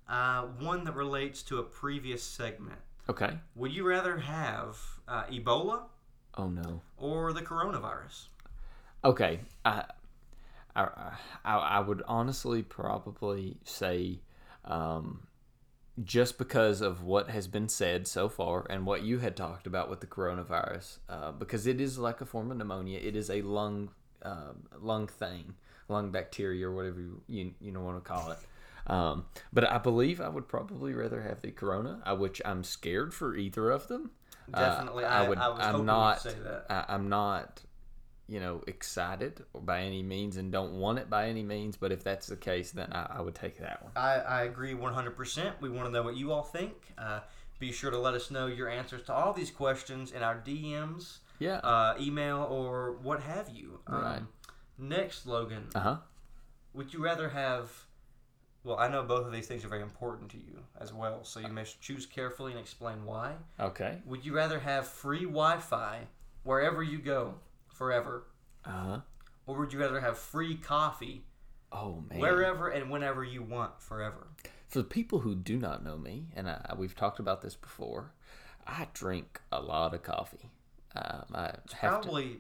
uh, 0.08 0.46
one 0.58 0.84
that 0.86 0.96
relates 0.96 1.44
to 1.44 1.60
a 1.60 1.64
previous 1.64 2.24
segment. 2.24 2.80
Okay. 3.08 3.38
Would 3.54 3.72
you 3.72 3.88
rather 3.88 4.18
have 4.18 4.76
uh, 5.08 5.26
Ebola 5.26 5.82
Oh 6.36 6.48
no. 6.50 6.82
or 6.98 7.32
the 7.32 7.44
coronavirus? 7.44 8.30
Okay. 9.04 9.42
I, 9.64 9.84
I, 10.76 11.12
I, 11.46 11.56
I 11.58 11.80
would 11.80 12.02
honestly 12.08 12.64
probably 12.64 13.58
say, 13.66 14.20
um, 14.66 15.28
just 16.04 16.38
because 16.38 16.82
of 16.82 17.04
what 17.04 17.30
has 17.30 17.48
been 17.48 17.68
said 17.68 18.08
so 18.08 18.30
far 18.30 18.66
and 18.70 18.86
what 18.86 19.04
you 19.04 19.20
had 19.20 19.36
talked 19.36 19.68
about 19.68 19.90
with 19.90 20.00
the 20.00 20.08
coronavirus, 20.08 20.98
uh, 21.10 21.32
because 21.32 21.68
it 21.68 21.82
is 21.82 21.98
like 21.98 22.22
a 22.22 22.26
form 22.26 22.52
of 22.52 22.58
pneumonia. 22.58 23.00
It 23.02 23.16
is 23.16 23.30
a 23.30 23.42
lung, 23.42 23.90
uh, 24.22 24.54
lung 24.80 25.08
thing, 25.08 25.56
lung 25.88 26.12
bacteria 26.12 26.68
or 26.68 26.74
whatever 26.76 27.00
you 27.02 27.22
you, 27.28 27.54
you 27.60 27.72
know 27.72 27.82
want 27.82 28.04
to 28.04 28.08
call 28.10 28.32
it. 28.32 28.40
Um, 28.88 29.26
but 29.54 29.70
I 29.70 29.78
believe 29.78 30.20
I 30.22 30.30
would 30.30 30.48
probably 30.48 30.94
rather 30.94 31.22
have 31.22 31.42
the 31.42 31.52
corona, 31.52 32.02
uh, 32.06 32.16
which 32.16 32.42
I'm 32.46 32.64
scared 32.64 33.14
for 33.14 33.36
either 33.36 33.70
of 33.70 33.88
them. 33.88 34.12
Uh, 34.54 34.60
Definitely, 34.62 35.06
I- 35.06 35.26
I 35.26 35.28
was 35.30 35.38
I'm 35.62 35.76
you'd 35.78 35.84
not. 35.86 36.22
say 36.22 36.34
that. 36.44 36.66
I, 36.70 36.86
I'm 36.94 37.08
not 37.10 37.62
you 38.30 38.40
know, 38.40 38.62
excited 38.68 39.44
by 39.64 39.82
any 39.82 40.04
means 40.04 40.38
and 40.38 40.52
don't 40.52 40.74
want 40.74 41.00
it 41.00 41.10
by 41.10 41.28
any 41.28 41.42
means. 41.44 41.76
But 41.78 41.92
if 41.92 42.04
that's 42.04 42.28
the 42.28 42.36
case, 42.36 42.72
then 42.72 42.92
I, 42.92 43.18
I 43.18 43.22
would 43.22 43.36
take 43.36 43.58
that 43.60 43.82
one. 43.84 43.92
I, 43.96 44.16
I 44.20 44.42
agree 44.44 44.74
100%. 44.74 45.52
We 45.60 45.70
want 45.70 45.88
to 45.88 45.92
know 45.92 46.04
what 46.04 46.16
you 46.16 46.32
all 46.32 46.44
think. 46.44 46.74
Uh, 46.98 47.22
be 47.58 47.72
sure 47.72 47.90
to 47.92 47.98
let 47.98 48.14
us 48.14 48.30
know 48.32 48.46
your 48.48 48.70
answers 48.70 49.02
to 49.08 49.14
all 49.14 49.34
these 49.34 49.52
questions 49.52 50.12
in 50.12 50.22
our 50.24 50.36
DMs, 50.36 51.18
Yeah. 51.40 51.58
uh, 51.58 51.96
email, 52.00 52.48
or 52.50 52.94
what 53.02 53.22
have 53.22 53.50
you. 53.50 53.80
Um, 53.88 54.02
Right. 54.02 54.22
Next, 54.78 55.26
Logan, 55.26 55.68
Uh 55.76 55.80
huh. 55.80 55.98
would 56.74 56.94
you 56.94 57.04
rather 57.04 57.30
have? 57.30 57.70
Well, 58.64 58.78
I 58.78 58.88
know 58.90 59.04
both 59.04 59.26
of 59.26 59.32
these 59.34 59.48
things 59.48 59.66
are 59.66 59.70
very 59.70 59.82
important 59.82 60.30
to 60.32 60.38
you 60.38 60.60
as 60.80 60.94
well, 60.94 61.24
so 61.24 61.40
you 61.40 61.48
must 61.50 61.82
choose 61.82 62.06
carefully 62.06 62.52
and 62.52 62.60
explain 62.62 63.04
why. 63.06 63.36
Okay. 63.60 64.02
Would 64.06 64.24
you 64.26 64.34
rather 64.36 64.60
have 64.60 64.88
free 64.88 65.24
Wi-Fi 65.26 66.08
wherever 66.44 66.82
you 66.84 67.00
go 67.00 67.36
forever, 67.80 68.28
Uh 68.66 68.70
huh. 68.72 69.00
or 69.48 69.58
would 69.58 69.74
you 69.74 69.80
rather 69.80 70.02
have 70.02 70.18
free 70.20 70.56
coffee 70.56 71.24
Oh 71.72 72.04
man. 72.10 72.20
wherever 72.20 72.68
and 72.68 72.92
whenever 72.92 73.24
you 73.24 73.42
want 73.42 73.82
forever? 73.82 74.28
For 74.68 74.80
the 74.80 74.84
people 75.00 75.20
who 75.20 75.34
do 75.34 75.58
not 75.58 75.84
know 75.84 75.98
me, 75.98 76.28
and 76.36 76.48
I, 76.50 76.74
we've 76.78 76.96
talked 76.96 77.20
about 77.20 77.42
this 77.42 77.56
before, 77.56 78.12
I 78.68 78.88
drink 78.94 79.40
a 79.52 79.62
lot 79.62 79.94
of 79.96 80.04
coffee. 80.04 80.52
Um, 80.96 81.26
I 81.34 81.42
have 81.46 81.54
to, 81.62 81.78
Probably 81.88 82.38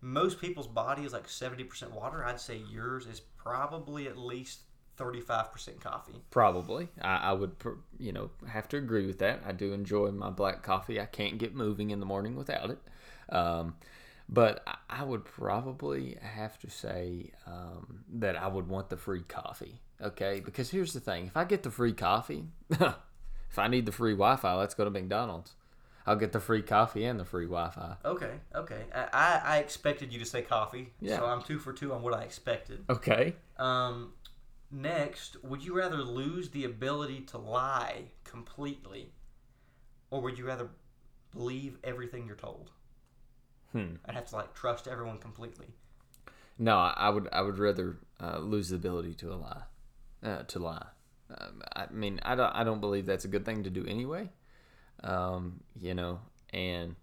most 0.00 0.40
people's 0.40 0.66
body 0.66 1.04
is 1.04 1.12
like 1.12 1.26
70% 1.28 1.92
water. 1.92 2.24
I'd 2.24 2.40
say 2.40 2.60
yours 2.70 3.06
is 3.06 3.20
probably 3.20 4.08
at 4.08 4.18
least 4.18 4.60
35% 4.98 5.80
coffee. 5.80 6.14
Probably, 6.30 6.88
I, 7.00 7.16
I 7.16 7.32
would, 7.32 7.52
you 7.98 8.12
know, 8.12 8.30
have 8.48 8.68
to 8.70 8.76
agree 8.76 9.06
with 9.06 9.18
that. 9.20 9.40
I 9.46 9.52
do 9.52 9.72
enjoy 9.72 10.10
my 10.10 10.30
black 10.30 10.62
coffee. 10.62 11.00
I 11.00 11.06
can't 11.06 11.38
get 11.38 11.54
moving 11.54 11.90
in 11.90 12.00
the 12.00 12.06
morning 12.06 12.36
without 12.36 12.70
it. 12.70 12.78
Um, 13.30 13.76
but 14.32 14.62
I- 14.88 15.04
would 15.04 15.24
probably 15.24 16.16
have 16.20 16.58
to 16.60 16.70
say 16.70 17.32
um, 17.46 18.04
that 18.14 18.36
I 18.36 18.46
would 18.46 18.68
want 18.68 18.88
the 18.90 18.96
free 18.96 19.22
coffee. 19.22 19.80
Okay, 20.00 20.40
because 20.40 20.70
here's 20.70 20.92
the 20.92 21.00
thing: 21.00 21.26
if 21.26 21.36
I 21.36 21.44
get 21.44 21.62
the 21.62 21.70
free 21.70 21.92
coffee, 21.92 22.44
if 22.70 23.58
I 23.58 23.68
need 23.68 23.86
the 23.86 23.92
free 23.92 24.12
Wi-Fi, 24.12 24.54
let's 24.54 24.74
go 24.74 24.84
to 24.84 24.90
McDonald's. 24.90 25.54
I'll 26.06 26.16
get 26.16 26.32
the 26.32 26.40
free 26.40 26.62
coffee 26.62 27.04
and 27.04 27.18
the 27.20 27.24
free 27.24 27.44
Wi-Fi. 27.46 27.96
Okay, 28.04 28.32
okay. 28.56 28.82
I, 28.92 29.08
I, 29.12 29.42
I 29.54 29.58
expected 29.58 30.12
you 30.12 30.18
to 30.18 30.24
say 30.24 30.42
coffee, 30.42 30.92
Yeah. 31.00 31.18
so 31.18 31.26
I'm 31.26 31.42
two 31.42 31.58
for 31.60 31.72
two 31.72 31.92
on 31.92 32.02
what 32.02 32.12
I 32.12 32.22
expected. 32.22 32.84
Okay. 32.90 33.36
Um, 33.56 34.12
next, 34.72 35.36
would 35.44 35.64
you 35.64 35.76
rather 35.76 35.98
lose 35.98 36.50
the 36.50 36.64
ability 36.64 37.20
to 37.32 37.38
lie 37.38 38.06
completely, 38.24 39.12
or 40.10 40.20
would 40.22 40.36
you 40.38 40.44
rather 40.46 40.70
believe 41.32 41.78
everything 41.84 42.26
you're 42.26 42.34
told? 42.34 42.70
Hmm. 43.72 43.96
I'd 44.06 44.14
have 44.14 44.26
to 44.26 44.36
like 44.36 44.54
trust 44.54 44.86
everyone 44.86 45.18
completely. 45.18 45.66
No, 46.58 46.76
I 46.76 47.08
would. 47.08 47.28
I 47.32 47.40
would 47.40 47.58
rather 47.58 47.96
uh, 48.20 48.38
lose 48.38 48.68
the 48.68 48.76
ability 48.76 49.14
to 49.14 49.34
lie. 49.34 49.62
Uh, 50.22 50.42
to 50.44 50.58
lie. 50.58 50.86
Um, 51.30 51.62
I 51.74 51.86
mean, 51.90 52.20
I 52.22 52.34
don't. 52.34 52.54
I 52.54 52.64
don't 52.64 52.80
believe 52.80 53.06
that's 53.06 53.24
a 53.24 53.28
good 53.28 53.44
thing 53.44 53.64
to 53.64 53.70
do 53.70 53.84
anyway. 53.86 54.30
Um, 55.02 55.60
you 55.80 55.94
know, 55.94 56.20
and 56.52 56.96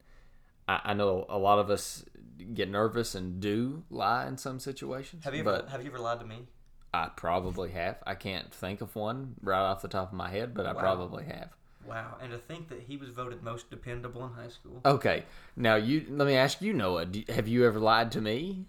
I, 0.68 0.80
I 0.86 0.94
know 0.94 1.26
a 1.28 1.38
lot 1.38 1.60
of 1.60 1.70
us 1.70 2.06
get 2.54 2.70
nervous 2.70 3.16
and 3.16 3.40
do 3.40 3.84
lie 3.90 4.28
in 4.28 4.38
some 4.38 4.60
situations. 4.60 5.26
Have 5.26 5.34
you 5.34 5.42
ever 5.42 5.66
have 5.70 5.82
you 5.84 5.90
ever 5.90 6.00
lied 6.00 6.20
to 6.20 6.26
me? 6.26 6.48
I 6.94 7.10
probably 7.16 7.72
have. 7.72 7.98
I 8.06 8.16
can't 8.16 8.54
think 8.54 8.82
of 8.82 8.96
one 8.96 9.36
right 9.42 9.62
off 9.62 9.82
the 9.82 9.88
top 9.88 10.12
of 10.12 10.18
my 10.18 10.30
head, 10.30 10.54
but 10.54 10.66
I 10.66 10.74
probably 10.74 11.26
have. 11.26 11.50
Wow, 11.86 12.18
and 12.22 12.32
to 12.32 12.38
think 12.38 12.70
that 12.70 12.82
he 12.82 12.98
was 12.98 13.10
voted 13.10 13.42
most 13.42 13.70
dependable 13.70 14.26
in 14.26 14.34
high 14.34 14.50
school. 14.50 14.82
Okay, 14.86 15.24
now 15.56 15.76
you 15.76 16.06
let 16.10 16.28
me 16.28 16.36
ask 16.36 16.62
you, 16.62 16.74
Noah. 16.74 17.06
Do, 17.06 17.24
have 17.30 17.48
you 17.48 17.66
ever 17.66 17.80
lied 17.80 18.12
to 18.14 18.22
me? 18.22 18.66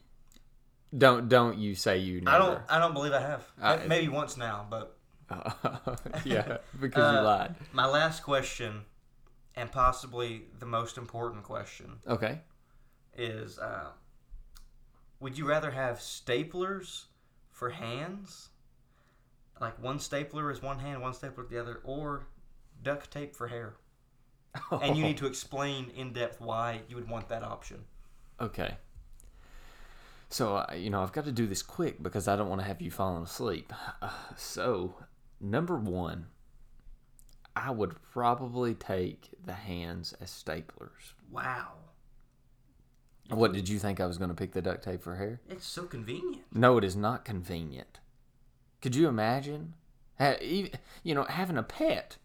Don't 0.97 1.29
don't 1.29 1.59
you 1.59 1.75
say 1.75 1.99
you 1.99 2.21
never? 2.21 2.37
I 2.37 2.39
don't. 2.39 2.61
I 2.69 2.79
don't 2.79 2.95
believe 2.95 3.13
I 3.13 3.21
have. 3.21 3.47
Uh, 3.61 3.79
Maybe 3.87 4.09
once 4.09 4.37
now, 4.37 4.67
but 4.71 4.97
yeah, 6.25 6.59
because 6.81 7.05
Uh, 7.05 7.17
you 7.17 7.21
lied. 7.25 7.55
my 7.73 7.87
last 7.87 8.23
question, 8.23 8.83
and 9.55 9.71
possibly 9.71 10.47
the 10.59 10.67
most 10.67 10.97
important 10.99 11.45
question, 11.45 11.99
Okay. 12.07 12.41
is: 13.17 13.59
uh, 13.59 13.91
Would 15.21 15.37
you 15.37 15.47
rather 15.49 15.71
have 15.73 15.99
staplers 15.99 17.05
for 17.53 17.71
hands, 17.71 18.49
like 19.61 19.81
one 19.83 19.99
stapler 19.99 20.51
is 20.51 20.63
one 20.63 20.79
hand, 20.79 21.03
one 21.03 21.13
stapler 21.15 21.45
the 21.45 21.59
other, 21.61 21.81
or 21.85 22.27
duct 22.83 23.11
tape 23.11 23.35
for 23.37 23.49
hair? 23.49 23.75
and 24.83 24.97
you 24.97 25.05
need 25.05 25.17
to 25.19 25.27
explain 25.29 25.91
in 25.97 26.13
depth 26.13 26.41
why 26.41 26.81
you 26.89 26.97
would 26.97 27.09
want 27.09 27.29
that 27.29 27.43
option. 27.43 27.85
Okay. 28.41 28.77
So, 30.29 30.57
uh, 30.57 30.75
you 30.77 30.91
know, 30.91 31.03
I've 31.03 31.13
got 31.13 31.25
to 31.25 31.33
do 31.33 31.47
this 31.47 31.63
quick 31.63 32.03
because 32.03 32.29
I 32.29 32.37
don't 32.37 32.49
want 32.49 32.61
to 32.61 32.67
have 32.67 32.81
you 32.81 32.91
falling 32.91 33.25
asleep. 33.25 33.73
Uh, 34.01 34.11
so, 34.37 34.95
number 35.41 35.77
one, 35.77 36.27
I 37.57 37.71
would 37.71 38.01
probably 38.13 38.75
take 38.75 39.31
the 39.45 39.53
hands 39.53 40.15
as 40.21 40.31
staplers. 40.31 41.15
Wow, 41.31 41.73
What 43.29 43.53
did 43.53 43.69
you 43.69 43.79
think 43.79 44.01
I 44.01 44.07
was 44.07 44.19
going 44.19 44.31
to 44.31 44.35
pick 44.37 44.53
the 44.53 44.63
duct 44.63 44.83
tape 44.83 45.03
for 45.03 45.17
hair? 45.17 45.41
it's 45.49 45.67
so 45.67 45.85
convenient. 45.85 46.43
No, 46.53 46.77
it 46.79 46.85
is 46.85 46.97
not 46.97 47.25
convenient. 47.25 47.99
Could 48.81 48.97
you 48.97 49.07
imagine, 49.09 49.75
you 50.19 51.15
know, 51.15 51.25
having 51.25 51.57
a 51.59 51.63
pet 51.63 52.17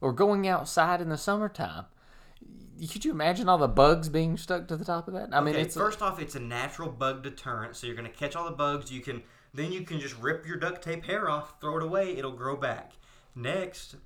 or 0.00 0.12
going 0.12 0.46
outside 0.46 1.00
in 1.00 1.08
the 1.08 1.18
summertime? 1.18 1.86
Could 2.92 3.04
you 3.04 3.10
imagine 3.10 3.48
all 3.48 3.58
the 3.58 3.66
bugs 3.66 4.08
being 4.08 4.36
stuck 4.36 4.68
to 4.68 4.76
the 4.76 4.84
top 4.84 5.08
of 5.08 5.14
that? 5.14 5.30
I 5.32 5.40
mean, 5.40 5.56
okay, 5.56 5.68
first 5.68 6.00
off, 6.00 6.20
it's 6.20 6.36
a 6.36 6.40
natural 6.40 6.88
bug 6.88 7.24
deterrent, 7.24 7.74
so 7.74 7.86
you're 7.86 7.96
going 7.96 8.08
to 8.08 8.16
catch 8.16 8.36
all 8.36 8.44
the 8.44 8.52
bugs. 8.52 8.92
You 8.92 9.00
can 9.00 9.22
then 9.52 9.72
you 9.72 9.82
can 9.82 9.98
just 9.98 10.16
rip 10.18 10.46
your 10.46 10.56
duct 10.56 10.82
tape 10.82 11.04
hair 11.04 11.28
off, 11.28 11.60
throw 11.60 11.78
it 11.78 11.82
away, 11.82 12.16
it'll 12.16 12.32
grow 12.32 12.56
back. 12.56 12.92
Next, 13.34 13.96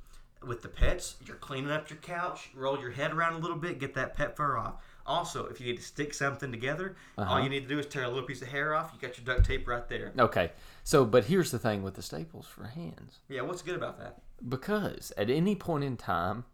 with 0.47 0.63
the 0.63 0.69
pets, 0.69 1.17
you're 1.27 1.37
cleaning 1.37 1.71
up 1.71 1.91
your 1.91 1.99
couch, 1.99 2.51
roll 2.55 2.79
your 2.81 2.93
head 2.93 3.13
around 3.13 3.35
a 3.35 3.39
little 3.39 3.57
bit, 3.57 3.79
get 3.79 3.95
that 3.95 4.15
pet 4.15 4.37
fur 4.37 4.57
off. 4.57 4.75
Also, 5.07 5.47
if 5.47 5.61
you 5.61 5.67
need 5.67 5.77
to 5.79 5.83
stick 5.83 6.15
something 6.15 6.51
together, 6.51 6.97
all 7.19 7.25
uh-huh. 7.25 7.43
you 7.43 7.49
need 7.49 7.63
to 7.63 7.69
do 7.69 7.79
is 7.79 7.87
tear 7.87 8.05
a 8.05 8.09
little 8.09 8.23
piece 8.23 8.43
of 8.43 8.49
hair 8.49 8.75
off. 8.75 8.93
You 8.95 9.07
got 9.07 9.17
your 9.19 9.25
duct 9.25 9.47
tape 9.47 9.67
right 9.67 9.89
there. 9.89 10.13
okay. 10.19 10.53
So, 10.85 11.05
but 11.05 11.25
here's 11.25 11.51
the 11.51 11.59
thing 11.59 11.83
with 11.83 11.95
the 11.95 12.03
staples 12.03 12.47
for 12.47 12.65
hands. 12.65 13.21
Yeah, 13.29 13.43
what's 13.43 13.63
good 13.63 13.77
about 13.77 13.99
that? 13.99 14.21
Because 14.49 15.13
at 15.17 15.31
any 15.31 15.55
point 15.55 15.85
in 15.85 15.97
time 15.97 16.45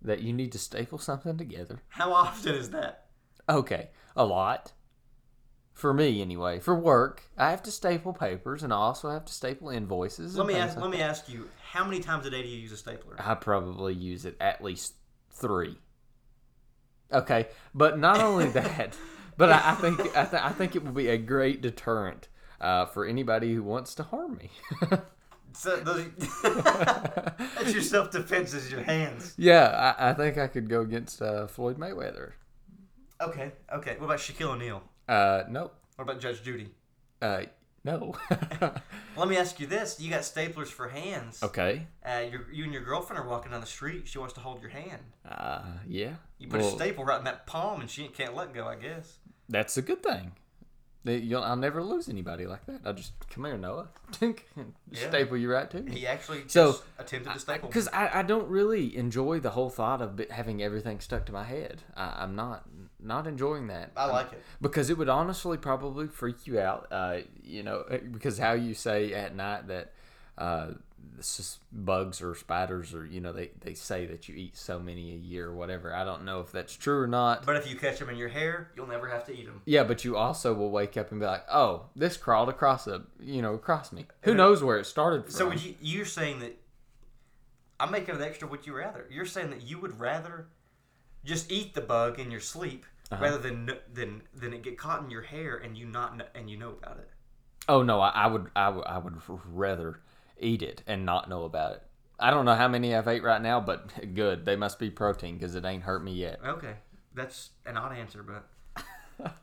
that 0.00 0.20
you 0.20 0.32
need 0.32 0.52
to 0.52 0.58
staple 0.58 0.98
something 0.98 1.36
together, 1.36 1.80
How 1.88 2.12
often 2.12 2.54
is 2.54 2.70
that? 2.70 3.06
okay, 3.48 3.90
a 4.16 4.24
lot. 4.24 4.72
For 5.72 5.92
me, 5.92 6.22
anyway, 6.22 6.60
for 6.60 6.74
work, 6.74 7.24
I 7.36 7.50
have 7.50 7.62
to 7.64 7.72
staple 7.72 8.12
papers 8.12 8.62
and 8.62 8.72
I 8.72 8.76
also 8.76 9.10
have 9.10 9.24
to 9.24 9.32
staple 9.32 9.70
invoices. 9.70 10.36
Let 10.36 10.46
me 10.46 10.54
ask. 10.54 10.76
like 10.76 10.84
Let 10.84 10.92
me 10.92 11.02
ask 11.02 11.28
you. 11.28 11.48
How 11.72 11.84
many 11.84 11.98
times 11.98 12.24
a 12.26 12.30
day 12.30 12.42
do 12.42 12.48
you 12.48 12.58
use 12.58 12.70
a 12.70 12.76
stapler? 12.76 13.16
I 13.18 13.34
probably 13.34 13.92
use 13.92 14.24
it 14.24 14.36
at 14.40 14.62
least 14.62 14.94
three. 15.30 15.76
Okay, 17.14 17.46
but 17.74 17.98
not 17.98 18.20
only 18.20 18.48
that, 18.50 18.96
but 19.36 19.50
I, 19.50 19.70
I 19.70 19.74
think 19.76 20.00
I, 20.16 20.24
th- 20.24 20.42
I 20.42 20.50
think 20.52 20.76
it 20.76 20.82
would 20.84 20.94
be 20.94 21.08
a 21.08 21.16
great 21.18 21.62
deterrent 21.62 22.28
uh, 22.60 22.86
for 22.86 23.06
anybody 23.06 23.54
who 23.54 23.62
wants 23.62 23.94
to 23.96 24.02
harm 24.02 24.36
me. 24.36 24.50
So 25.56 25.76
those, 25.76 26.04
that's 26.42 27.72
your 27.72 27.80
self 27.80 28.10
defense 28.10 28.54
is 28.54 28.72
your 28.72 28.82
hands. 28.82 29.34
yeah, 29.38 29.94
I, 29.96 30.10
I 30.10 30.12
think 30.12 30.36
I 30.36 30.48
could 30.48 30.68
go 30.68 30.80
against 30.80 31.22
uh, 31.22 31.46
Floyd 31.46 31.78
Mayweather. 31.78 32.32
Okay. 33.20 33.52
Okay. 33.72 33.94
What 33.98 34.06
about 34.06 34.18
Shaquille 34.18 34.48
O'Neal? 34.50 34.82
Uh, 35.08 35.44
no, 35.48 35.70
What 35.94 36.02
about 36.10 36.18
Judge 36.20 36.42
Judy? 36.42 36.70
uh, 37.22 37.42
no. 37.84 38.14
Let 39.16 39.28
me 39.28 39.36
ask 39.36 39.60
you 39.60 39.66
this: 39.66 40.00
You 40.00 40.10
got 40.10 40.22
staplers 40.22 40.68
for 40.68 40.88
hands. 40.88 41.42
okay. 41.42 41.86
Uh, 42.04 42.22
you 42.30 42.40
you 42.52 42.64
and 42.64 42.72
your 42.72 42.82
girlfriend 42.82 43.22
are 43.22 43.28
walking 43.28 43.52
down 43.52 43.60
the 43.60 43.66
street. 43.66 44.08
She 44.08 44.18
wants 44.18 44.34
to 44.34 44.40
hold 44.40 44.60
your 44.60 44.70
hand. 44.70 45.02
Uh, 45.28 45.62
yeah. 45.86 46.14
You 46.38 46.48
put 46.48 46.60
Well, 46.60 46.68
a 46.68 46.76
staple 46.76 47.04
right 47.04 47.18
in 47.18 47.24
that 47.24 47.46
palm, 47.46 47.80
and 47.80 47.90
she 47.90 48.08
can't 48.08 48.34
let 48.34 48.52
go. 48.54 48.66
I 48.66 48.76
guess. 48.76 49.18
That's 49.48 49.76
a 49.76 49.82
good 49.82 50.02
thing. 50.02 50.32
You'll, 51.06 51.42
I'll 51.42 51.54
never 51.54 51.82
lose 51.82 52.08
anybody 52.08 52.46
like 52.46 52.64
that. 52.64 52.80
I'll 52.82 52.94
just 52.94 53.12
come 53.28 53.44
here, 53.44 53.58
Noah. 53.58 53.88
Yeah. 54.90 55.08
Staple 55.08 55.36
you 55.36 55.50
right 55.52 55.68
to 55.70 55.82
me. 55.82 55.92
He 55.92 56.06
actually 56.06 56.44
So, 56.46 56.70
just 56.72 56.82
attempted 56.98 57.32
to 57.34 57.38
staple. 57.40 57.68
Because 57.68 57.88
I, 57.88 58.20
I 58.20 58.22
don't 58.22 58.48
really 58.48 58.96
enjoy 58.96 59.40
the 59.40 59.50
whole 59.50 59.68
thought 59.68 60.00
of 60.00 60.18
having 60.30 60.62
everything 60.62 61.00
stuck 61.00 61.26
to 61.26 61.32
my 61.32 61.42
head. 61.44 61.82
I, 61.94 62.14
I'm 62.22 62.34
not 62.36 62.64
not 63.04 63.26
enjoying 63.26 63.68
that. 63.68 63.92
I 63.96 64.06
like 64.06 64.32
it. 64.32 64.42
because 64.60 64.90
it 64.90 64.98
would 64.98 65.08
honestly 65.08 65.56
probably 65.56 66.08
freak 66.08 66.46
you 66.46 66.58
out. 66.58 66.88
Uh, 66.90 67.18
you 67.42 67.62
know, 67.62 67.84
because 68.12 68.38
how 68.38 68.52
you 68.52 68.74
say 68.74 69.12
at 69.12 69.34
night 69.36 69.68
that 69.68 69.92
uh, 70.38 70.72
bugs 71.72 72.20
or 72.22 72.34
spiders 72.34 72.94
or 72.94 73.06
you 73.06 73.20
know 73.20 73.32
they, 73.32 73.50
they 73.60 73.74
say 73.74 74.06
that 74.06 74.28
you 74.28 74.34
eat 74.34 74.56
so 74.56 74.78
many 74.78 75.12
a 75.12 75.16
year 75.16 75.48
or 75.48 75.54
whatever. 75.54 75.94
I 75.94 76.04
don't 76.04 76.24
know 76.24 76.40
if 76.40 76.50
that's 76.50 76.74
true 76.76 77.00
or 77.00 77.06
not. 77.06 77.46
But 77.46 77.56
if 77.56 77.68
you 77.68 77.76
catch 77.76 77.98
them 77.98 78.08
in 78.08 78.16
your 78.16 78.28
hair, 78.28 78.70
you'll 78.74 78.86
never 78.86 79.08
have 79.08 79.24
to 79.26 79.32
eat 79.32 79.46
them. 79.46 79.62
Yeah, 79.64 79.84
but 79.84 80.04
you 80.04 80.16
also 80.16 80.54
will 80.54 80.70
wake 80.70 80.96
up 80.96 81.10
and 81.10 81.20
be 81.20 81.26
like, 81.26 81.44
"Oh, 81.50 81.86
this 81.94 82.16
crawled 82.16 82.48
across 82.48 82.86
a, 82.86 83.02
you 83.20 83.42
know, 83.42 83.54
across 83.54 83.92
me. 83.92 84.06
Who 84.22 84.34
knows 84.34 84.62
where 84.62 84.78
it 84.78 84.86
started 84.86 85.24
from?" 85.24 85.32
So 85.32 85.48
would 85.48 85.62
you, 85.62 85.74
you're 85.80 86.06
saying 86.06 86.40
that 86.40 86.58
I'm 87.78 87.90
making 87.90 88.14
an 88.16 88.22
extra. 88.22 88.48
Would 88.48 88.66
you 88.66 88.74
rather? 88.74 89.06
You're 89.10 89.26
saying 89.26 89.50
that 89.50 89.62
you 89.62 89.78
would 89.78 90.00
rather 90.00 90.48
just 91.24 91.50
eat 91.50 91.74
the 91.74 91.80
bug 91.80 92.18
in 92.18 92.30
your 92.30 92.40
sleep 92.40 92.86
Uh-huh. 93.14 93.24
rather 93.24 93.38
than 93.38 93.70
than 93.92 94.22
than 94.34 94.52
it 94.52 94.62
get 94.62 94.78
caught 94.78 95.02
in 95.02 95.10
your 95.10 95.22
hair 95.22 95.56
and 95.56 95.76
you 95.76 95.86
not 95.86 96.18
kn- 96.18 96.28
and 96.34 96.50
you 96.50 96.56
know 96.56 96.70
about 96.70 96.98
it. 96.98 97.10
Oh 97.68 97.82
no, 97.82 98.00
I, 98.00 98.10
I 98.10 98.26
would, 98.26 98.50
I 98.54 98.68
would, 98.68 98.86
I 98.86 98.98
would 98.98 99.14
rather 99.46 100.00
eat 100.38 100.62
it 100.62 100.82
and 100.86 101.06
not 101.06 101.28
know 101.28 101.44
about 101.44 101.72
it. 101.72 101.82
I 102.20 102.30
don't 102.30 102.44
know 102.44 102.54
how 102.54 102.68
many 102.68 102.94
I've 102.94 103.08
ate 103.08 103.22
right 103.22 103.40
now, 103.40 103.60
but 103.60 104.14
good. 104.14 104.44
They 104.44 104.56
must 104.56 104.78
be 104.78 104.90
protein 104.90 105.36
because 105.38 105.54
it 105.54 105.64
ain't 105.64 105.82
hurt 105.82 106.04
me 106.04 106.12
yet. 106.12 106.40
Okay, 106.44 106.74
that's 107.14 107.50
an 107.66 107.76
odd 107.76 107.96
answer, 107.96 108.22
but 108.22 108.84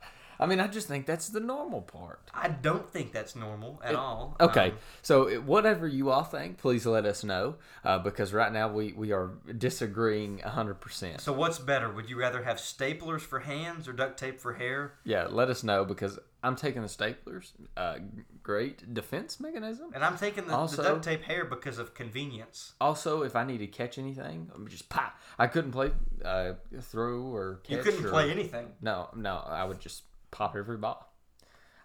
I 0.41 0.47
mean, 0.47 0.59
I 0.59 0.65
just 0.67 0.87
think 0.87 1.05
that's 1.05 1.29
the 1.29 1.39
normal 1.39 1.81
part. 1.83 2.19
I 2.33 2.47
don't 2.49 2.89
think 2.91 3.11
that's 3.11 3.35
normal 3.35 3.79
at 3.83 3.93
all. 3.93 4.35
Okay, 4.41 4.71
Um, 4.71 4.77
so 5.03 5.27
it- 5.29 5.43
whatever 5.43 5.87
you 5.87 6.09
all 6.09 6.23
think, 6.23 6.57
please 6.57 6.85
let 6.87 7.05
us 7.05 7.23
know 7.23 7.55
uh, 7.85 7.99
because 7.99 8.33
right 8.33 8.51
now 8.51 8.67
we, 8.71 8.91
we 8.93 9.11
are 9.11 9.29
disagreeing 9.57 10.39
hundred 10.39 10.81
percent. 10.81 11.21
so 11.21 11.31
what's 11.31 11.59
better? 11.59 11.89
Would 11.91 12.09
you 12.09 12.17
rather 12.19 12.43
have 12.43 12.57
staplers 12.57 13.21
for 13.21 13.39
hands 13.39 13.87
or 13.87 13.93
duct 13.93 14.17
tape 14.19 14.39
for 14.41 14.53
hair? 14.53 14.93
Yeah, 15.03 15.27
let 15.29 15.49
us 15.49 15.63
know 15.63 15.85
because 15.85 16.17
I'm 16.43 16.55
taking 16.55 16.81
the 16.81 16.87
staplers. 16.87 17.51
Uh, 17.77 17.99
great 18.41 18.93
defense 18.95 19.39
mechanism. 19.39 19.91
And 19.93 20.03
I'm 20.03 20.17
taking 20.17 20.47
the, 20.47 20.55
Also- 20.55 20.81
the 20.81 20.89
duct 20.89 21.03
tape 21.03 21.21
hair 21.23 21.45
because 21.45 21.77
of 21.77 21.93
convenience. 21.93 22.73
Also, 22.81 23.21
if 23.21 23.35
I 23.35 23.43
need 23.43 23.59
to 23.59 23.67
catch 23.67 23.99
anything, 23.99 24.49
I'm 24.55 24.67
just 24.67 24.89
pop. 24.89 25.15
I 25.37 25.45
couldn't 25.47 25.71
play 25.71 25.91
uh, 26.25 26.53
throw 26.81 27.21
or 27.21 27.59
catch. 27.63 27.77
You 27.77 27.83
couldn't 27.83 28.05
or- 28.05 28.09
play 28.09 28.31
anything. 28.31 28.67
No, 28.81 29.09
no, 29.15 29.35
I 29.37 29.63
would 29.65 29.79
just 29.79 30.03
pop 30.31 30.55
every 30.55 30.77
ball. 30.77 31.07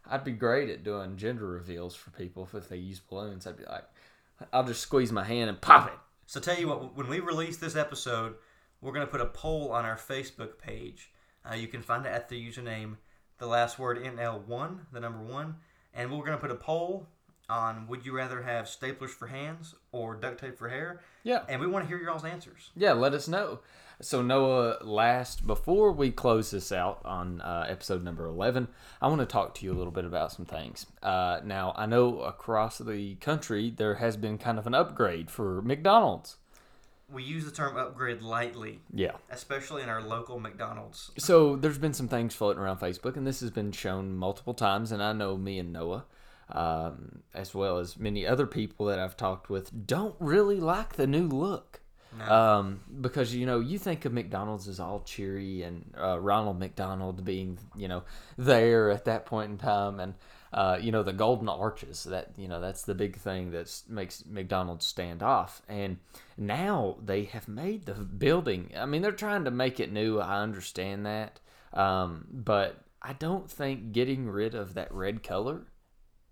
I'd 0.08 0.24
be 0.24 0.32
great 0.32 0.70
at 0.70 0.84
doing 0.84 1.16
gender 1.16 1.46
reveals 1.46 1.94
for 1.96 2.10
people 2.12 2.48
if 2.54 2.68
they 2.68 2.76
use 2.76 3.00
balloons. 3.00 3.46
I'd 3.46 3.56
be 3.56 3.64
like, 3.64 3.84
I'll 4.52 4.64
just 4.64 4.80
squeeze 4.80 5.10
my 5.12 5.24
hand 5.24 5.50
and 5.50 5.60
pop 5.60 5.88
it. 5.88 5.94
So 6.26 6.40
tell 6.40 6.58
you 6.58 6.68
what, 6.68 6.96
when 6.96 7.08
we 7.08 7.20
release 7.20 7.56
this 7.56 7.76
episode, 7.76 8.34
we're 8.80 8.92
gonna 8.92 9.06
put 9.06 9.20
a 9.20 9.26
poll 9.26 9.72
on 9.72 9.84
our 9.84 9.96
Facebook 9.96 10.58
page. 10.58 11.10
Uh, 11.48 11.54
you 11.54 11.66
can 11.68 11.82
find 11.82 12.06
it 12.06 12.10
at 12.10 12.28
the 12.28 12.40
username 12.48 12.96
the 13.38 13.46
last 13.46 13.78
word 13.78 13.98
NL1, 14.02 14.78
the 14.92 15.00
number 15.00 15.18
one, 15.22 15.56
and 15.92 16.10
we're 16.10 16.24
gonna 16.24 16.36
put 16.38 16.50
a 16.50 16.56
poll 16.56 17.06
on 17.48 17.86
would 17.86 18.04
you 18.04 18.12
rather 18.12 18.42
have 18.42 18.64
staplers 18.66 19.10
for 19.10 19.28
hands 19.28 19.74
or 19.92 20.14
duct 20.16 20.40
tape 20.40 20.58
for 20.58 20.68
hair, 20.68 21.00
Yeah, 21.22 21.44
and 21.48 21.60
we 21.60 21.66
want 21.68 21.84
to 21.84 21.88
hear 21.88 21.98
your 21.98 22.10
all's 22.10 22.24
answers. 22.24 22.70
yeah. 22.74 22.92
Let 22.92 23.14
us 23.14 23.28
know. 23.28 23.60
So 24.00 24.20
Noah, 24.20 24.76
last 24.82 25.46
before 25.46 25.90
we 25.90 26.10
close 26.10 26.50
this 26.50 26.70
out 26.70 27.00
on 27.04 27.40
uh, 27.40 27.64
episode 27.68 28.04
number 28.04 28.26
eleven, 28.26 28.68
I 29.00 29.08
want 29.08 29.20
to 29.20 29.26
talk 29.26 29.54
to 29.56 29.64
you 29.64 29.72
a 29.72 29.76
little 29.78 29.92
bit 29.92 30.04
about 30.04 30.32
some 30.32 30.44
things. 30.44 30.84
Uh, 31.02 31.40
now 31.44 31.72
I 31.76 31.86
know 31.86 32.20
across 32.20 32.76
the 32.78 33.14
country 33.16 33.70
there 33.74 33.94
has 33.94 34.16
been 34.18 34.36
kind 34.36 34.58
of 34.58 34.66
an 34.66 34.74
upgrade 34.74 35.30
for 35.30 35.62
McDonald's. 35.62 36.36
We 37.10 37.22
use 37.22 37.44
the 37.44 37.52
term 37.52 37.76
upgrade 37.76 38.20
lightly, 38.20 38.80
Yeah. 38.92 39.12
especially 39.30 39.82
in 39.82 39.88
our 39.88 40.02
local 40.02 40.40
McDonald's. 40.40 41.12
So 41.16 41.54
there's 41.56 41.78
been 41.78 41.94
some 41.94 42.08
things 42.08 42.34
floating 42.34 42.60
around 42.60 42.80
Facebook, 42.80 43.16
and 43.16 43.24
this 43.26 43.40
has 43.40 43.50
been 43.50 43.70
shown 43.72 44.16
multiple 44.16 44.54
times. 44.54 44.90
And 44.90 45.00
I 45.02 45.12
know 45.12 45.36
me 45.36 45.60
and 45.60 45.72
Noah, 45.72 46.04
um, 46.50 47.22
as 47.32 47.54
well 47.54 47.78
as 47.78 47.96
many 47.96 48.26
other 48.26 48.46
people 48.46 48.86
that 48.86 48.98
I've 48.98 49.16
talked 49.16 49.48
with, 49.48 49.86
don't 49.86 50.16
really 50.18 50.58
like 50.60 50.94
the 50.96 51.06
new 51.06 51.28
look. 51.28 51.80
No. 52.18 52.24
Um, 52.24 52.80
because 53.00 53.34
you 53.34 53.46
know 53.46 53.60
you 53.60 53.78
think 53.78 54.04
of 54.04 54.12
McDonald's 54.12 54.68
as 54.68 54.80
all 54.80 55.00
cheery 55.00 55.62
and 55.62 55.84
uh, 55.98 56.18
Ronald 56.18 56.58
McDonald 56.58 57.24
being 57.24 57.58
you 57.76 57.88
know 57.88 58.04
there 58.38 58.90
at 58.90 59.04
that 59.04 59.26
point 59.26 59.50
in 59.50 59.58
time, 59.58 60.00
and 60.00 60.14
uh, 60.52 60.78
you 60.80 60.92
know 60.92 61.02
the 61.02 61.12
golden 61.12 61.48
arches 61.48 62.04
that 62.04 62.30
you 62.36 62.48
know 62.48 62.60
that's 62.60 62.82
the 62.82 62.94
big 62.94 63.16
thing 63.16 63.50
that 63.50 63.82
makes 63.88 64.24
McDonald's 64.26 64.86
stand 64.86 65.22
off. 65.22 65.62
And 65.68 65.98
now 66.38 66.96
they 67.04 67.24
have 67.24 67.48
made 67.48 67.86
the 67.86 67.94
building. 67.94 68.72
I 68.76 68.86
mean, 68.86 69.02
they're 69.02 69.12
trying 69.12 69.44
to 69.44 69.50
make 69.50 69.80
it 69.80 69.92
new. 69.92 70.18
I 70.20 70.40
understand 70.40 71.06
that, 71.06 71.40
um, 71.72 72.26
but 72.30 72.80
I 73.02 73.12
don't 73.12 73.50
think 73.50 73.92
getting 73.92 74.28
rid 74.28 74.54
of 74.54 74.74
that 74.74 74.92
red 74.92 75.22
color 75.22 75.66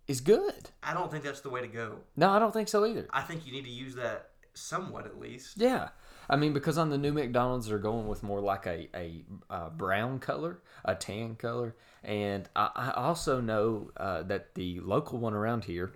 is 0.06 0.20
good. 0.20 0.70
I 0.82 0.94
don't 0.94 1.10
think 1.10 1.24
that's 1.24 1.40
the 1.40 1.50
way 1.50 1.60
to 1.60 1.68
go. 1.68 1.96
No, 2.16 2.30
I 2.30 2.38
don't 2.38 2.52
think 2.52 2.68
so 2.68 2.84
either. 2.86 3.06
I 3.10 3.22
think 3.22 3.46
you 3.46 3.52
need 3.52 3.64
to 3.64 3.70
use 3.70 3.94
that 3.96 4.30
somewhat 4.54 5.06
at 5.06 5.18
least. 5.18 5.56
Yeah. 5.58 5.88
I 6.28 6.36
mean, 6.36 6.52
because 6.54 6.78
on 6.78 6.88
the 6.90 6.96
new 6.98 7.12
McDonald's, 7.12 7.66
they're 7.68 7.78
going 7.78 8.06
with 8.08 8.22
more 8.22 8.40
like 8.40 8.66
a, 8.66 8.88
a, 8.96 9.24
uh 9.50 9.68
brown 9.70 10.18
color, 10.20 10.62
a 10.84 10.94
tan 10.94 11.34
color. 11.36 11.76
And 12.02 12.48
I, 12.56 12.70
I 12.74 12.90
also 12.92 13.40
know 13.40 13.90
uh, 13.96 14.22
that 14.24 14.54
the 14.54 14.80
local 14.80 15.18
one 15.18 15.34
around 15.34 15.64
here 15.64 15.92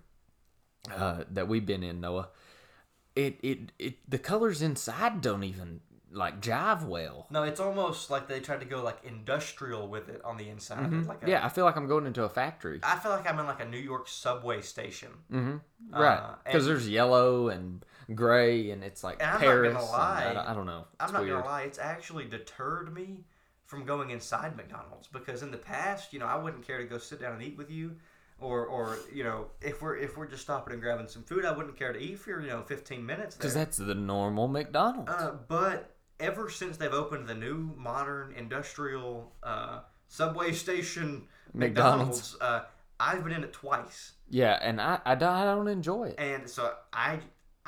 uh, 0.95 1.25
that 1.31 1.49
we've 1.49 1.67
been 1.67 1.83
in, 1.83 2.01
Noah, 2.01 2.29
it, 3.15 3.39
it, 3.43 3.73
it 3.79 3.95
the 4.11 4.19
colors 4.19 4.63
inside 4.63 5.21
don't 5.21 5.45
even 5.45 5.81
like 6.11 6.41
jive 6.41 6.87
well. 6.87 7.27
No, 7.31 7.43
it's 7.43 7.61
almost 7.61 8.11
like 8.11 8.29
they 8.29 8.41
tried 8.41 8.61
to 8.61 8.67
go 8.67 8.83
like 8.83 8.99
industrial 9.05 9.89
with 9.89 10.09
it 10.09 10.23
on 10.25 10.37
the 10.39 10.49
inside. 10.49 10.81
Like 10.81 10.91
a, 10.91 11.21
Mm-hmm. 11.21 11.29
yeah, 11.29 11.45
I 11.45 11.49
feel 11.51 11.65
like 11.65 11.77
I'm 11.77 11.87
going 11.89 12.07
into 12.07 12.23
a 12.25 12.29
factory. 12.31 12.81
I 12.83 12.97
feel 12.99 13.11
like 13.13 13.29
I'm 13.31 13.39
in 13.39 13.47
like 13.47 13.61
a 13.63 13.67
New 13.69 13.79
York 13.79 14.09
subway 14.09 14.63
station. 14.63 15.11
Mm-hmm. 15.33 15.57
Right, 15.99 16.17
Uh, 16.19 16.35
because 16.45 16.67
and- 16.67 16.75
there's 16.77 16.89
yellow 16.89 17.49
and 17.49 17.85
gray, 18.15 18.71
and 18.71 18.83
it's 18.85 19.05
like 19.05 19.21
And 19.21 19.27
I'm 19.31 19.33
not 19.35 19.41
Paris. 19.41 19.73
gonna 19.75 19.87
lie, 19.87 20.27
I, 20.31 20.35
don't, 20.35 20.47
I 20.49 20.55
don't 20.55 20.67
know. 20.67 20.85
I'm 21.01 21.05
It's 21.07 21.13
not 21.13 21.23
weird. 21.23 21.37
gonna 21.37 21.47
lie, 21.47 21.63
it's 21.63 21.79
actually 21.79 22.25
deterred 22.27 22.93
me 22.95 23.25
from 23.67 23.85
going 23.85 24.11
inside 24.11 24.57
McDonald's 24.57 25.09
because 25.09 25.43
in 25.43 25.51
the 25.51 25.59
past, 25.59 26.13
you 26.13 26.19
know, 26.19 26.27
I 26.27 26.37
wouldn't 26.37 26.67
care 26.67 26.79
to 26.79 26.85
go 26.85 26.99
sit 26.99 27.21
down 27.21 27.35
and 27.35 27.43
eat 27.43 27.57
with 27.59 27.71
you, 27.71 27.97
or 28.41 28.67
or 28.67 28.97
you 29.13 29.25
know, 29.25 29.49
if 29.61 29.83
we're 29.83 29.97
if 29.97 30.17
we're 30.17 30.27
just 30.27 30.43
stopping 30.43 30.73
and 30.73 30.83
grabbing 30.83 31.09
some 31.09 31.23
food, 31.23 31.45
I 31.45 31.53
wouldn't 31.53 31.77
care 31.79 31.93
to 31.93 31.99
eat 31.99 32.19
for 32.19 32.41
you 32.41 32.49
know 32.49 32.63
15 32.63 33.05
minutes. 33.05 33.37
Because 33.37 33.55
that's 33.55 33.77
the 33.77 33.95
normal 33.95 34.49
McDonald's. 34.49 35.11
Uh, 35.11 35.37
but 35.49 35.95
ever 36.21 36.49
since 36.51 36.77
they've 36.79 36.93
opened 36.95 37.27
the 37.29 37.35
new 37.35 37.73
modern 37.77 38.33
industrial 38.33 39.33
uh, 39.43 39.81
subway 40.09 40.53
station 40.65 41.29
McDonald's. 41.53 42.35
McDonald's, 42.35 42.37
uh, 42.41 42.61
I've 43.01 43.23
been 43.23 43.33
in 43.33 43.45
it 43.45 43.53
twice, 43.53 44.13
yeah, 44.31 44.59
and 44.61 44.81
I, 44.81 44.99
I, 45.05 45.13
I 45.13 45.15
don't 45.15 45.69
enjoy 45.69 46.09
it. 46.09 46.15
and 46.19 46.49
so 46.49 46.73
I 46.93 47.21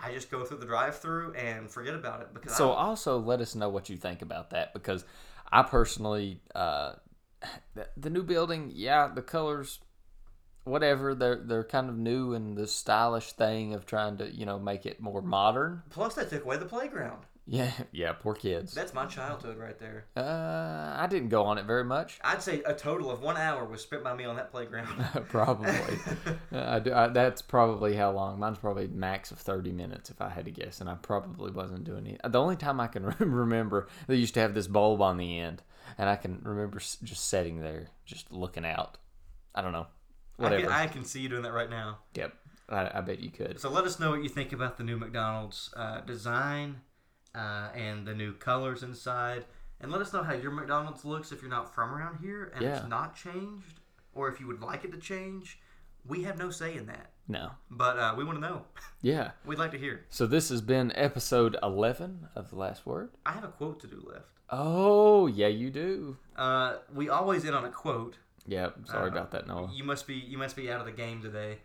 I 0.02 0.12
just 0.12 0.30
go 0.30 0.44
through 0.44 0.58
the 0.58 0.66
drive-through 0.66 1.34
and 1.34 1.70
forget 1.70 1.94
about 1.94 2.22
it 2.22 2.32
because 2.32 2.56
So 2.56 2.72
I, 2.72 2.84
also 2.84 3.18
let 3.18 3.40
us 3.40 3.54
know 3.54 3.68
what 3.68 3.88
you 3.88 3.96
think 3.96 4.22
about 4.22 4.50
that 4.50 4.72
because 4.72 5.04
I 5.52 5.62
personally, 5.62 6.40
uh, 6.54 6.94
the, 7.74 7.88
the 7.96 8.10
new 8.10 8.22
building, 8.22 8.72
yeah, 8.74 9.08
the 9.08 9.22
colors, 9.22 9.80
whatever, 10.64 11.14
they're 11.14 11.36
they're 11.36 11.64
kind 11.64 11.88
of 11.88 11.96
new 11.96 12.34
and 12.34 12.56
the 12.56 12.66
stylish 12.66 13.32
thing 13.32 13.74
of 13.74 13.86
trying 13.86 14.16
to 14.18 14.30
you 14.30 14.46
know 14.46 14.58
make 14.58 14.86
it 14.86 15.00
more 15.00 15.22
modern. 15.22 15.82
plus 15.90 16.14
they 16.14 16.24
took 16.24 16.44
away 16.44 16.56
the 16.56 16.64
playground. 16.66 17.24
Yeah, 17.52 17.72
yeah, 17.90 18.12
poor 18.12 18.34
kids. 18.36 18.72
That's 18.72 18.94
my 18.94 19.06
childhood 19.06 19.58
right 19.58 19.76
there. 19.76 20.04
Uh, 20.16 20.94
I 20.96 21.08
didn't 21.10 21.30
go 21.30 21.42
on 21.42 21.58
it 21.58 21.64
very 21.64 21.82
much. 21.82 22.20
I'd 22.22 22.40
say 22.40 22.62
a 22.64 22.72
total 22.72 23.10
of 23.10 23.22
one 23.22 23.36
hour 23.36 23.64
was 23.64 23.82
spent 23.82 24.04
by 24.04 24.14
me 24.14 24.24
on 24.24 24.36
that 24.36 24.52
playground. 24.52 25.04
probably. 25.28 25.74
Uh, 26.52 26.64
I 26.66 26.78
do, 26.80 26.92
I, 26.92 27.06
that's 27.08 27.42
probably 27.42 27.94
how 27.94 28.10
long. 28.10 28.38
Mine's 28.40 28.58
probably 28.58 28.88
max 28.88 29.30
of 29.30 29.38
30 29.38 29.70
minutes 29.70 30.10
if 30.10 30.20
I 30.20 30.28
had 30.28 30.46
to 30.46 30.50
guess, 30.50 30.80
and 30.80 30.90
I 30.90 30.94
probably 30.94 31.52
wasn't 31.52 31.84
doing 31.84 32.06
it. 32.06 32.20
The 32.24 32.40
only 32.40 32.56
time 32.56 32.80
I 32.80 32.88
can 32.88 33.04
remember, 33.18 33.86
they 34.08 34.16
used 34.16 34.34
to 34.34 34.40
have 34.40 34.54
this 34.54 34.66
bulb 34.66 35.00
on 35.00 35.16
the 35.16 35.38
end, 35.38 35.62
and 35.96 36.08
I 36.08 36.16
can 36.16 36.40
remember 36.42 36.78
just 36.78 37.28
sitting 37.28 37.60
there, 37.60 37.88
just 38.04 38.32
looking 38.32 38.64
out. 38.64 38.98
I 39.54 39.62
don't 39.62 39.72
know. 39.72 39.86
I 40.38 40.42
Whatever. 40.42 40.62
can, 40.62 40.72
I 40.72 40.86
can 40.88 41.04
see 41.04 41.20
you 41.20 41.28
doing 41.28 41.42
that 41.42 41.52
right 41.52 41.70
now. 41.70 41.98
yep. 42.14 42.34
I, 42.68 42.98
I 42.98 43.00
bet 43.00 43.20
you 43.20 43.30
could. 43.30 43.60
So 43.60 43.70
let 43.70 43.84
us 43.84 44.00
know 44.00 44.10
what 44.10 44.22
you 44.22 44.28
think 44.28 44.52
about 44.52 44.76
the 44.76 44.84
new 44.84 44.96
McDonald's 44.96 45.72
uh, 45.76 46.00
design 46.00 46.80
uh, 47.34 47.68
and 47.74 48.06
the 48.06 48.14
new 48.14 48.32
colors 48.34 48.82
inside. 48.82 49.44
And 49.80 49.90
let 49.90 50.00
us 50.02 50.12
know 50.12 50.22
how 50.22 50.34
your 50.34 50.50
McDonald's 50.50 51.04
looks 51.04 51.32
if 51.32 51.40
you're 51.40 51.50
not 51.50 51.74
from 51.74 51.94
around 51.94 52.18
here 52.20 52.52
and 52.54 52.62
Yeah. 52.62 52.76
it's 52.78 52.88
not 52.88 53.16
changed, 53.16 53.80
or 54.14 54.28
if 54.28 54.38
you 54.40 54.46
would 54.46 54.60
like 54.60 54.84
it 54.84 54.92
to 54.92 54.98
change. 54.98 55.58
We 56.06 56.22
have 56.24 56.38
no 56.38 56.50
say 56.50 56.76
in 56.76 56.86
that, 56.86 57.12
No. 57.28 57.50
but 57.70 57.98
uh, 57.98 58.14
we 58.16 58.24
want 58.24 58.36
to 58.36 58.40
know. 58.46 58.64
Yeah. 59.02 59.30
We'd 59.46 59.58
like 59.58 59.70
to 59.70 59.78
hear. 59.78 60.04
So 60.10 60.26
this 60.26 60.50
has 60.50 60.60
been 60.60 60.92
episode 60.94 61.56
11 61.62 62.28
of 62.36 62.50
The 62.50 62.56
Last 62.56 62.84
Word. 62.84 63.10
I 63.24 63.32
have 63.32 63.44
a 63.44 63.48
quote 63.48 63.80
to 63.80 63.86
do 63.86 64.02
left. 64.06 64.26
Oh, 64.50 65.26
yeah, 65.26 65.46
you 65.46 65.70
do. 65.70 66.18
Uh, 66.36 66.76
we 66.94 67.08
always 67.08 67.44
end 67.46 67.54
on 67.54 67.64
a 67.64 67.70
quote. 67.70 68.18
Yeah, 68.46 68.70
sorry 68.84 69.08
Uh, 69.08 69.12
about 69.12 69.30
that, 69.30 69.46
Noah. 69.46 69.70
You 69.72 69.84
must 69.84 70.06
be 70.06 70.14
you 70.14 70.36
must 70.36 70.56
be 70.56 70.70
out 70.70 70.80
of 70.80 70.86
the 70.86 70.92
game 70.92 71.22
today. 71.22 71.58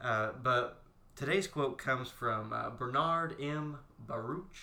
Uh, 0.00 0.30
but 0.42 0.82
today's 1.16 1.46
quote 1.48 1.78
comes 1.78 2.08
from 2.10 2.52
uh, 2.52 2.70
Bernard 2.70 3.34
M. 3.40 3.78
Baruch, 4.06 4.54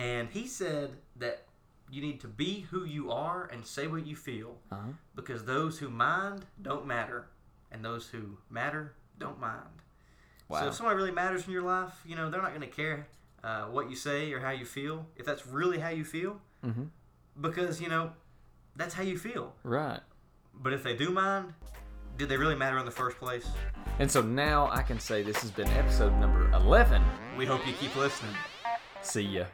and 0.00 0.28
he 0.30 0.46
said 0.46 0.90
that 1.16 1.36
you 1.90 2.00
need 2.00 2.20
to 2.20 2.28
be 2.28 2.52
who 2.70 2.84
you 2.84 3.10
are 3.10 3.48
and 3.52 3.66
say 3.66 3.86
what 3.86 4.06
you 4.06 4.16
feel, 4.16 4.52
Uh-huh. 4.70 4.92
because 5.14 5.44
those 5.44 5.78
who 5.80 5.88
mind 5.90 6.44
don't 6.62 6.86
matter, 6.86 7.26
and 7.72 7.84
those 7.84 8.04
who 8.12 8.22
matter 8.48 8.94
don't 9.18 9.38
mind. 9.40 9.76
wow. 10.48 10.60
So 10.60 10.68
if 10.68 10.74
somebody 10.74 10.96
really 10.96 11.10
matters 11.22 11.46
in 11.46 11.52
your 11.52 11.62
life, 11.76 11.94
you 12.08 12.14
know 12.16 12.30
they're 12.30 12.42
not 12.42 12.54
going 12.56 12.68
to 12.70 12.76
care 12.82 13.06
uh, 13.44 13.64
what 13.74 13.88
you 13.90 13.96
say 13.96 14.32
or 14.32 14.40
how 14.40 14.50
you 14.60 14.64
feel 14.64 15.06
if 15.16 15.24
that's 15.26 15.44
really 15.46 15.78
how 15.78 15.90
you 16.00 16.04
feel, 16.04 16.40
Mm-hmm. 16.64 16.84
because 17.40 17.80
you 17.80 17.88
know 17.88 18.12
that's 18.76 18.94
how 18.94 19.02
you 19.02 19.18
feel. 19.18 19.54
Right. 19.64 20.00
But 20.54 20.72
if 20.72 20.82
they 20.82 20.94
do 20.94 21.10
mind, 21.10 21.54
did 22.18 22.28
they 22.28 22.36
really 22.36 22.54
matter 22.64 22.78
in 22.78 22.84
the 22.84 22.90
first 23.02 23.16
place? 23.18 23.46
And 23.98 24.10
so 24.10 24.20
now 24.22 24.68
I 24.70 24.82
can 24.82 24.98
say 25.00 25.22
this 25.22 25.40
has 25.44 25.50
been 25.50 25.68
episode 25.68 26.12
number 26.20 26.50
11. 26.52 27.02
We 27.38 27.46
hope 27.46 27.66
you 27.66 27.72
keep 27.82 27.94
listening. 27.96 28.34
See 29.02 29.34
ya. 29.36 29.46